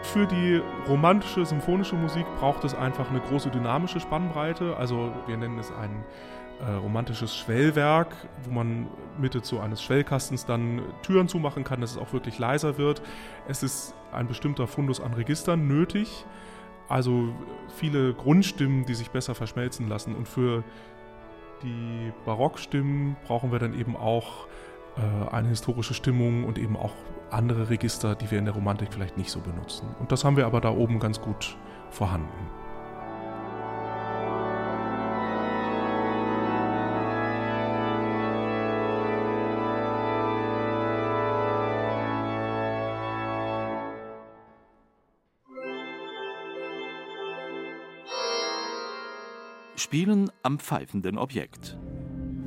Für 0.04 0.28
die 0.28 0.62
romantische, 0.88 1.46
symphonische 1.46 1.96
Musik 1.96 2.26
braucht 2.40 2.64
es 2.64 2.74
einfach 2.74 3.10
eine 3.10 3.20
große 3.20 3.50
dynamische 3.50 4.00
Spannbreite. 4.00 4.78
Also 4.78 5.12
wir 5.28 5.36
nennen 5.36 5.60
es 5.60 5.72
ein 5.74 6.06
äh, 6.66 6.72
romantisches 6.72 7.36
Schwellwerk, 7.36 8.16
wo 8.46 8.54
man 8.54 8.88
mittels 9.18 9.52
eines 9.54 9.84
Schwellkastens 9.84 10.46
dann 10.46 10.82
Türen 11.02 11.28
zumachen 11.28 11.66
kann, 11.66 11.82
dass 11.82 11.92
es 11.92 11.98
auch 11.98 12.14
wirklich 12.14 12.40
leiser 12.40 12.78
wird. 12.78 13.02
Es 13.50 13.62
ist 13.62 13.94
ein 14.14 14.28
bestimmter 14.28 14.68
Fundus 14.68 15.02
an 15.02 15.14
Registern 15.14 15.68
nötig, 15.68 16.26
also 16.88 17.30
viele 17.76 18.14
Grundstimmen, 18.14 18.86
die 18.86 18.94
sich 18.94 19.10
besser 19.10 19.36
verschmelzen 19.36 19.88
lassen. 19.88 20.16
Und 20.16 20.28
für 20.28 20.64
die 21.64 22.12
Barockstimmen 22.26 23.16
brauchen 23.26 23.52
wir 23.52 23.60
dann 23.60 23.78
eben 23.78 23.96
auch 23.96 24.48
äh, 24.98 25.30
eine 25.30 25.50
historische 25.50 25.94
Stimmung 25.94 26.44
und 26.44 26.58
eben 26.58 26.78
auch 26.78 26.94
andere 27.32 27.70
Register, 27.70 28.16
die 28.16 28.30
wir 28.32 28.40
in 28.40 28.46
der 28.46 28.54
Romantik 28.54 28.94
vielleicht 28.94 29.18
nicht 29.18 29.32
so 29.32 29.40
benutzen. 29.40 29.88
Und 30.00 30.12
das 30.12 30.24
haben 30.24 30.38
wir 30.38 30.46
aber 30.46 30.62
da 30.62 30.70
oben 30.70 31.00
ganz 31.00 31.20
gut 31.20 31.58
vorhanden. 31.90 32.65
Spielen 49.96 50.30
am 50.44 50.60
pfeifenden 50.60 51.18
Objekt. 51.18 51.78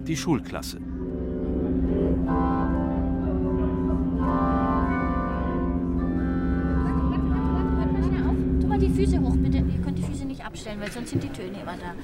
Die 0.06 0.18
Schulklasse. 0.18 0.76
Tu 8.60 8.66
mal 8.66 8.78
die 8.78 8.90
Füße 8.90 9.18
hoch, 9.22 9.34
bitte. 9.36 9.56
Ihr 9.56 9.80
könnt 9.82 9.96
die 9.96 10.02
Füße 10.02 10.26
nicht 10.26 10.44
abstellen, 10.44 10.78
weil 10.78 10.92
sonst 10.92 11.08
sind 11.08 11.22
die 11.22 11.30
Töne 11.30 11.62
immer 11.62 11.78
da. 11.78 11.94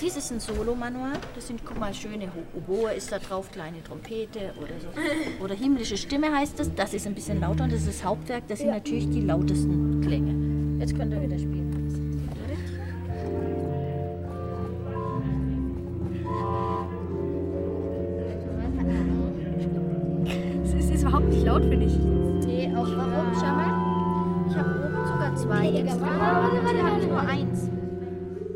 Dies 0.00 0.16
ist 0.16 0.32
ein 0.32 0.40
Solo-Manual. 0.40 1.12
Das 1.34 1.46
sind, 1.46 1.60
guck 1.66 1.78
mal, 1.78 1.92
schöne 1.92 2.30
Oboe 2.54 2.94
ist 2.94 3.12
da 3.12 3.18
drauf, 3.18 3.52
kleine 3.52 3.84
Trompete 3.84 4.54
oder 4.56 4.80
so. 4.80 5.44
Oder 5.44 5.54
himmlische 5.54 5.98
Stimme 5.98 6.34
heißt 6.34 6.58
das. 6.58 6.74
Das 6.74 6.94
ist 6.94 7.06
ein 7.06 7.14
bisschen 7.14 7.40
lauter 7.40 7.64
und 7.64 7.72
das 7.74 7.80
ist 7.80 8.00
das 8.00 8.02
Hauptwerk. 8.02 8.48
Das 8.48 8.60
sind 8.60 8.70
natürlich 8.70 9.10
die 9.10 9.20
lautesten 9.20 10.00
Klänge. 10.00 10.80
Jetzt 10.80 10.96
könnt 10.96 11.12
ihr 11.12 11.20
wieder 11.20 11.38
spielen. 11.38 11.65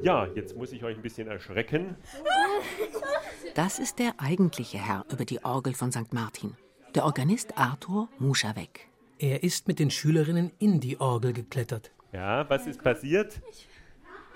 Ja, 0.02 0.26
jetzt 0.34 0.56
muss 0.56 0.72
ich 0.72 0.82
euch 0.84 0.96
ein 0.96 1.02
bisschen 1.02 1.28
erschrecken. 1.28 1.96
Das 3.56 3.80
ist 3.80 3.98
der 3.98 4.14
eigentliche 4.18 4.78
Herr 4.78 5.04
über 5.10 5.24
die 5.24 5.44
Orgel 5.44 5.74
von 5.74 5.90
St. 5.90 6.12
Martin, 6.12 6.56
der 6.94 7.04
Organist 7.04 7.58
Arthur 7.58 8.08
Muschawek. 8.20 8.88
Er 9.18 9.42
ist 9.42 9.66
mit 9.66 9.80
den 9.80 9.90
Schülerinnen 9.90 10.52
in 10.60 10.78
die 10.78 11.00
Orgel 11.00 11.32
geklettert. 11.32 11.90
Ja, 12.12 12.48
was 12.48 12.68
ist 12.68 12.80
passiert? 12.80 13.40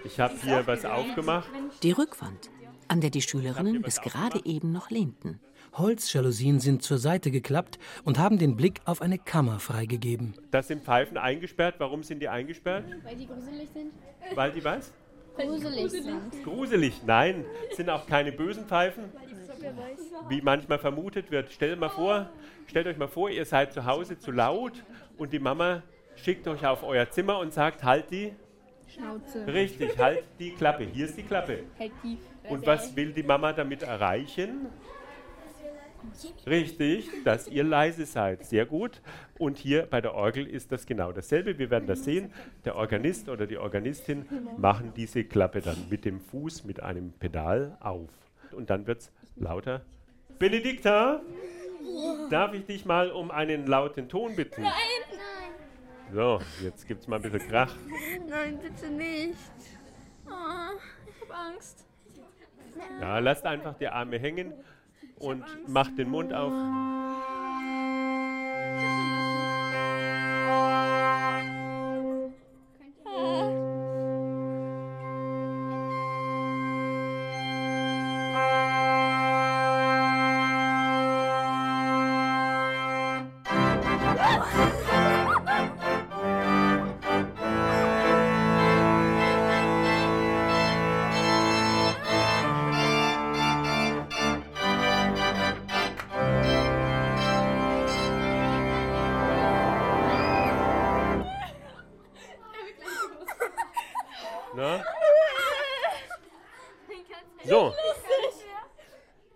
Ich 0.04 0.18
habe 0.18 0.34
hier 0.42 0.66
was 0.66 0.84
aufgemacht. 0.84 1.48
Die 1.84 1.92
Rückwand, 1.92 2.50
an 2.88 3.00
der 3.00 3.10
die 3.10 3.22
Schülerinnen 3.22 3.82
bis 3.82 4.00
gerade 4.00 4.40
eben 4.44 4.72
noch 4.72 4.90
lehnten. 4.90 5.38
Holzjalousien 5.74 6.58
sind 6.58 6.82
zur 6.82 6.98
Seite 6.98 7.30
geklappt 7.30 7.78
und 8.02 8.18
haben 8.18 8.38
den 8.38 8.56
Blick 8.56 8.80
auf 8.84 9.00
eine 9.00 9.18
Kammer 9.18 9.60
freigegeben. 9.60 10.34
Das 10.50 10.68
sind 10.68 10.84
Pfeifen 10.84 11.16
eingesperrt. 11.16 11.76
Warum 11.78 12.02
sind 12.02 12.20
die 12.20 12.28
eingesperrt? 12.28 12.84
Weil 13.04 13.16
die 13.16 13.26
gruselig 13.26 13.68
sind. 13.72 13.92
Weil 14.34 14.52
die 14.52 14.64
was? 14.64 14.92
Gruselig 15.36 15.90
sind. 15.90 16.44
Gruselig. 16.44 17.02
Nein, 17.04 17.44
sind 17.72 17.90
auch 17.90 18.06
keine 18.06 18.32
bösen 18.32 18.66
Pfeifen, 18.66 19.04
wie 20.28 20.40
manchmal 20.40 20.78
vermutet 20.78 21.30
wird. 21.30 21.52
Stellt, 21.52 21.78
mal 21.78 21.88
vor, 21.88 22.28
stellt 22.66 22.86
euch 22.86 22.96
mal 22.96 23.08
vor, 23.08 23.30
ihr 23.30 23.44
seid 23.44 23.72
zu 23.72 23.84
Hause 23.84 24.18
zu 24.18 24.30
laut 24.30 24.84
und 25.18 25.32
die 25.32 25.38
Mama 25.38 25.82
schickt 26.16 26.46
euch 26.46 26.64
auf 26.66 26.82
euer 26.84 27.10
Zimmer 27.10 27.38
und 27.38 27.52
sagt, 27.52 27.82
halt 27.82 28.10
die. 28.10 28.32
Schnauze. 28.88 29.46
Richtig, 29.46 29.98
halt 29.98 30.24
die 30.38 30.50
Klappe. 30.52 30.84
Hier 30.84 31.06
ist 31.06 31.16
die 31.16 31.22
Klappe. 31.22 31.64
Halt 31.78 31.92
die 32.02 32.18
Und 32.48 32.66
was 32.66 32.94
will 32.94 33.12
die 33.12 33.22
Mama 33.22 33.52
damit 33.52 33.82
erreichen? 33.82 34.66
Richtig, 36.46 37.08
dass 37.24 37.48
ihr 37.48 37.64
leise 37.64 38.06
seid. 38.06 38.44
Sehr 38.44 38.66
gut. 38.66 39.00
Und 39.38 39.58
hier 39.58 39.86
bei 39.86 40.00
der 40.00 40.14
Orgel 40.14 40.46
ist 40.46 40.72
das 40.72 40.86
genau 40.86 41.12
dasselbe. 41.12 41.58
Wir 41.58 41.70
werden 41.70 41.86
das 41.86 42.04
sehen. 42.04 42.32
Der 42.64 42.76
Organist 42.76 43.28
oder 43.28 43.46
die 43.46 43.58
Organistin 43.58 44.26
machen 44.56 44.92
diese 44.96 45.24
Klappe 45.24 45.60
dann 45.60 45.88
mit 45.90 46.04
dem 46.04 46.20
Fuß, 46.20 46.64
mit 46.64 46.82
einem 46.82 47.12
Pedal 47.12 47.76
auf. 47.80 48.10
Und 48.52 48.70
dann 48.70 48.86
wird 48.86 49.00
es 49.00 49.12
lauter. 49.36 49.82
Benedikta, 50.38 51.20
darf 52.30 52.54
ich 52.54 52.66
dich 52.66 52.84
mal 52.84 53.10
um 53.10 53.30
einen 53.30 53.66
lauten 53.66 54.08
Ton 54.08 54.36
bitten? 54.36 54.62
Nein. 54.62 54.72
So, 56.12 56.40
jetzt 56.62 56.86
gibt 56.86 57.00
es 57.00 57.08
mal 57.08 57.16
ein 57.16 57.22
bisschen 57.22 57.48
Krach. 57.48 57.74
Nein, 58.28 58.58
bitte 58.60 58.88
nicht. 58.92 59.38
Oh, 60.26 60.76
ich 61.08 61.20
habe 61.22 61.34
Angst. 61.34 61.86
Ja, 63.00 63.18
lasst 63.18 63.44
einfach 63.46 63.74
die 63.74 63.88
Arme 63.88 64.18
hängen 64.18 64.52
und 65.24 65.42
macht 65.66 65.98
den 65.98 66.10
Mund 66.10 66.32
auf. 66.32 66.52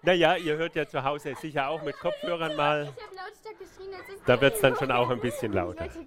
Naja, 0.09 0.37
ihr 0.37 0.57
hört 0.57 0.75
ja 0.75 0.89
zu 0.89 1.05
Hause 1.05 1.35
sicher 1.39 1.69
auch 1.69 1.83
mit 1.83 1.95
Kopfhörern 1.99 2.57
mal. 2.57 2.89
Da 4.25 4.41
wird 4.41 4.55
es 4.55 4.61
dann 4.63 4.75
schon 4.75 4.91
auch 4.91 5.11
ein 5.11 5.21
bisschen 5.21 5.53
lauter. 5.53 5.87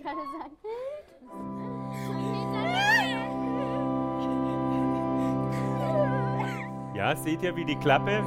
Ja, 6.96 7.16
seht 7.16 7.42
ihr, 7.42 7.56
wie 7.56 7.66
die 7.66 7.76
Klappe? 7.78 8.24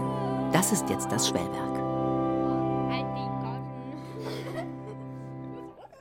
Das 0.53 0.73
ist 0.73 0.89
jetzt 0.91 1.11
das 1.11 1.29
Schwellwerk. 1.29 1.77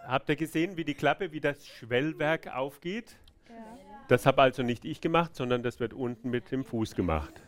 Habt 0.07 0.30
ihr 0.30 0.36
gesehen, 0.36 0.76
wie 0.76 0.84
die 0.84 0.95
Klappe, 0.95 1.32
wie 1.32 1.39
das 1.39 1.67
Schwellwerk 1.67 2.47
aufgeht? 2.55 3.15
Das 4.07 4.26
habe 4.26 4.41
also 4.41 4.63
nicht 4.63 4.86
ich 4.86 5.01
gemacht, 5.01 5.36
sondern 5.36 5.61
das 5.61 5.80
wird 5.80 5.93
unten 5.93 6.32
mit 6.32 6.51
dem 6.51 6.63
Fuß 6.63 6.95
gemacht. 6.95 7.41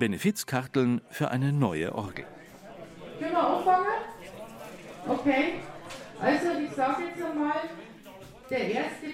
Benefizkarteln 0.00 1.00
für 1.10 1.30
eine 1.30 1.52
neue 1.52 1.94
Orgel. 1.94 2.24
Können 3.20 3.32
wir 3.32 3.46
anfangen? 3.46 3.86
Okay. 5.06 5.60
Also 6.20 6.58
ich 6.58 6.72
sage 6.74 7.04
jetzt 7.04 7.22
einmal, 7.22 7.60
der 8.50 8.70
erste 8.72 9.06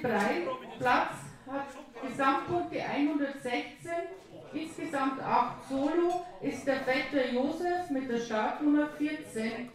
Platz 0.78 1.12
hat 1.50 1.66
Gesamtpunkte 2.08 2.82
116, 2.82 3.90
insgesamt 4.54 5.20
8 5.20 5.68
Solo, 5.68 6.24
ist 6.40 6.66
der 6.66 6.76
Vetter 6.76 7.30
Josef 7.32 7.90
mit 7.90 8.08
der 8.08 8.20
Startnummer 8.20 8.88
14. 8.96 9.68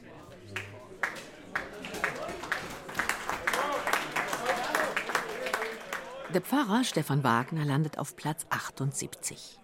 Der 6.33 6.41
Pfarrer 6.41 6.83
Stefan 6.85 7.23
Wagner 7.23 7.65
landet 7.65 7.99
auf 7.99 8.15
Platz 8.15 8.45
78. 8.49 9.60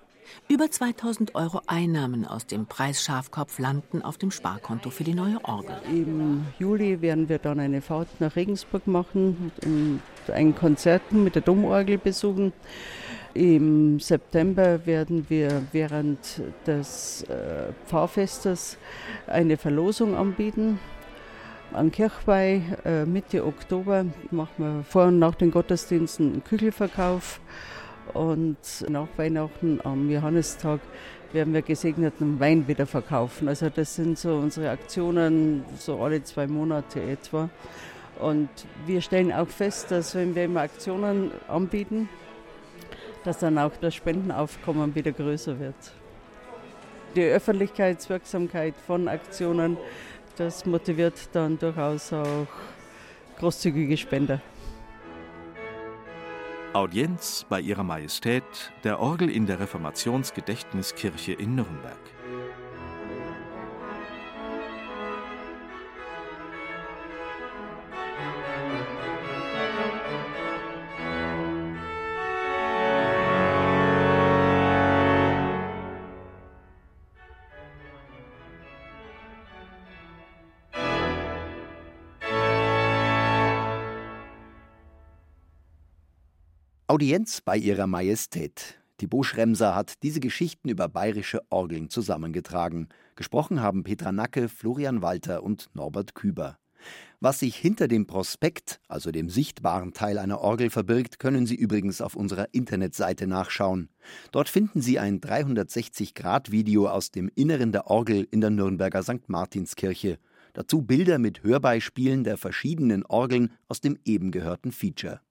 Über 0.49 0.71
2000 0.71 1.35
Euro 1.35 1.61
Einnahmen 1.67 2.25
aus 2.25 2.45
dem 2.45 2.65
Preis 2.65 3.03
Schafkopf 3.03 3.59
landen 3.59 4.01
auf 4.01 4.17
dem 4.17 4.31
Sparkonto 4.31 4.89
für 4.89 5.03
die 5.03 5.13
neue 5.13 5.43
Orgel. 5.43 5.75
Im 5.89 6.45
Juli 6.59 7.01
werden 7.01 7.29
wir 7.29 7.37
dann 7.37 7.59
eine 7.59 7.81
Fahrt 7.81 8.07
nach 8.19 8.35
Regensburg 8.35 8.87
machen 8.87 9.51
und 9.63 10.01
ein 10.33 10.55
Konzert 10.55 11.11
mit 11.11 11.35
der 11.35 11.41
Domorgel 11.41 11.97
besuchen. 11.97 12.53
Im 13.33 13.99
September 13.99 14.85
werden 14.85 15.25
wir 15.29 15.63
während 15.71 16.41
des 16.65 17.23
äh, 17.23 17.73
Pfarrfestes 17.85 18.77
eine 19.27 19.57
Verlosung 19.57 20.15
anbieten. 20.15 20.79
An 21.73 21.91
Kirchweih 21.91 22.61
äh, 22.85 23.05
Mitte 23.05 23.45
Oktober 23.45 24.05
machen 24.31 24.53
wir 24.57 24.83
vor 24.83 25.05
und 25.05 25.19
nach 25.19 25.35
den 25.35 25.51
Gottesdiensten 25.51 26.31
einen 26.31 26.43
Küchelverkauf. 26.43 27.39
Und 28.13 28.57
nach 28.89 29.07
Weihnachten 29.17 29.79
am 29.83 30.09
Johannistag 30.09 30.79
werden 31.33 31.53
wir 31.53 31.61
gesegneten 31.61 32.39
Wein 32.39 32.67
wieder 32.67 32.85
verkaufen. 32.85 33.47
Also 33.47 33.69
das 33.69 33.95
sind 33.95 34.17
so 34.17 34.35
unsere 34.35 34.69
Aktionen, 34.69 35.65
so 35.77 35.99
alle 36.01 36.23
zwei 36.23 36.47
Monate 36.47 37.01
etwa. 37.01 37.49
Und 38.19 38.49
wir 38.85 39.01
stellen 39.01 39.31
auch 39.31 39.47
fest, 39.47 39.91
dass 39.91 40.15
wenn 40.15 40.33
wir 40.35 40.45
immer 40.45 40.61
Aktionen 40.61 41.31
anbieten, 41.47 42.09
dass 43.23 43.39
dann 43.39 43.57
auch 43.57 43.73
das 43.81 43.93
Spendenaufkommen 43.95 44.95
wieder 44.95 45.11
größer 45.11 45.59
wird. 45.59 45.75
Die 47.15 47.23
Öffentlichkeitswirksamkeit 47.23 48.73
von 48.85 49.07
Aktionen 49.07 49.77
das 50.37 50.67
motiviert 50.67 51.29
dann 51.33 51.57
durchaus 51.57 52.13
auch 52.13 52.45
großzügige 53.39 53.97
Spender. 53.97 54.39
Audienz 56.77 57.43
bei 57.49 57.59
Ihrer 57.59 57.81
Majestät 57.81 58.43
der 58.83 58.99
Orgel 58.99 59.31
in 59.31 59.47
der 59.47 59.59
Reformationsgedächtniskirche 59.59 61.33
in 61.33 61.55
Nürnberg. 61.55 61.97
Audienz 86.97 87.41
bei 87.41 87.57
Ihrer 87.57 87.85
Majestät. 87.85 88.79
Die 89.01 89.05
Bo 89.05 89.21
Schremser 89.21 89.75
hat 89.75 90.01
diese 90.01 90.19
Geschichten 90.19 90.67
über 90.67 90.89
bayerische 90.89 91.43
Orgeln 91.51 91.91
zusammengetragen. 91.91 92.89
Gesprochen 93.15 93.61
haben 93.61 93.83
Petra 93.83 94.11
Nacke, 94.11 94.49
Florian 94.49 95.03
Walter 95.03 95.43
und 95.43 95.69
Norbert 95.75 96.15
Küber. 96.15 96.57
Was 97.19 97.37
sich 97.37 97.55
hinter 97.55 97.87
dem 97.87 98.07
Prospekt, 98.07 98.79
also 98.87 99.11
dem 99.11 99.29
sichtbaren 99.29 99.93
Teil 99.93 100.17
einer 100.17 100.41
Orgel, 100.41 100.71
verbirgt, 100.71 101.19
können 101.19 101.45
Sie 101.45 101.53
übrigens 101.53 102.01
auf 102.01 102.15
unserer 102.15 102.47
Internetseite 102.51 103.27
nachschauen. 103.27 103.89
Dort 104.31 104.49
finden 104.49 104.81
Sie 104.81 104.97
ein 104.97 105.21
360-Grad-Video 105.21 106.87
aus 106.87 107.11
dem 107.11 107.29
Inneren 107.35 107.71
der 107.71 107.91
Orgel 107.91 108.27
in 108.31 108.41
der 108.41 108.49
Nürnberger 108.49 109.03
St. 109.03 109.27
Martinskirche. 109.29 110.17
Dazu 110.53 110.81
Bilder 110.81 111.19
mit 111.19 111.43
Hörbeispielen 111.43 112.23
der 112.23 112.37
verschiedenen 112.37 113.05
Orgeln 113.05 113.51
aus 113.67 113.81
dem 113.81 113.99
eben 114.03 114.31
gehörten 114.31 114.71
Feature. 114.71 115.21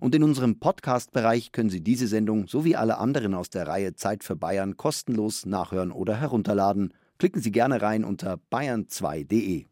Und 0.00 0.14
in 0.14 0.22
unserem 0.22 0.58
Podcast-Bereich 0.58 1.52
können 1.52 1.70
Sie 1.70 1.80
diese 1.80 2.06
Sendung 2.06 2.48
sowie 2.48 2.76
alle 2.76 2.98
anderen 2.98 3.34
aus 3.34 3.50
der 3.50 3.66
Reihe 3.66 3.94
Zeit 3.94 4.24
für 4.24 4.36
Bayern 4.36 4.76
kostenlos 4.76 5.46
nachhören 5.46 5.92
oder 5.92 6.16
herunterladen. 6.16 6.92
Klicken 7.18 7.42
Sie 7.42 7.52
gerne 7.52 7.82
rein 7.82 8.04
unter 8.04 8.38
bayern2.de. 8.50 9.66